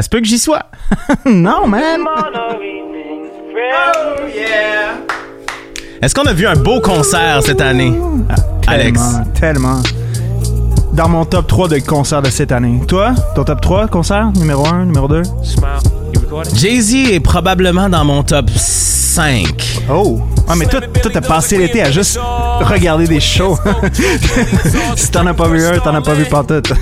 Ça 0.00 0.04
se 0.04 0.08
peut 0.08 0.20
que 0.20 0.26
j'y 0.26 0.38
sois. 0.38 0.62
non, 1.26 1.66
man. 1.66 2.00
Oh 2.08 2.54
yeah. 4.34 4.94
Est-ce 6.00 6.14
qu'on 6.14 6.24
a 6.24 6.32
vu 6.32 6.46
un 6.46 6.56
beau 6.56 6.80
concert 6.80 7.42
cette 7.42 7.60
année, 7.60 7.92
Alex? 8.66 8.98
Tellement, 8.98 9.24
tellement. 9.38 9.82
Dans 10.94 11.06
mon 11.10 11.26
top 11.26 11.46
3 11.48 11.68
de 11.68 11.78
concerts 11.80 12.22
de 12.22 12.30
cette 12.30 12.50
année. 12.50 12.80
Toi, 12.88 13.12
ton 13.34 13.44
top 13.44 13.60
3 13.60 13.88
concert, 13.88 14.32
numéro 14.36 14.66
1, 14.66 14.86
numéro 14.86 15.06
2? 15.06 15.20
Jay-Z 16.54 16.94
est 17.12 17.20
probablement 17.20 17.90
dans 17.90 18.06
mon 18.06 18.22
top 18.22 18.48
5. 18.48 19.82
Oh! 19.92 20.18
Ah, 20.48 20.56
mais 20.56 20.64
toi, 20.64 20.80
toi, 20.80 21.10
t'as 21.12 21.20
passé 21.20 21.58
l'été 21.58 21.82
à 21.82 21.90
juste 21.90 22.18
regarder 22.62 23.06
des 23.06 23.20
shows. 23.20 23.58
si 24.96 25.10
t'en 25.10 25.26
as 25.26 25.34
pas 25.34 25.48
vu 25.48 25.62
un, 25.62 25.78
t'en 25.78 25.94
as 25.94 26.00
pas 26.00 26.14
vu 26.14 26.24
pantoute. 26.24 26.72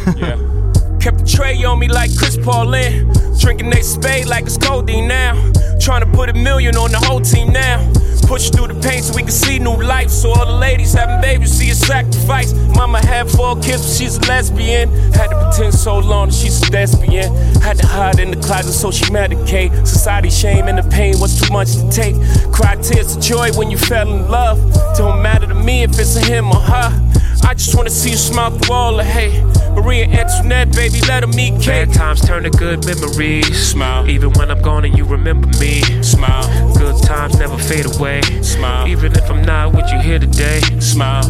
Kept 1.09 1.22
a 1.22 1.36
tray 1.36 1.64
on 1.64 1.78
me 1.78 1.89
like 1.89 2.14
Chris 2.18 2.36
Paulin. 2.36 3.10
Drinking 3.40 3.70
they 3.70 3.80
spade 3.80 4.26
like 4.26 4.44
it's 4.44 4.59
codeine 4.59 5.09
now. 5.09 5.32
Trying 5.80 6.02
to 6.02 6.10
put 6.12 6.28
a 6.28 6.35
million 6.35 6.76
on 6.76 6.90
the 6.90 6.98
whole 6.98 7.22
team 7.22 7.51
now. 7.51 7.78
Push 8.26 8.51
through 8.51 8.66
the 8.66 8.78
pain 8.86 9.02
so 9.02 9.14
we 9.16 9.22
can 9.22 9.30
see 9.30 9.59
new 9.59 9.74
life. 9.82 10.10
So 10.10 10.28
all 10.28 10.44
the 10.44 10.52
ladies 10.52 10.93
having 10.93 11.18
babies 11.22 11.52
see 11.52 11.70
a 11.70 11.74
sacrifice. 11.74 12.52
Mama 12.76 12.98
had 13.06 13.30
four 13.30 13.56
kids, 13.56 13.86
but 13.86 13.97
she's 13.97 14.18
a 14.18 14.20
lesbian. 14.28 14.90
Had 15.14 15.28
to 15.28 15.48
pretend 15.48 15.72
so 15.72 15.98
long 15.98 16.28
that 16.28 16.35
she's 16.35 16.60
a 16.68 16.70
lesbian. 16.72 17.35
Had 17.62 17.78
to 17.78 17.86
hide 17.86 18.18
in 18.18 18.30
the 18.30 18.36
closet 18.36 18.74
so 18.74 18.90
she 18.90 19.06
medicate. 19.06 19.72
Society 19.86 20.28
shame 20.28 20.68
and 20.68 20.76
the 20.76 20.86
pain 20.90 21.18
was 21.20 21.40
too 21.40 21.51
much 21.51 21.72
to 21.76 21.89
take. 21.90 22.16
Cry 22.52 22.76
tears 22.82 23.16
of 23.16 23.22
joy 23.22 23.51
when 23.52 23.70
you 23.70 23.78
fell 23.78 24.12
in 24.12 24.30
love. 24.30 24.59
Don't 24.98 25.22
matter 25.22 25.47
to 25.47 25.55
me 25.55 25.85
if 25.85 25.98
it's 25.98 26.16
a 26.16 26.20
him 26.20 26.51
or 26.51 26.60
her. 26.60 27.09
I 27.44 27.55
just 27.55 27.74
wanna 27.74 27.89
see 27.89 28.10
you 28.10 28.18
smile 28.18 28.51
through 28.51 28.74
all 28.74 28.97
the 28.98 29.05
hate. 29.05 29.43
Marie 29.80 30.02
Antoinette, 30.02 30.72
baby, 30.72 31.00
let 31.02 31.22
her 31.22 31.28
meet 31.28 31.55
Kate. 31.62 31.86
Bad 31.86 31.92
times 31.94 32.20
turn 32.26 32.42
to 32.42 32.50
good 32.50 32.84
memories. 32.84 33.70
Smile. 33.70 34.09
Even 34.10 34.32
when 34.32 34.50
I'm 34.50 34.60
gone 34.60 34.84
and 34.84 34.98
you 34.98 35.05
remember 35.05 35.46
me. 35.60 35.82
Smile. 36.02 36.74
Good 36.74 37.00
times 37.05 37.38
never 37.38 37.56
fade 37.56 37.86
away. 37.86 38.20
Smile. 38.42 38.88
Even 38.88 39.12
if 39.12 39.30
I'm 39.30 39.42
not 39.42 39.72
with 39.72 39.88
you 39.92 40.00
here 40.00 40.18
today. 40.18 40.59
Smile. 40.80 41.22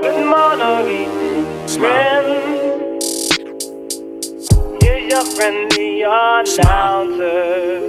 Good 0.00 0.26
morning, 0.26 1.08
friend. 1.66 3.02
Here's 4.80 5.10
your 5.10 5.24
friendly 5.34 6.02
announcer. 6.02 7.80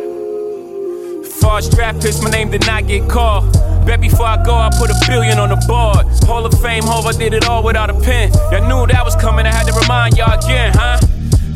Farge 1.39 1.69
draft 1.69 2.01
picks, 2.01 2.19
my 2.23 2.31
name 2.31 2.49
did 2.49 2.65
not 2.65 2.87
get 2.87 3.07
called. 3.07 3.55
Bet 3.87 4.01
before 4.01 4.25
I 4.25 4.43
go, 4.43 4.53
I 4.53 4.69
put 4.77 4.89
a 4.89 4.95
billion 5.07 5.39
on 5.39 5.47
the 5.47 5.55
board. 5.65 6.05
Hall 6.27 6.45
of 6.45 6.53
Fame, 6.61 6.83
Hove, 6.83 7.05
I 7.05 7.13
did 7.13 7.33
it 7.33 7.47
all 7.47 7.63
without 7.63 7.89
a 7.89 7.93
pen. 7.93 8.33
Y'all 8.51 8.67
knew 8.67 8.85
that 8.91 9.05
was 9.05 9.15
coming, 9.15 9.45
I 9.45 9.53
had 9.53 9.65
to 9.65 9.71
remind 9.71 10.17
y'all 10.17 10.37
again, 10.37 10.73
huh? 10.75 10.99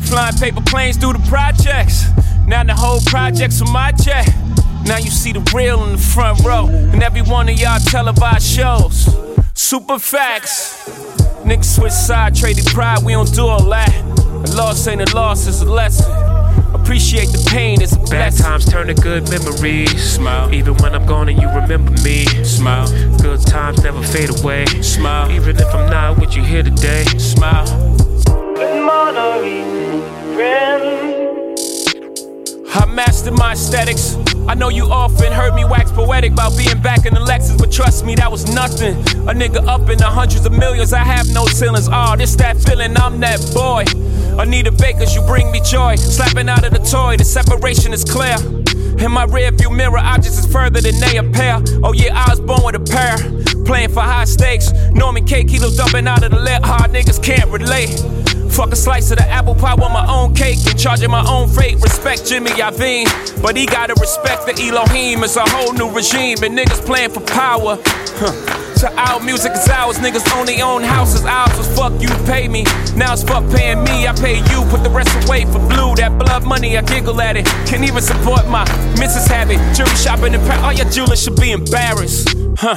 Flying 0.00 0.34
paper 0.36 0.62
planes 0.62 0.96
through 0.96 1.12
the 1.12 1.24
projects. 1.28 2.06
Now 2.46 2.64
the 2.64 2.74
whole 2.74 3.00
project's 3.04 3.60
on 3.60 3.70
my 3.70 3.92
check. 3.92 4.26
Now 4.86 4.96
you 4.96 5.10
see 5.10 5.32
the 5.32 5.40
real 5.54 5.84
in 5.84 5.92
the 5.92 5.98
front 5.98 6.40
row. 6.40 6.68
And 6.68 7.02
every 7.02 7.20
one 7.20 7.50
of 7.50 7.60
y'all 7.60 7.78
televised 7.80 8.46
shows. 8.46 9.14
Super 9.52 9.98
facts. 9.98 10.88
Niggas 11.44 11.76
switch 11.76 11.92
side, 11.92 12.34
traded 12.34 12.64
pride, 12.64 13.02
we 13.04 13.12
don't 13.12 13.30
do 13.34 13.46
all 13.46 13.68
that. 13.68 13.92
A 14.48 14.56
loss 14.56 14.86
ain't 14.86 15.02
a 15.02 15.14
loss, 15.14 15.46
it's 15.46 15.60
a 15.60 15.66
lesson. 15.66 16.31
Appreciate 16.92 17.28
the 17.28 17.48
pain, 17.48 17.80
it's 17.80 17.94
a 17.94 17.96
Bad 17.96 18.08
blessing. 18.08 18.44
times 18.44 18.66
turn 18.66 18.88
to 18.88 18.92
good 18.92 19.26
memories. 19.30 20.12
Smile. 20.12 20.52
Even 20.52 20.74
when 20.74 20.94
I'm 20.94 21.06
gone 21.06 21.30
and 21.30 21.40
you 21.40 21.48
remember 21.48 21.90
me. 22.02 22.26
Smile. 22.44 22.86
Good 23.16 23.40
times 23.46 23.82
never 23.82 24.02
fade 24.02 24.28
away. 24.28 24.66
Smile. 24.82 25.30
Even 25.30 25.56
if 25.56 25.74
I'm 25.74 25.88
not 25.88 26.20
with 26.20 26.36
you 26.36 26.44
here 26.44 26.62
today. 26.62 27.04
Smile. 27.16 27.64
Good 28.26 28.84
morning, 28.84 30.02
friend. 30.36 31.56
I 32.74 32.84
mastered 32.84 33.38
my 33.38 33.52
aesthetics. 33.52 34.18
I 34.46 34.52
know 34.52 34.68
you 34.68 34.84
often 34.84 35.32
heard 35.32 35.54
me 35.54 35.64
wax 35.64 35.90
poetic 35.90 36.32
about 36.32 36.58
being 36.58 36.82
back 36.82 37.06
in 37.06 37.14
the 37.14 37.20
Lexus, 37.20 37.56
but 37.56 37.72
trust 37.72 38.04
me, 38.04 38.16
that 38.16 38.30
was 38.30 38.52
nothing. 38.54 38.98
A 39.26 39.32
nigga 39.32 39.66
up 39.66 39.88
in 39.88 39.96
the 39.96 40.04
hundreds 40.04 40.44
of 40.44 40.52
millions, 40.52 40.92
I 40.92 41.04
have 41.04 41.26
no 41.32 41.46
ceilings. 41.46 41.88
Oh, 41.90 42.16
this 42.18 42.36
that 42.36 42.58
feeling, 42.58 42.94
I'm 42.98 43.18
that 43.20 43.40
boy. 43.54 43.84
Anita 44.38 44.72
Bakers, 44.72 45.14
you 45.14 45.22
bring 45.22 45.50
me 45.50 45.60
joy. 45.60 45.96
Slapping 45.96 46.48
out 46.48 46.64
of 46.64 46.72
the 46.72 46.78
toy, 46.78 47.16
the 47.16 47.24
separation 47.24 47.92
is 47.92 48.04
clear. 48.04 48.36
In 48.98 49.10
my 49.12 49.26
rearview 49.26 49.74
mirror, 49.74 49.98
objects 49.98 50.38
is 50.38 50.46
further 50.52 50.80
than 50.80 50.98
they 51.00 51.16
appear. 51.16 51.62
Oh 51.82 51.92
yeah, 51.92 52.14
I 52.14 52.30
was 52.30 52.40
born 52.40 52.62
with 52.64 52.76
a 52.76 52.80
pair. 52.80 53.16
Playing 53.64 53.90
for 53.90 54.00
high 54.00 54.24
stakes. 54.24 54.72
Norman 54.92 55.24
K. 55.24 55.44
Kilos 55.44 55.76
dumping 55.76 56.06
out 56.06 56.22
of 56.22 56.30
the 56.30 56.40
lip. 56.40 56.62
Hard 56.62 56.90
niggas 56.90 57.22
can't 57.22 57.50
relate. 57.50 57.90
Fuck 58.52 58.70
a 58.70 58.76
slice 58.76 59.10
of 59.10 59.16
the 59.16 59.26
apple 59.28 59.54
pie, 59.54 59.74
want 59.74 59.94
my 59.94 60.06
own 60.06 60.34
cake 60.34 60.58
and 60.66 60.78
charging 60.78 61.10
my 61.10 61.24
own 61.26 61.48
fate. 61.48 61.80
Respect 61.80 62.26
Jimmy 62.26 62.50
Iovine, 62.50 63.08
but 63.40 63.56
he 63.56 63.64
gotta 63.64 63.94
respect 63.98 64.44
the 64.44 64.52
Elohim. 64.68 65.24
It's 65.24 65.36
a 65.36 65.48
whole 65.48 65.72
new 65.72 65.88
regime, 65.90 66.36
and 66.42 66.56
niggas 66.56 66.84
playing 66.84 67.10
for 67.10 67.20
power. 67.20 67.78
Huh. 68.20 68.60
To 68.80 68.92
our 69.00 69.20
music 69.20 69.52
is 69.52 69.68
ours, 69.68 69.98
niggas 69.98 70.30
only 70.36 70.60
own 70.60 70.82
houses. 70.82 71.24
Ours 71.24 71.56
was 71.56 71.66
fuck 71.74 71.92
you, 71.98 72.08
pay 72.26 72.46
me. 72.46 72.64
Now 72.94 73.14
it's 73.14 73.22
fuck 73.22 73.48
paying 73.50 73.82
me, 73.84 74.06
I 74.06 74.12
pay 74.12 74.36
you. 74.36 74.64
Put 74.68 74.82
the 74.82 74.90
rest 74.90 75.10
away 75.26 75.46
for 75.46 75.58
blue. 75.58 75.94
That 75.94 76.18
blood 76.18 76.44
money, 76.44 76.76
I 76.76 76.82
giggle 76.82 77.20
at 77.22 77.38
it. 77.38 77.46
Can't 77.66 77.84
even 77.84 78.02
support 78.02 78.46
my 78.48 78.64
missus 79.00 79.26
habit. 79.26 79.56
Jewelry 79.74 79.96
shopping 79.96 80.34
and 80.34 80.42
all 80.62 80.74
your 80.74 80.90
jewelers 80.90 81.22
should 81.22 81.36
be 81.36 81.52
embarrassed. 81.52 82.36
Huh. 82.58 82.76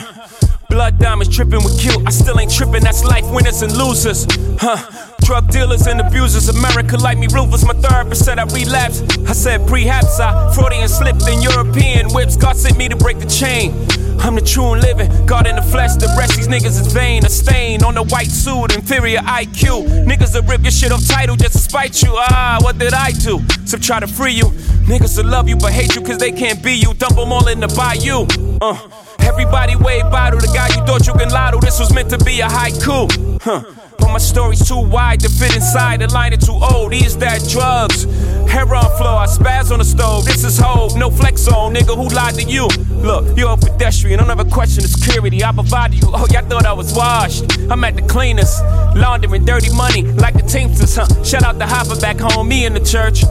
Blood 0.69 0.99
diamonds 0.99 1.35
dripping 1.35 1.64
with 1.64 1.81
guilt. 1.81 2.03
I 2.06 2.11
still 2.11 2.39
ain't 2.39 2.52
tripping. 2.52 2.84
That's 2.84 3.03
life 3.03 3.30
winners 3.30 3.61
and 3.61 3.76
losers. 3.76 4.26
Huh. 4.60 5.05
Drug 5.21 5.47
dealers 5.49 5.87
and 5.87 5.99
abusers. 6.01 6.49
America 6.49 6.97
like 6.97 7.17
me 7.17 7.27
ruthless. 7.33 7.65
My 7.65 7.73
therapist 7.73 8.25
said 8.25 8.39
I 8.39 8.43
relapsed. 8.45 9.03
I 9.27 9.33
said 9.33 9.61
prehaps 9.61 10.19
I 10.19 10.53
Freudian 10.53 10.87
slipped 10.87 11.27
in 11.27 11.41
European 11.41 12.13
whips. 12.13 12.35
God 12.35 12.55
sent 12.55 12.77
me 12.77 12.87
to 12.89 12.95
break 12.95 13.19
the 13.19 13.25
chain. 13.25 13.73
I'm 14.19 14.35
the 14.35 14.41
true 14.41 14.73
and 14.73 14.81
living. 14.81 15.09
God 15.25 15.47
in 15.47 15.55
the 15.55 15.61
flesh. 15.61 15.95
The 15.95 16.13
rest 16.17 16.35
these 16.35 16.47
niggas 16.47 16.79
is 16.79 16.91
vain. 16.93 17.25
A 17.25 17.29
stain 17.29 17.83
on 17.83 17.95
the 17.95 18.03
white 18.03 18.31
suit. 18.31 18.75
Inferior 18.75 19.19
IQ. 19.19 20.05
Niggas 20.05 20.33
will 20.35 20.43
rip 20.43 20.61
your 20.61 20.71
shit 20.71 20.91
off 20.91 21.05
title 21.07 21.35
just 21.35 21.53
to 21.53 21.59
spite 21.59 22.01
you. 22.01 22.11
Ah, 22.13 22.59
what 22.61 22.77
did 22.77 22.93
I 22.93 23.11
do? 23.11 23.41
So 23.65 23.77
try 23.77 23.99
to 23.99 24.07
free 24.07 24.33
you. 24.33 24.45
Niggas 24.85 25.17
will 25.17 25.29
love 25.29 25.49
you 25.49 25.55
but 25.57 25.73
hate 25.73 25.95
you 25.95 26.01
cause 26.01 26.17
they 26.17 26.31
can't 26.31 26.63
be 26.63 26.73
you. 26.73 26.93
Dump 26.93 27.15
them 27.15 27.31
all 27.31 27.47
in 27.47 27.59
the 27.59 27.67
bayou. 27.67 28.27
Uh. 28.61 28.77
Everybody 29.19 29.75
wave 29.75 30.03
bottle, 30.11 30.39
the 30.39 30.47
guy 30.47 30.67
you 30.67 30.85
thought 30.85 31.07
you 31.07 31.13
can 31.13 31.29
lotto. 31.29 31.59
This 31.59 31.79
was 31.79 31.91
meant 31.93 32.09
to 32.11 32.17
be 32.19 32.41
a 32.41 32.47
haiku. 32.47 33.41
Huh. 33.41 33.63
But 33.97 34.11
my 34.11 34.17
story's 34.17 34.67
too 34.67 34.80
wide 34.80 35.19
to 35.22 35.30
fit 35.30 35.55
inside. 35.55 36.01
The 36.01 36.07
line 36.13 36.34
is 36.34 36.45
too 36.45 36.59
old. 36.72 36.93
Is 36.93 37.17
that 37.17 37.47
drugs? 37.49 38.03
Hair 38.49 38.73
on 38.73 38.97
floor, 38.97 39.17
I 39.19 39.27
spaz 39.27 39.72
on 39.72 39.80
the 39.80 39.85
stove. 39.85 40.26
This 40.26 40.43
is 40.43 40.57
hope, 40.57 40.95
no 40.95 41.09
flex 41.09 41.47
on, 41.47 41.73
nigga. 41.73 41.95
Who 41.95 42.07
lied 42.15 42.35
to 42.35 42.43
you? 42.43 42.67
Look, 43.03 43.38
you're 43.38 43.51
a 43.51 43.57
pedestrian. 43.57 44.19
Don't 44.19 44.30
ever 44.30 44.45
question 44.45 44.84
the 44.84 44.88
security. 44.88 45.43
I 45.43 45.51
provided 45.51 46.01
you. 46.01 46.09
Oh, 46.13 46.26
y'all 46.31 46.47
thought 46.47 46.65
I 46.65 46.73
was 46.73 46.93
washed. 46.93 47.43
I'm 47.69 47.84
at 47.84 47.95
the 47.95 48.01
cleaners, 48.03 48.61
laundering 48.95 49.45
dirty 49.45 49.73
money 49.73 50.03
like 50.03 50.35
the 50.35 50.43
Teamsters. 50.43 50.95
Huh? 50.95 51.23
Shout 51.23 51.43
out 51.43 51.59
to 51.59 51.65
Hopper 51.65 51.99
back 51.99 52.19
home, 52.19 52.47
me 52.47 52.65
in 52.65 52.73
the 52.73 52.80
church. 52.80 53.23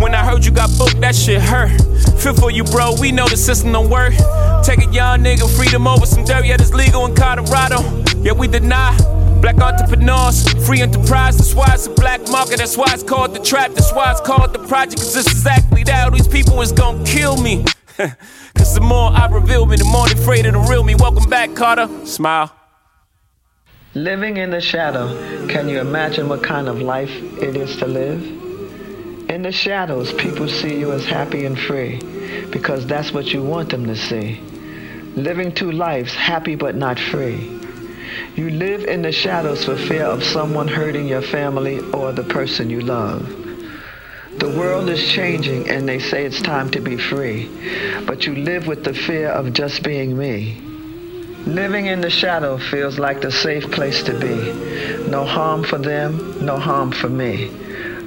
When 0.00 0.14
I 0.14 0.24
heard 0.24 0.44
you 0.44 0.52
got 0.52 0.70
booked, 0.78 1.00
that 1.00 1.14
shit 1.14 1.40
hurt. 1.40 1.70
Feel 2.20 2.34
for 2.34 2.50
you, 2.50 2.64
bro. 2.64 2.94
We 3.00 3.12
know 3.12 3.28
the 3.28 3.36
system 3.36 3.72
don't 3.72 3.90
work. 3.90 4.14
Take 4.64 4.78
a 4.78 4.90
young 4.90 5.20
nigga, 5.20 5.48
freedom 5.56 5.86
over 5.86 6.06
some 6.06 6.24
dirt, 6.24 6.46
yeah, 6.46 6.54
it's 6.54 6.72
legal 6.72 7.04
in 7.06 7.14
Colorado. 7.14 7.82
Yeah, 8.22 8.32
we 8.32 8.48
deny. 8.48 8.96
Black 9.42 9.60
entrepreneurs, 9.60 10.48
free 10.64 10.80
enterprise, 10.82 11.36
that's 11.36 11.52
why 11.52 11.66
it's 11.74 11.88
a 11.88 11.90
black 11.90 12.20
market, 12.28 12.58
that's 12.58 12.76
why 12.76 12.86
it's 12.94 13.02
called 13.02 13.34
the 13.34 13.40
trap, 13.40 13.72
that's 13.72 13.92
why 13.92 14.12
it's 14.12 14.20
called 14.20 14.52
the 14.52 14.60
project, 14.68 14.98
cause 14.98 15.16
it's 15.16 15.32
exactly 15.32 15.82
that. 15.82 16.04
All 16.04 16.12
these 16.12 16.28
people 16.28 16.60
is 16.60 16.70
gonna 16.70 17.04
kill 17.04 17.36
me. 17.42 17.64
Cause 18.54 18.74
the 18.74 18.80
more 18.80 19.10
I 19.10 19.26
reveal 19.26 19.66
me, 19.66 19.76
the 19.76 19.84
more 19.84 20.06
they 20.06 20.14
afraid 20.14 20.46
of 20.46 20.52
the 20.52 20.60
real 20.60 20.84
me. 20.84 20.94
Welcome 20.94 21.28
back, 21.28 21.54
Carter. 21.56 21.88
Smile. 22.06 22.54
Living 23.94 24.36
in 24.36 24.50
the 24.50 24.60
shadow, 24.60 25.08
can 25.48 25.68
you 25.68 25.80
imagine 25.80 26.28
what 26.28 26.44
kind 26.44 26.68
of 26.68 26.80
life 26.80 27.10
it 27.42 27.56
is 27.56 27.76
to 27.78 27.86
live? 27.86 28.22
In 29.28 29.42
the 29.42 29.52
shadows, 29.52 30.12
people 30.12 30.48
see 30.48 30.78
you 30.78 30.92
as 30.92 31.04
happy 31.04 31.46
and 31.46 31.58
free 31.58 31.98
because 32.50 32.86
that's 32.86 33.12
what 33.12 33.32
you 33.32 33.42
want 33.42 33.70
them 33.70 33.86
to 33.86 33.96
see. 33.96 34.40
Living 35.16 35.52
two 35.52 35.72
lives, 35.72 36.14
happy 36.14 36.54
but 36.54 36.76
not 36.76 36.98
free. 36.98 37.61
You 38.34 38.50
live 38.50 38.84
in 38.84 39.02
the 39.02 39.12
shadows 39.12 39.64
for 39.64 39.76
fear 39.76 40.04
of 40.04 40.24
someone 40.24 40.68
hurting 40.68 41.06
your 41.06 41.22
family 41.22 41.80
or 41.92 42.12
the 42.12 42.24
person 42.24 42.70
you 42.70 42.80
love. 42.80 43.28
The 44.38 44.48
world 44.48 44.88
is 44.88 45.06
changing 45.06 45.68
and 45.68 45.88
they 45.88 45.98
say 45.98 46.24
it's 46.24 46.40
time 46.40 46.70
to 46.70 46.80
be 46.80 46.96
free, 46.96 47.50
but 48.06 48.26
you 48.26 48.34
live 48.34 48.66
with 48.66 48.82
the 48.82 48.94
fear 48.94 49.28
of 49.28 49.52
just 49.52 49.82
being 49.82 50.16
me. 50.16 50.60
Living 51.46 51.86
in 51.86 52.00
the 52.00 52.08
shadow 52.08 52.56
feels 52.56 52.98
like 52.98 53.20
the 53.20 53.30
safe 53.32 53.70
place 53.70 54.02
to 54.04 54.18
be. 54.18 55.08
No 55.10 55.24
harm 55.24 55.64
for 55.64 55.76
them, 55.76 56.44
no 56.44 56.56
harm 56.56 56.92
for 56.92 57.08
me. 57.08 57.50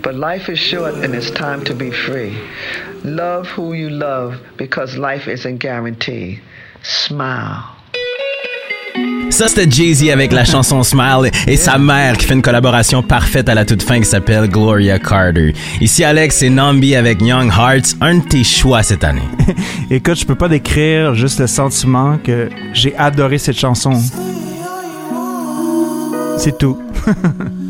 But 0.02 0.15
life 0.15 0.49
is 0.49 0.57
short 0.57 0.95
and 0.95 1.14
it's 1.14 1.32
time 1.32 1.64
to 1.65 1.76
be 1.76 1.91
free. 1.91 2.38
Love 3.03 3.48
who 3.48 3.73
you 3.73 3.90
love 3.90 4.40
because 4.57 4.98
life 4.98 5.27
isn't 5.27 5.57
guaranteed. 5.57 6.41
Smile. 6.82 7.74
Ça, 9.30 9.47
c'était 9.47 9.69
Jay-Z 9.69 10.10
avec 10.10 10.31
la 10.31 10.45
chanson 10.45 10.81
Smile 10.84 11.31
et 11.47 11.57
sa 11.57 11.77
mère 11.77 12.18
qui 12.18 12.26
fait 12.26 12.34
une 12.35 12.41
collaboration 12.41 13.03
parfaite 13.03 13.49
à 13.49 13.56
la 13.56 13.65
toute 13.65 13.84
fin 13.84 13.99
qui 13.99 14.06
s'appelle 14.06 14.47
Gloria 14.47 14.97
Carter. 14.99 15.53
Ici, 15.81 16.03
Alex 16.03 16.41
et 16.41 16.49
Nambi 16.49 16.95
avec 16.95 17.22
Young 17.22 17.52
Hearts, 17.52 17.95
un 18.02 18.19
de 18.19 18.23
tes 18.23 18.43
choix 18.43 18.84
cette 18.84 19.03
année. 19.03 19.27
Écoute, 19.89 20.19
je 20.19 20.26
peux 20.26 20.35
pas 20.35 20.47
décrire 20.47 21.15
juste 21.15 21.39
le 21.39 21.47
sentiment 21.47 22.18
que 22.18 22.49
j'ai 22.73 22.95
adoré 22.95 23.38
cette 23.38 23.60
chanson. 23.60 23.99
C'est 26.38 26.57
tout. 26.57 26.80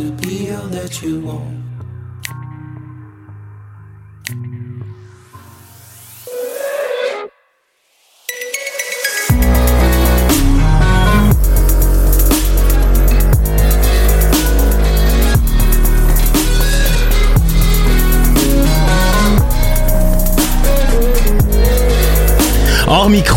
to 0.00 0.10
be 0.12 0.50
all 0.50 0.66
that 0.68 1.02
you 1.02 1.20
want. 1.20 1.59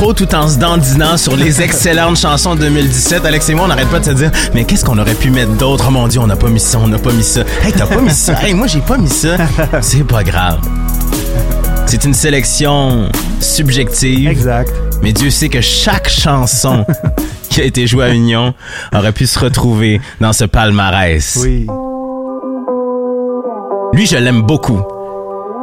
Micro, 0.03 0.13
tout 0.13 0.35
en 0.35 0.49
se 0.49 0.57
dandinant 0.57 1.17
sur 1.17 1.35
les 1.35 1.61
excellentes 1.61 2.17
chansons 2.17 2.55
de 2.55 2.61
2017, 2.61 3.25
Alex 3.25 3.49
et 3.49 3.53
moi, 3.53 3.65
on 3.65 3.67
n'arrête 3.69 3.89
pas 3.89 3.99
de 3.99 4.05
se 4.05 4.11
dire, 4.11 4.31
mais 4.53 4.65
qu'est-ce 4.65 4.84
qu'on 4.84 4.97
aurait 4.97 5.15
pu 5.15 5.30
mettre 5.30 5.53
d'autre? 5.53 5.85
Oh 5.88 5.91
mon 5.91 6.07
dieu, 6.07 6.19
on 6.19 6.27
n'a 6.27 6.35
pas 6.35 6.49
mis 6.49 6.59
ça, 6.59 6.80
on 6.80 6.88
n'a 6.88 6.97
pas 6.97 7.11
mis 7.11 7.23
ça. 7.23 7.41
Hey, 7.63 7.71
t'as 7.71 7.85
pas 7.85 8.01
mis 8.01 8.11
ça? 8.11 8.34
Hey, 8.43 8.53
moi, 8.53 8.67
j'ai 8.67 8.81
pas 8.81 8.97
mis 8.97 9.09
ça. 9.09 9.38
C'est 9.81 10.03
pas 10.05 10.23
grave. 10.23 10.59
C'est 11.85 12.03
une 12.05 12.13
sélection 12.13 13.09
subjective. 13.39 14.30
Exact. 14.30 14.73
Mais 15.01 15.13
Dieu 15.13 15.30
sait 15.30 15.49
que 15.49 15.61
chaque 15.61 16.09
chanson 16.09 16.85
qui 17.49 17.61
a 17.61 17.63
été 17.63 17.88
jouée 17.88 18.05
à 18.05 18.13
Union 18.13 18.53
aurait 18.93 19.11
pu 19.11 19.25
se 19.25 19.39
retrouver 19.39 20.01
dans 20.19 20.34
ce 20.34 20.45
palmarès. 20.45 21.38
Oui. 21.41 21.67
Lui, 23.93 24.05
je 24.05 24.17
l'aime 24.17 24.41
beaucoup. 24.41 24.81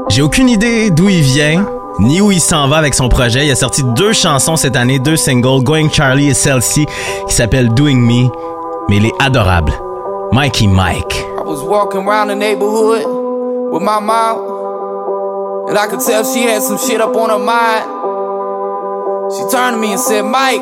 J'ai 0.08 0.22
aucune 0.22 0.48
idée 0.48 0.90
d'où 0.90 1.08
il 1.08 1.20
vient, 1.20 1.66
ni 2.00 2.16
il 2.16 2.40
s'en 2.40 2.68
va 2.68 2.76
avec 2.76 2.94
son 2.94 3.08
projet. 3.08 3.46
Il 3.46 3.50
a 3.50 3.54
sorti 3.54 3.82
deux 3.82 4.12
chansons 4.12 4.56
cette 4.56 4.76
année, 4.76 4.98
deux 4.98 5.16
singles, 5.16 5.62
Going 5.62 5.90
Charlie 5.90 6.30
et 6.30 6.34
Celle-ci, 6.34 6.86
qui 7.28 7.34
s'appelle 7.34 7.72
Doing 7.74 7.96
Me, 7.96 8.28
mais 8.88 8.96
il 8.96 9.06
est 9.06 9.14
adorable. 9.20 9.72
Mikey 10.32 10.66
Mike. 10.66 11.14
I 11.38 11.42
was 11.44 11.62
walking 11.62 12.06
around 12.06 12.28
the 12.28 12.36
neighborhood 12.36 13.04
with 13.72 13.82
my 13.82 14.00
mom. 14.00 15.68
And 15.68 15.78
I 15.78 15.86
could 15.88 16.00
tell 16.00 16.24
she 16.24 16.42
had 16.42 16.62
some 16.62 16.78
shit 16.78 17.00
up 17.00 17.14
on 17.16 17.30
her 17.30 17.38
mind. 17.38 17.84
She 19.32 19.42
turned 19.50 19.76
to 19.76 19.80
me 19.80 19.92
and 19.92 20.00
said, 20.00 20.22
Mike, 20.22 20.60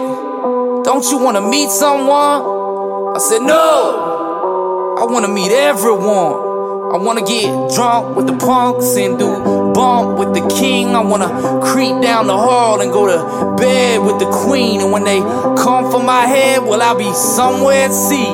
don't 0.85 1.05
you 1.11 1.19
want 1.19 1.37
to 1.37 1.43
meet 1.43 1.71
someone? 1.71 3.15
I 3.15 3.19
said, 3.19 3.43
no. 3.43 4.97
I 4.99 5.05
want 5.05 5.25
to 5.27 5.33
meet 5.33 5.53
everyone. 5.53 6.49
I 6.91 6.97
wanna 6.97 7.21
get 7.21 7.71
drunk 7.75 8.17
with 8.17 8.27
the 8.27 8.37
punks 8.39 8.97
and 8.97 9.19
do 9.19 9.68
bump 9.73 10.19
with 10.19 10.35
the 10.35 10.47
king. 10.49 10.95
I 10.95 11.01
wanna 11.01 11.61
creep 11.63 12.01
down 12.03 12.27
the 12.27 12.37
hall 12.37 12.81
and 12.81 12.93
go 12.93 13.07
to 13.07 13.57
bed 13.57 14.01
with 14.03 14.19
the 14.19 14.31
queen. 14.31 14.81
And 14.81 14.93
when 14.93 15.05
they 15.05 15.21
come 15.21 15.91
for 15.91 16.03
my 16.03 16.27
head, 16.27 16.63
well, 16.63 16.83
I'll 16.83 16.97
be 16.97 17.13
somewhere 17.15 17.87
at 17.87 17.93
sea. 17.93 18.31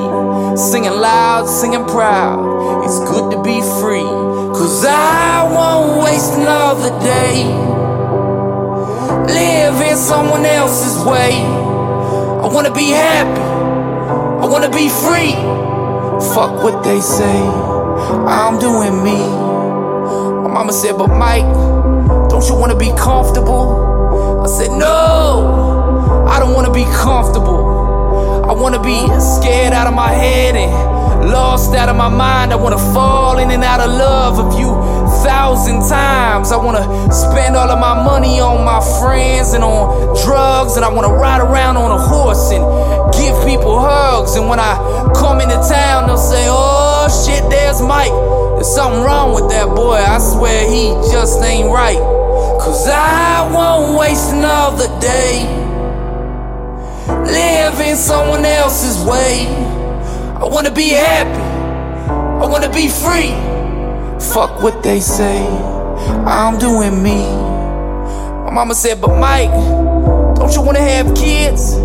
Singing 0.57 0.91
loud, 0.91 1.47
singing 1.47 1.85
proud. 1.85 2.83
It's 2.85 2.99
good 2.99 3.31
to 3.31 3.41
be 3.41 3.61
free. 3.81 4.09
Cause 4.55 4.85
I 4.85 5.43
won't 5.51 6.03
waste 6.03 6.33
another 6.33 6.91
day 7.01 7.65
living 9.27 9.95
someone 9.95 10.45
else's 10.45 11.03
way. 11.03 11.33
I 12.43 12.47
wanna 12.47 12.73
be 12.73 12.89
happy. 12.89 13.41
I 14.43 14.45
wanna 14.47 14.69
be 14.69 14.89
free. 14.89 15.33
Fuck 16.33 16.63
what 16.63 16.83
they 16.83 17.01
say. 17.01 17.39
I'm 18.27 18.59
doing 18.59 19.03
me. 19.03 19.44
Mama 20.55 20.71
said, 20.71 20.97
but 20.97 21.07
Mike, 21.07 21.43
don't 22.29 22.47
you 22.47 22.55
wanna 22.55 22.77
be 22.77 22.87
comfortable? 22.97 24.41
I 24.41 24.47
said, 24.47 24.71
no, 24.71 26.25
I 26.29 26.39
don't 26.39 26.53
wanna 26.53 26.71
be 26.71 26.85
comfortable. 26.85 28.45
I 28.49 28.53
wanna 28.53 28.81
be 28.81 29.05
scared 29.19 29.73
out 29.73 29.85
of 29.85 29.93
my 29.93 30.07
head 30.07 30.55
and 30.55 31.29
lost 31.29 31.75
out 31.75 31.89
of 31.89 31.97
my 31.97 32.07
mind. 32.07 32.53
I 32.53 32.55
wanna 32.55 32.77
fall 32.93 33.37
in 33.39 33.51
and 33.51 33.65
out 33.65 33.81
of 33.81 33.91
love 33.91 34.39
a 34.39 34.55
few 34.55 34.71
thousand 35.25 35.81
times. 35.89 36.51
I 36.51 36.57
wanna 36.57 36.85
spend 37.11 37.55
all 37.55 37.69
of 37.69 37.79
my 37.79 37.95
money 38.03 38.39
on 38.39 38.63
my 38.63 38.79
friends 39.01 39.53
and 39.53 39.63
on 39.63 40.15
drugs. 40.23 40.75
And 40.77 40.85
I 40.85 40.89
wanna 40.93 41.13
ride 41.13 41.41
around 41.41 41.77
on 41.77 41.89
a 41.91 41.97
horse 41.97 42.51
and 42.51 42.63
give 43.11 43.35
people 43.43 43.79
hugs. 43.79 44.35
And 44.35 44.47
when 44.47 44.59
I 44.59 44.77
come 45.15 45.41
into 45.41 45.57
town, 45.67 46.07
they'll 46.07 46.17
say, 46.17 46.45
Oh 46.47 47.07
shit, 47.25 47.49
there's 47.49 47.81
Mike. 47.81 48.13
There's 48.55 48.73
something 48.73 49.01
wrong 49.01 49.33
with 49.33 49.49
that 49.49 49.67
boy. 49.75 49.97
I 49.97 50.19
swear 50.19 50.69
he 50.69 50.93
just 51.11 51.41
ain't 51.43 51.69
right. 51.69 51.99
Cause 52.61 52.87
I 52.87 53.49
won't 53.51 53.97
waste 53.97 54.31
another 54.31 54.87
day 54.99 55.63
living 57.07 57.95
someone 57.95 58.45
else's 58.45 59.03
way. 59.03 59.47
I 60.35 60.45
wanna 60.45 60.71
be 60.71 60.89
happy. 60.89 61.41
I 62.43 62.45
wanna 62.45 62.69
be 62.69 62.87
free. 62.89 63.54
Fuck 64.19 64.61
what 64.61 64.81
they 64.83 64.99
say. 64.99 65.45
I'm 66.25 66.57
doing 66.57 67.01
me. 67.03 67.25
My 68.45 68.51
mama 68.51 68.75
said, 68.75 69.01
but 69.01 69.17
Mike, 69.19 69.51
don't 70.35 70.53
you 70.53 70.61
wanna 70.61 70.79
have 70.79 71.15
kids? 71.15 71.75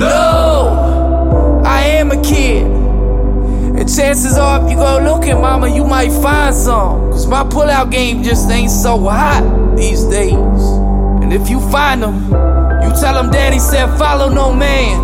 No, 0.00 1.62
I 1.64 1.82
am 1.82 2.10
a 2.10 2.22
kid. 2.22 2.66
And 2.66 3.94
chances 3.94 4.36
are, 4.36 4.64
if 4.64 4.70
you 4.70 4.76
go 4.76 4.98
looking, 5.02 5.40
mama, 5.40 5.68
you 5.68 5.84
might 5.84 6.10
find 6.22 6.54
some. 6.54 7.10
Cause 7.12 7.26
my 7.26 7.44
pullout 7.44 7.90
game 7.90 8.22
just 8.22 8.50
ain't 8.50 8.70
so 8.70 8.98
hot 8.98 9.76
these 9.76 10.04
days. 10.04 10.34
And 10.34 11.32
if 11.32 11.48
you 11.48 11.60
find 11.70 12.02
them, 12.02 12.24
you 12.82 12.90
tell 13.00 13.14
them 13.14 13.30
daddy 13.30 13.58
said, 13.58 13.96
follow 13.98 14.28
no 14.28 14.52
man, 14.52 14.98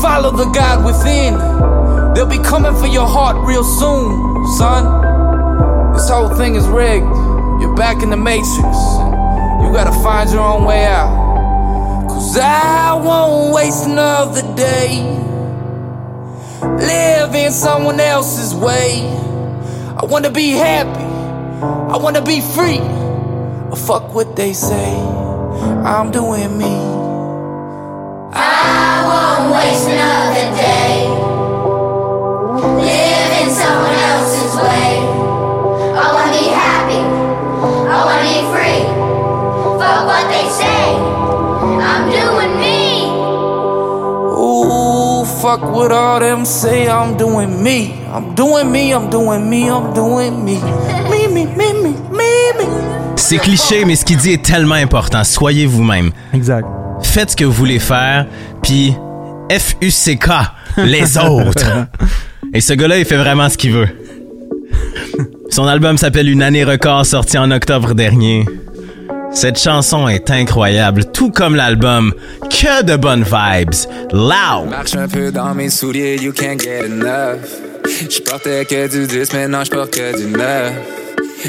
follow 0.00 0.30
the 0.30 0.46
God 0.52 0.84
within. 0.84 1.34
They'll 2.14 2.26
be 2.26 2.42
coming 2.42 2.74
for 2.76 2.86
your 2.86 3.06
heart 3.06 3.36
real 3.46 3.64
soon, 3.64 4.46
son. 4.56 5.07
This 5.98 6.10
whole 6.10 6.28
thing 6.28 6.54
is 6.54 6.64
rigged. 6.68 7.06
You're 7.60 7.74
back 7.74 8.04
in 8.04 8.10
the 8.10 8.16
matrix. 8.16 8.54
You 8.54 9.72
gotta 9.72 9.90
find 10.00 10.30
your 10.30 10.42
own 10.42 10.64
way 10.64 10.84
out. 10.84 12.06
Cause 12.08 12.38
I 12.38 12.94
won't 12.94 13.52
waste 13.52 13.84
another 13.84 14.42
day 14.54 15.02
living 16.62 17.50
someone 17.50 17.98
else's 17.98 18.54
way. 18.54 19.08
I 20.00 20.04
wanna 20.04 20.30
be 20.30 20.52
happy. 20.52 21.02
I 21.92 21.96
wanna 21.96 22.22
be 22.22 22.42
free. 22.42 22.78
Fuck 23.76 24.14
what 24.14 24.36
they 24.36 24.52
say. 24.52 24.94
I'm 25.84 26.12
doing 26.12 26.56
me. 26.56 26.97
Fuck 45.48 45.62
what 45.74 45.92
all 45.92 46.20
them 46.20 46.44
say. 46.44 46.88
I'm 46.88 47.16
doing 47.16 47.62
me. 47.62 47.94
I'm 48.12 48.34
doing 48.34 48.70
me. 48.70 48.92
I'm 48.92 49.08
doing 49.08 49.48
me. 49.48 49.70
I'm 49.70 49.92
doing 49.94 50.44
me. 50.44 50.60
Me, 51.10 51.26
me, 51.28 51.46
me, 51.46 51.72
me, 51.72 51.92
me, 52.10 52.52
me. 52.58 53.16
C'est 53.16 53.38
cliché, 53.38 53.84
mais 53.84 53.96
ce 53.96 54.04
qu'il 54.04 54.18
dit 54.18 54.32
est 54.32 54.44
tellement 54.44 54.74
important. 54.74 55.24
Soyez 55.24 55.66
vous-même. 55.66 56.10
Exact. 56.34 56.66
Faites 57.02 57.30
ce 57.30 57.36
que 57.36 57.44
vous 57.44 57.52
voulez 57.52 57.78
faire, 57.78 58.26
puis 58.62 58.94
F-U-C-K, 59.50 60.28
les 60.78 61.16
autres. 61.30 61.86
Et 62.52 62.60
ce 62.60 62.72
gars-là, 62.74 62.98
il 62.98 63.04
fait 63.04 63.16
vraiment 63.16 63.48
ce 63.48 63.56
qu'il 63.56 63.72
veut. 63.72 63.88
Son 65.50 65.66
album 65.66 65.96
s'appelle 65.96 66.28
Une 66.28 66.42
année 66.42 66.64
record, 66.64 67.06
sorti 67.06 67.38
en 67.38 67.50
octobre 67.50 67.94
dernier. 67.94 68.44
Cette 69.40 69.60
chanson 69.60 70.08
est 70.08 70.32
incroyable, 70.32 71.04
tout 71.12 71.30
comme 71.30 71.54
l'album. 71.54 72.12
Que 72.50 72.82
de 72.82 72.96
bonnes 72.96 73.22
vibes. 73.22 73.72
Loud. 74.10 74.68
Marche 74.68 74.96
un 74.96 75.06
peu 75.06 75.30
dans 75.30 75.54
mes 75.54 75.70
souliers, 75.70 76.16
you 76.16 76.32
can't 76.32 76.60
get 76.60 76.86
enough. 76.86 77.38
Je 77.84 78.20
portais 78.20 78.64
que 78.64 78.88
du 78.88 79.06
10, 79.06 79.32
maintenant 79.34 79.62
je 79.62 79.70
porte 79.70 79.92
que 79.92 80.18
du 80.18 80.26
9. 80.36 80.72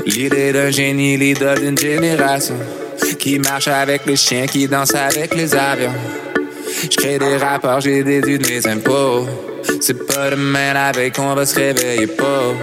L'idée 0.05 0.53
d'un 0.53 0.69
génie, 0.69 1.17
l'idole 1.17 1.61
d'une 1.61 1.77
génération. 1.79 2.57
Qui 3.17 3.39
marche 3.39 3.67
avec 3.67 4.05
les 4.05 4.17
chiens, 4.17 4.45
qui 4.45 4.67
danse 4.67 4.93
avec 4.93 5.33
les 5.33 5.55
avions. 5.55 5.95
Je 6.83 6.95
crée 6.95 7.17
des 7.17 7.37
rapports, 7.37 7.81
j'ai 7.81 8.03
déduit 8.03 8.37
de 8.37 8.47
mes 8.47 8.67
impôts. 8.67 9.27
C'est 9.81 10.05
pas 10.05 10.29
demain 10.29 10.75
la 10.75 10.91
veille 10.91 11.11
qu'on 11.11 11.33
va 11.33 11.43
se 11.43 11.55
réveiller 11.55 12.05
pas. 12.05 12.53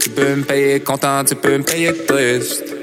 Tu 0.00 0.08
peux 0.10 0.36
me 0.36 0.44
payer 0.44 0.78
content, 0.78 1.24
tu 1.24 1.34
peux 1.34 1.58
me 1.58 1.64
payer 1.64 1.92
triste. 2.06 2.75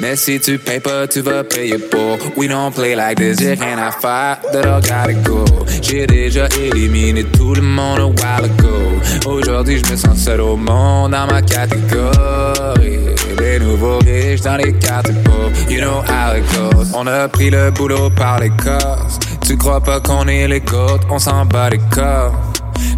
Mais 0.00 0.16
si 0.16 0.40
tu 0.40 0.58
payes 0.58 0.80
pas, 0.80 1.06
tu 1.06 1.20
vas 1.20 1.44
payer 1.44 1.78
pour. 1.78 2.18
We 2.36 2.48
don't 2.48 2.72
play 2.72 2.94
like 2.94 3.18
this, 3.18 3.38
j'ai 3.38 3.54
rien 3.54 3.78
à 3.78 3.90
faire, 3.90 4.38
that 4.52 4.64
I 4.64 4.80
gotta 4.80 5.12
go. 5.24 5.44
J'ai 5.82 6.06
déjà 6.06 6.48
éliminé 6.60 7.24
tout 7.24 7.54
le 7.54 7.62
monde 7.62 8.00
a 8.00 8.06
while 8.06 8.44
ago. 8.44 9.30
Aujourd'hui, 9.30 9.82
je 9.84 9.92
me 9.92 9.96
sens 9.96 10.18
seul 10.18 10.40
au 10.40 10.56
monde 10.56 11.12
dans 11.12 11.26
ma 11.26 11.42
catégorie. 11.42 13.14
Les 13.38 13.58
nouveaux 13.58 13.98
riches 13.98 14.40
dans 14.40 14.56
les 14.56 14.72
cartes 14.74 15.12
pauvres, 15.24 15.50
you 15.70 15.80
know 15.80 16.02
how 16.08 16.36
it 16.36 16.44
goes. 16.52 16.92
On 16.94 17.06
a 17.06 17.28
pris 17.28 17.50
le 17.50 17.70
boulot 17.70 18.10
par 18.10 18.40
les 18.40 18.50
corses. 18.50 19.18
Tu 19.46 19.56
crois 19.56 19.80
pas 19.80 20.00
qu'on 20.00 20.26
est 20.26 20.48
les 20.48 20.60
gouttes, 20.60 21.02
on 21.10 21.18
s'en 21.18 21.44
bat 21.44 21.70
les 21.70 21.80
corps. 21.90 22.34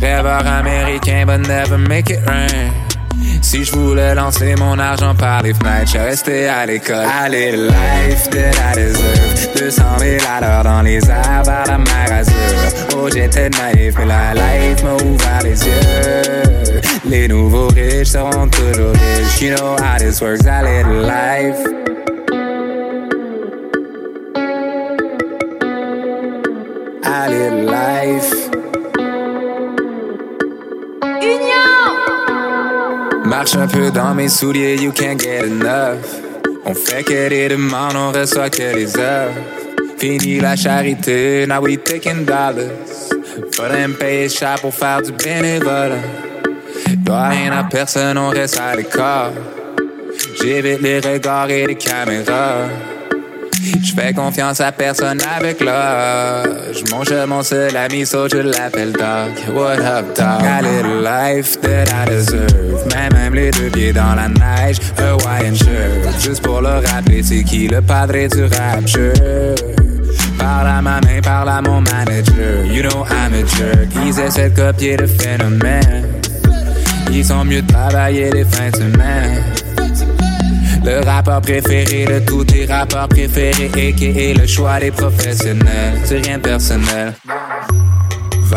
Rêveur 0.00 0.46
américain, 0.46 1.24
but 1.26 1.46
never 1.46 1.76
make 1.76 2.10
it 2.10 2.20
rain. 2.26 2.72
Si 3.42 3.64
je 3.64 3.72
voulais 3.72 4.14
lancer 4.14 4.54
mon 4.56 4.78
argent 4.78 5.14
par 5.14 5.42
les 5.42 5.54
fenêtres, 5.54 5.92
je 5.92 5.98
restais 5.98 6.46
à 6.46 6.66
l'école. 6.66 7.06
Allez, 7.22 7.52
life 7.52 8.28
that 8.30 8.50
I 8.50 8.76
deserve. 8.76 9.54
200 9.56 9.82
000 9.98 10.16
à 10.30 10.40
l'heure 10.40 10.64
dans 10.64 10.82
les 10.82 10.98
airs 11.08 11.42
vers 11.44 11.66
la 11.66 11.78
mer 11.78 12.12
Azur. 12.12 12.34
Oh, 12.96 13.08
j'étais 13.12 13.48
naïf, 13.50 13.94
mais 13.98 14.06
la 14.06 14.34
life 14.34 14.82
m'a 14.82 14.94
ouvert 14.94 15.42
les 15.42 15.64
yeux. 15.64 16.90
Les 17.08 17.28
nouveaux 17.28 17.68
riches 17.68 18.08
seront 18.08 18.48
toujours 18.48 18.92
riches. 18.92 19.40
You 19.40 19.56
know 19.56 19.76
how 19.76 19.98
this 19.98 20.20
works, 20.20 20.46
allez, 20.46 20.84
life. 20.84 21.58
Allez, 27.02 27.50
life. 27.66 28.48
Marche 33.38 33.54
un 33.54 33.68
peu 33.68 33.92
dans 33.92 34.16
mes 34.16 34.28
souliers, 34.28 34.74
you 34.82 34.90
can't 34.90 35.16
get 35.16 35.46
enough. 35.46 36.02
On 36.66 36.74
fait 36.74 37.04
que 37.04 37.28
des 37.28 37.48
demandes, 37.48 37.94
on 37.94 38.10
reçoit 38.10 38.50
que 38.50 38.74
les 38.74 38.98
œuvres. 38.98 39.32
Fini 39.96 40.40
la 40.40 40.56
charité, 40.56 41.46
now 41.46 41.60
we 41.60 41.78
taking 41.78 42.24
dollars. 42.24 42.72
Faudrait 43.54 43.86
me 43.86 43.94
payer 43.94 44.28
cher 44.28 44.56
pour 44.60 44.74
faire 44.74 45.02
du 45.02 45.12
bénévolat. 45.12 46.02
Dois 46.96 47.28
rien 47.28 47.52
à 47.52 47.62
personne, 47.62 48.18
on 48.18 48.30
reste 48.30 48.58
à 48.58 48.74
l'écart. 48.74 49.30
J'évite 50.42 50.80
les 50.80 50.98
regards 50.98 51.48
et 51.48 51.64
les 51.64 51.76
caméras. 51.76 52.66
Je 53.80 53.92
fais 53.94 54.12
confiance 54.14 54.60
à 54.60 54.72
personne 54.72 55.20
avec 55.36 55.60
l'âge. 55.60 56.82
Mon 56.90 57.04
jeu, 57.04 57.24
mon 57.26 57.44
seul 57.44 57.76
ami, 57.76 58.04
so 58.04 58.26
je 58.28 58.38
l'appelle 58.38 58.90
Doc. 58.90 59.54
What 59.54 59.78
up, 59.78 60.16
dog? 60.16 60.42
A 60.42 60.60
little 60.60 61.04
life 61.04 61.60
that 61.60 61.86
I 61.92 62.10
deserve. 62.10 62.67
Mais 62.94 63.08
même 63.10 63.34
les 63.34 63.50
deux 63.50 63.70
pieds 63.70 63.92
dans 63.92 64.14
la 64.14 64.28
neige, 64.28 64.78
Hawaiian 64.98 65.54
shirt. 65.54 66.20
Juste 66.20 66.42
pour 66.42 66.60
le 66.60 66.84
rappeler, 66.86 67.22
c'est 67.22 67.44
qui 67.44 67.68
le 67.68 67.80
padre 67.80 68.14
du 68.28 68.44
rapture. 68.44 69.12
Parle 70.38 70.68
à 70.68 70.82
ma 70.82 71.00
main, 71.00 71.20
parle 71.22 71.48
à 71.48 71.60
mon 71.60 71.80
manager. 71.80 72.64
You 72.64 72.82
know 72.82 73.04
I'm 73.10 73.34
a 73.34 73.46
jerk. 73.46 73.88
Ils 74.06 74.18
essaient 74.20 74.50
de 74.50 74.56
copier 74.56 74.96
le 74.96 75.06
phénomène. 75.06 76.06
Ils 77.10 77.24
sont 77.24 77.44
mieux 77.44 77.62
de 77.62 77.72
travailler 77.72 78.30
les 78.30 78.44
fins 78.44 78.70
de 78.70 78.76
semaine. 78.76 79.42
Le 80.84 81.04
rappeur 81.04 81.40
préféré 81.40 82.06
de 82.06 82.18
tous 82.20 82.44
tes 82.44 82.64
rappeurs 82.64 83.08
préférés, 83.08 83.70
a.k.a. 83.74 84.40
le 84.40 84.46
choix 84.46 84.78
des 84.78 84.90
professionnels. 84.90 85.98
C'est 86.04 86.24
rien 86.24 86.38
de 86.38 86.42
personnel. 86.42 87.14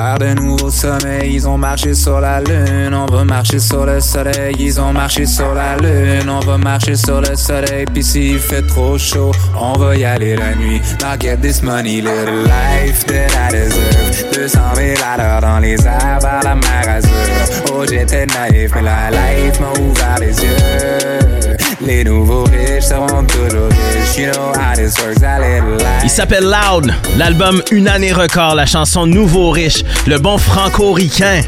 Vers 0.02 0.18
de 0.18 0.34
nouveaux 0.34 0.72
sommets, 0.72 1.30
ils 1.30 1.48
ont 1.48 1.60
marché 1.60 1.94
sur 1.94 2.19
la 2.19 2.40
lune. 2.41 2.91
On 2.95 3.06
va 3.06 3.23
marcher 3.23 3.60
sur 3.60 3.86
le 3.86 3.99
soleil, 3.99 4.56
ils 4.57 4.82
ont 4.82 4.91
marché 4.91 5.28
sur 5.28 5.53
la 5.53 5.78
lune. 5.78 6.28
On 6.28 6.40
va 6.40 6.57
marcher 6.57 6.95
sur 6.95 7.22
le 7.22 7.36
soleil, 7.36 7.86
puis 7.86 8.03
s'il 8.03 8.40
fait 8.40 8.64
trop 8.64 8.98
chaud, 8.98 9.32
on 9.56 9.73
va 9.73 9.95
y 9.95 10.03
aller 10.03 10.36
la 10.36 10.56
nuit. 10.56 10.82
Now 11.02 11.18
get 11.19 11.38
this 11.41 11.61
money, 11.61 12.02
little 12.02 12.45
life 12.45 13.06
that 13.06 13.28
I 13.28 13.52
deserve. 13.52 14.32
200 14.34 14.60
000 14.76 14.98
à 15.06 15.18
l'heure 15.18 15.41
dans 15.41 15.60
les 15.60 15.86
airs 15.86 16.19
vers 16.19 16.41
la 16.44 16.56
mer 16.56 16.90
Azur. 16.90 17.11
Oh, 17.72 17.86
j'étais 17.88 18.26
naïf, 18.26 18.72
mais 18.73 18.82
la 18.82 19.11
life 19.11 19.60
m'a 19.60 19.80
ouvert 19.80 20.18
les 20.19 20.36
yeux. 20.36 21.20
Les 21.84 22.03
nouveaux 22.03 22.44
riches 22.44 22.84
seront 22.84 23.26
toujours 23.26 23.70
riches. 23.70 24.18
You 24.18 24.32
know 24.32 24.52
how 24.53 24.76
this 24.76 24.95
works, 24.99 25.20
that 25.22 25.40
little 25.40 25.78
life. 25.78 26.03
Il 26.03 26.10
s'appelle 26.10 26.44
Loud, 26.44 26.94
l'album 27.18 27.62
Une 27.72 27.88
année 27.88 28.14
record, 28.14 28.56
la 28.56 28.66
chanson 28.66 29.08
Nouveau 29.08 29.49
riche, 29.49 29.84
le 30.06 30.20
bon 30.20 30.38
franco-ricain. 30.38 31.41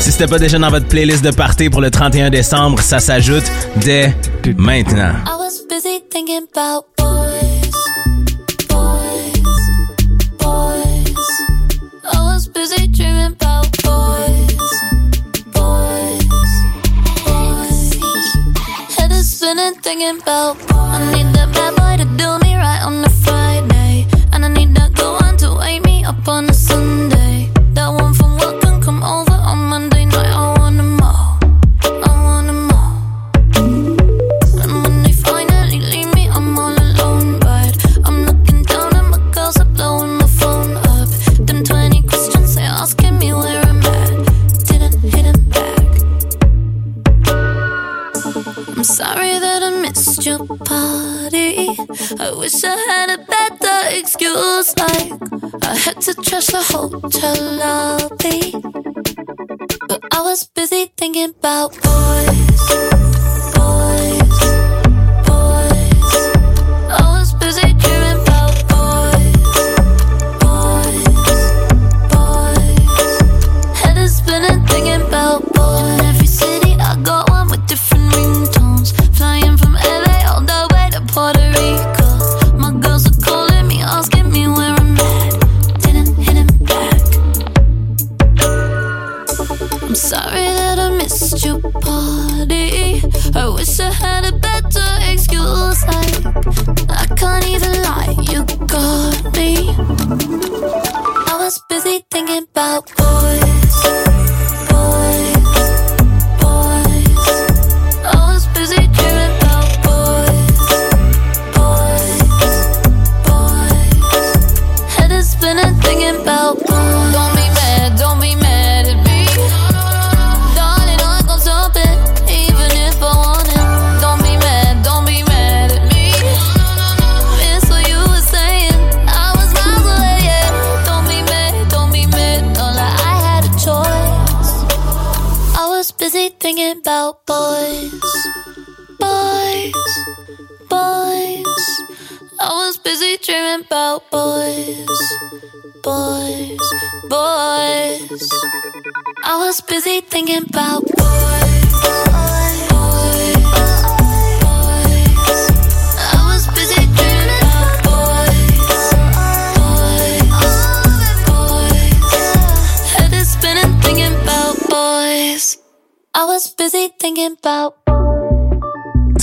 Si 0.00 0.12
c'était 0.12 0.26
pas 0.26 0.38
déjà 0.38 0.58
dans 0.58 0.70
votre 0.70 0.86
playlist 0.86 1.24
de 1.24 1.30
party 1.30 1.70
pour 1.70 1.80
le 1.80 1.90
31 1.90 2.30
décembre, 2.30 2.80
ça 2.80 3.00
s'ajoute 3.00 3.44
dès 3.76 4.14
maintenant. 4.56 5.14
I 5.26 5.36
was 5.38 5.62
busy 5.68 6.00
thinking 6.10 6.44
about 6.54 6.95
I 19.98 21.10
need 21.14 21.32
that 21.34 21.48
bad 21.54 21.74
boy 21.76 21.96
to 21.96 22.04
do 22.18 22.38
me 22.40 22.45
excuse, 54.26 54.76
like 54.78 55.12
I 55.62 55.76
had 55.76 56.00
to 56.02 56.14
trash 56.14 56.46
the 56.48 56.62
hotel 56.62 57.36
lobby. 57.62 58.52
But 59.88 60.00
I 60.12 60.22
was 60.22 60.44
busy 60.44 60.92
thinking 60.96 61.30
about 61.30 61.72
boys, 61.82 63.15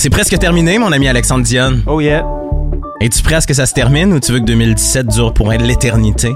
C'est 0.04 0.10
presque 0.10 0.38
terminé, 0.38 0.78
mon 0.78 0.92
ami 0.92 1.08
Alexandre 1.08 1.44
Dion. 1.44 1.78
Oh 1.86 1.98
yeah. 1.98 2.26
Es-tu 3.00 3.22
prêt 3.22 3.36
à 3.36 3.40
ce 3.40 3.46
que 3.46 3.54
ça 3.54 3.64
se 3.64 3.72
termine 3.72 4.12
ou 4.12 4.20
tu 4.20 4.32
veux 4.32 4.40
que 4.40 4.44
2017 4.44 5.06
dure 5.06 5.32
pour 5.32 5.50
l'éternité? 5.50 6.34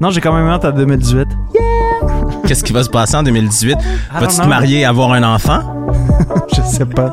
Non, 0.00 0.08
j'ai 0.08 0.22
quand 0.22 0.32
même 0.32 0.46
hâte 0.46 0.64
à 0.64 0.72
2018. 0.72 1.28
Qu'est-ce 2.46 2.64
qui 2.64 2.72
va 2.72 2.82
se 2.82 2.88
passer 2.88 3.16
en 3.16 3.22
2018? 3.22 3.76
Vas-tu 4.18 4.36
te 4.38 4.46
marier 4.46 4.80
et 4.80 4.84
avoir 4.86 5.12
un 5.12 5.24
enfant? 5.24 5.60
Je 6.56 6.62
sais 6.62 6.86
pas. 6.86 7.12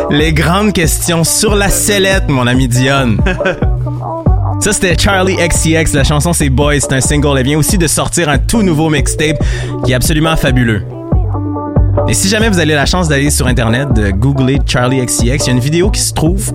Les 0.10 0.32
grandes 0.32 0.72
questions 0.72 1.22
sur 1.22 1.56
la 1.56 1.68
sellette, 1.68 2.30
mon 2.30 2.46
ami 2.46 2.68
Dion. 2.68 3.18
Ça, 4.60 4.72
c'était 4.72 4.96
Charlie 4.96 5.36
XCX. 5.36 5.92
La 5.92 6.04
chanson, 6.04 6.32
c'est 6.32 6.48
Boys. 6.48 6.80
C'est 6.80 6.94
un 6.94 7.02
single. 7.02 7.36
Elle 7.36 7.44
vient 7.44 7.58
aussi 7.58 7.76
de 7.76 7.86
sortir 7.86 8.30
un 8.30 8.38
tout 8.38 8.62
nouveau 8.62 8.88
mixtape 8.88 9.36
qui 9.84 9.92
est 9.92 9.94
absolument 9.94 10.36
fabuleux. 10.36 10.84
Et 12.08 12.14
si 12.14 12.28
jamais 12.28 12.48
vous 12.48 12.58
avez 12.58 12.74
la 12.74 12.86
chance 12.86 13.08
d'aller 13.08 13.30
sur 13.30 13.46
Internet, 13.46 13.92
de 13.92 14.10
googler 14.10 14.58
Charlie 14.64 15.04
XCX, 15.04 15.22
il 15.24 15.46
y 15.46 15.48
a 15.48 15.52
une 15.52 15.58
vidéo 15.58 15.90
qui 15.90 16.00
se 16.00 16.12
trouve 16.12 16.52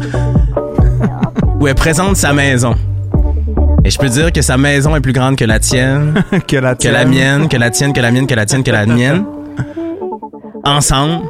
où 1.60 1.68
elle 1.68 1.76
présente 1.76 2.16
sa 2.16 2.34
maison. 2.34 2.76
Et 3.84 3.90
je 3.90 3.98
peux 3.98 4.10
dire 4.10 4.32
que 4.32 4.42
sa 4.42 4.58
maison 4.58 4.96
est 4.96 5.02
plus 5.02 5.14
grande 5.14 5.36
que 5.36 5.46
la 5.46 5.60
tienne, 5.60 6.24
que 6.48 6.56
la 6.58 6.76
que 6.76 6.88
la 6.88 7.00
tienne. 7.00 7.10
mienne, 7.10 7.50
que 7.50 7.58
la 7.58 7.70
tienne, 7.70 7.94
que 7.94 8.00
la 8.02 8.12
mienne, 8.12 8.28
que 8.28 8.36
la 8.36 8.46
tienne, 8.46 8.64
que 8.64 8.72
la 8.72 8.86
mienne. 8.86 9.26
Ensemble, 10.64 11.24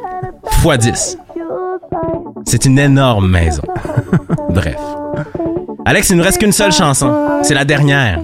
fois 0.60 0.76
10. 0.76 1.18
C'est 2.44 2.64
une 2.64 2.78
énorme 2.78 3.28
maison. 3.28 3.62
Bref. 4.50 4.76
Alex, 5.84 6.10
il 6.10 6.16
nous 6.16 6.22
reste 6.22 6.38
qu'une 6.38 6.52
seule 6.52 6.72
chanson. 6.72 7.12
C'est 7.42 7.54
la 7.54 7.64
dernière. 7.64 8.20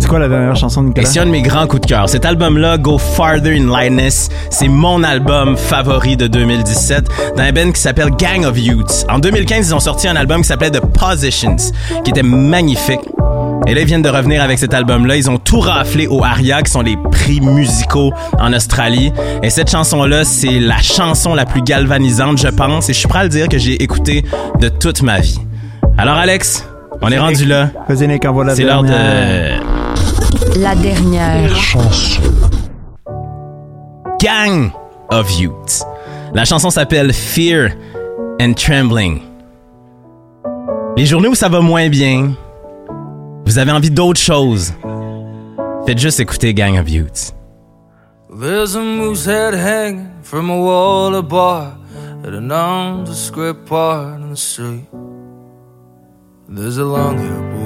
C'est 0.00 0.08
quoi 0.08 0.18
la 0.18 0.28
dernière 0.28 0.56
chanson 0.56 0.82
de 0.82 0.86
Et 0.86 0.88
Nicolas? 0.88 1.06
c'est 1.06 1.20
un 1.20 1.26
de 1.26 1.30
mes 1.30 1.42
grands 1.42 1.66
coups 1.66 1.82
de 1.82 1.86
cœur. 1.86 2.08
Cet 2.08 2.24
album-là, 2.24 2.78
Go 2.78 2.96
Farther 2.98 3.52
in 3.52 3.70
Lightness, 3.70 4.30
c'est 4.48 4.66
mon 4.66 5.04
album 5.04 5.56
favori 5.56 6.16
de 6.16 6.26
2017 6.26 7.04
d'un 7.36 7.52
band 7.52 7.70
qui 7.72 7.80
s'appelle 7.80 8.10
Gang 8.18 8.44
of 8.44 8.58
Youths. 8.58 9.04
En 9.10 9.18
2015, 9.18 9.68
ils 9.68 9.74
ont 9.74 9.80
sorti 9.80 10.08
un 10.08 10.16
album 10.16 10.40
qui 10.40 10.48
s'appelait 10.48 10.70
The 10.70 10.80
Positions, 10.80 11.56
qui 12.02 12.10
était 12.10 12.22
magnifique. 12.22 13.00
Et 13.66 13.74
là, 13.74 13.82
ils 13.82 13.86
viennent 13.86 14.02
de 14.02 14.08
revenir 14.08 14.42
avec 14.42 14.58
cet 14.58 14.72
album-là. 14.72 15.16
Ils 15.16 15.30
ont 15.30 15.36
tout 15.38 15.60
raflé 15.60 16.06
au 16.06 16.24
ARIA, 16.24 16.62
qui 16.62 16.72
sont 16.72 16.80
les 16.80 16.96
prix 17.12 17.42
musicaux 17.42 18.10
en 18.38 18.54
Australie. 18.54 19.12
Et 19.42 19.50
cette 19.50 19.70
chanson-là, 19.70 20.24
c'est 20.24 20.58
la 20.58 20.78
chanson 20.78 21.34
la 21.34 21.44
plus 21.44 21.60
galvanisante, 21.62 22.38
je 22.38 22.48
pense. 22.48 22.88
Et 22.88 22.94
je 22.94 22.98
suis 22.98 23.08
prêt 23.08 23.20
à 23.20 23.24
le 23.24 23.28
dire 23.28 23.48
que 23.48 23.58
j'ai 23.58 23.82
écouté 23.82 24.24
de 24.60 24.70
toute 24.70 25.02
ma 25.02 25.20
vie. 25.20 25.38
Alors, 25.98 26.16
Alex, 26.16 26.66
on 27.02 27.10
est 27.10 27.18
rendu 27.18 27.44
là. 27.44 27.68
C'est 28.54 28.64
l'heure 28.64 28.82
de 28.82 29.69
La 30.56 30.74
dernière 30.74 31.54
chanson. 31.56 32.22
Gang 34.20 34.70
of 35.10 35.30
Youth. 35.38 35.82
La 36.34 36.44
chanson 36.44 36.70
s'appelle 36.70 37.12
Fear 37.12 37.70
and 38.40 38.52
Trembling. 38.54 39.20
Les 40.96 41.06
journées 41.06 41.28
où 41.28 41.34
ça 41.34 41.48
va 41.48 41.60
moins 41.60 41.88
bien, 41.88 42.34
vous 43.46 43.58
avez 43.58 43.72
envie 43.72 43.90
d'autre 43.90 44.20
chose. 44.20 44.72
Faites 45.86 45.98
juste 45.98 46.20
écouter 46.20 46.52
Gang 46.54 46.78
of 46.78 46.88
Youth. 46.90 47.32
There's 48.38 48.76
a 48.76 48.80
moose 48.80 49.26
head 49.26 49.54
hanging 49.54 50.06
from 50.22 50.50
a 50.50 50.56
wall 50.56 51.14
of 51.14 51.28
bar 51.28 51.76
at 52.24 52.32
a 52.32 52.40
nondescript 52.40 53.66
part 53.66 54.20
in 54.20 54.30
the 54.30 54.36
street. 54.36 54.86
There's 56.48 56.78
a 56.78 56.84
long 56.84 57.18
haired 57.18 57.50
boy 57.54 57.59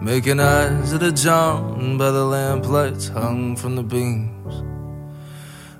making 0.00 0.38
eyes 0.40 0.92
at 0.92 1.02
a 1.02 1.10
John 1.10 1.98
by 1.98 2.10
the 2.10 2.24
lamplights 2.24 3.08
hung 3.08 3.56
from 3.56 3.76
the 3.76 3.82
beams. 3.82 4.62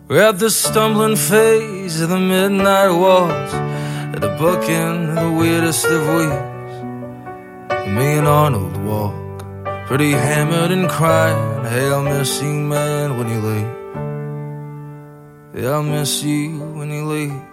We're 0.08 0.28
at 0.28 0.38
the 0.38 0.50
stumbling 0.50 1.16
phase 1.16 2.00
of 2.00 2.08
the 2.08 2.18
midnight 2.18 2.90
waltz 2.90 3.54
at 3.54 4.20
the 4.20 4.28
bookend 4.40 5.10
of 5.10 5.14
the 5.16 5.30
weirdest 5.38 5.84
of 5.86 6.00
weeks. 6.18 7.88
Me 7.88 8.18
and 8.18 8.26
Arnold 8.26 8.76
walk, 8.84 9.44
pretty 9.86 10.10
hammered 10.10 10.70
and 10.72 10.88
crying. 10.88 11.64
Hey, 11.64 11.88
I'll 11.88 12.02
miss 12.02 12.42
you, 12.42 12.52
man, 12.54 13.16
when 13.18 13.28
you 13.28 13.40
leave. 13.50 13.74
Yeah, 15.62 15.70
I'll 15.70 15.82
miss 15.82 16.22
you 16.22 16.58
when 16.74 16.90
you 16.90 17.04
leave. 17.04 17.47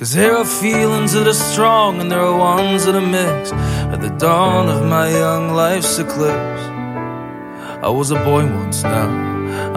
Cause 0.00 0.14
there 0.14 0.34
are 0.34 0.46
feelings 0.46 1.12
that 1.12 1.26
are 1.28 1.34
strong 1.34 2.00
and 2.00 2.10
there 2.10 2.20
are 2.20 2.34
ones 2.34 2.86
that 2.86 2.94
are 2.94 3.06
mixed. 3.06 3.52
At 3.92 4.00
the 4.00 4.08
dawn 4.08 4.70
of 4.70 4.82
my 4.88 5.10
young 5.10 5.52
life's 5.52 5.98
eclipse, 5.98 6.62
I 7.84 7.90
was 7.90 8.10
a 8.10 8.14
boy 8.14 8.46
once 8.46 8.82
now. 8.82 9.10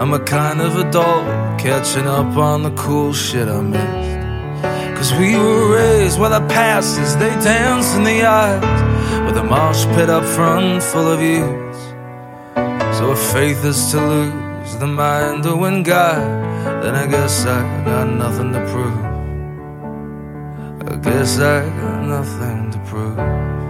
I'm 0.00 0.14
a 0.14 0.18
kind 0.18 0.62
of 0.62 0.78
adult, 0.78 1.26
catching 1.60 2.06
up 2.06 2.38
on 2.38 2.62
the 2.62 2.70
cool 2.70 3.12
shit 3.12 3.48
I 3.48 3.60
missed. 3.60 4.96
Cause 4.96 5.12
we 5.12 5.36
were 5.36 5.74
raised 5.76 6.18
where 6.18 6.30
the 6.30 6.40
passes, 6.48 7.18
they 7.18 7.28
dance 7.44 7.94
in 7.94 8.04
the 8.04 8.22
aisles, 8.22 9.26
with 9.26 9.36
a 9.36 9.44
mosh 9.44 9.84
pit 9.94 10.08
up 10.08 10.24
front 10.24 10.82
full 10.82 11.06
of 11.06 11.20
youths. 11.20 11.80
So 12.96 13.12
if 13.12 13.18
faith 13.30 13.62
is 13.62 13.90
to 13.90 14.00
lose 14.00 14.76
the 14.76 14.86
mind 14.86 15.42
to 15.42 15.54
win 15.54 15.82
God, 15.82 16.16
then 16.82 16.94
I 16.94 17.06
guess 17.06 17.44
I 17.44 17.60
got 17.84 18.08
nothing 18.08 18.54
to 18.54 18.66
prove. 18.72 19.13
I 20.86 20.96
guess 20.96 21.38
I 21.38 21.66
got 21.80 22.02
nothing 22.06 22.70
to 22.72 22.78
prove. 22.80 23.63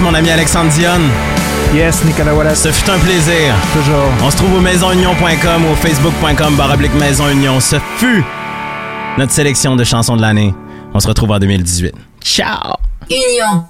mon 0.00 0.14
ami 0.14 0.30
Alexandre 0.30 0.70
Dionne. 0.70 1.08
Yes, 1.74 2.04
Nicolas 2.04 2.34
Wallace. 2.34 2.62
Ce 2.62 2.70
fut 2.70 2.88
un 2.88 2.98
plaisir. 2.98 3.52
Toujours. 3.72 4.04
On 4.22 4.30
se 4.30 4.36
trouve 4.36 4.54
au 4.54 4.60
maisonunion.com 4.60 5.64
ou 5.64 5.72
au 5.72 5.74
facebook.com 5.74 6.54
baroblique 6.54 6.92
Ce 7.60 7.76
fut 7.96 8.24
notre 9.18 9.32
sélection 9.32 9.74
de 9.74 9.82
chansons 9.82 10.16
de 10.16 10.22
l'année. 10.22 10.54
On 10.94 11.00
se 11.00 11.08
retrouve 11.08 11.32
en 11.32 11.38
2018. 11.38 11.94
Ciao! 12.22 12.74
Union. 13.10 13.64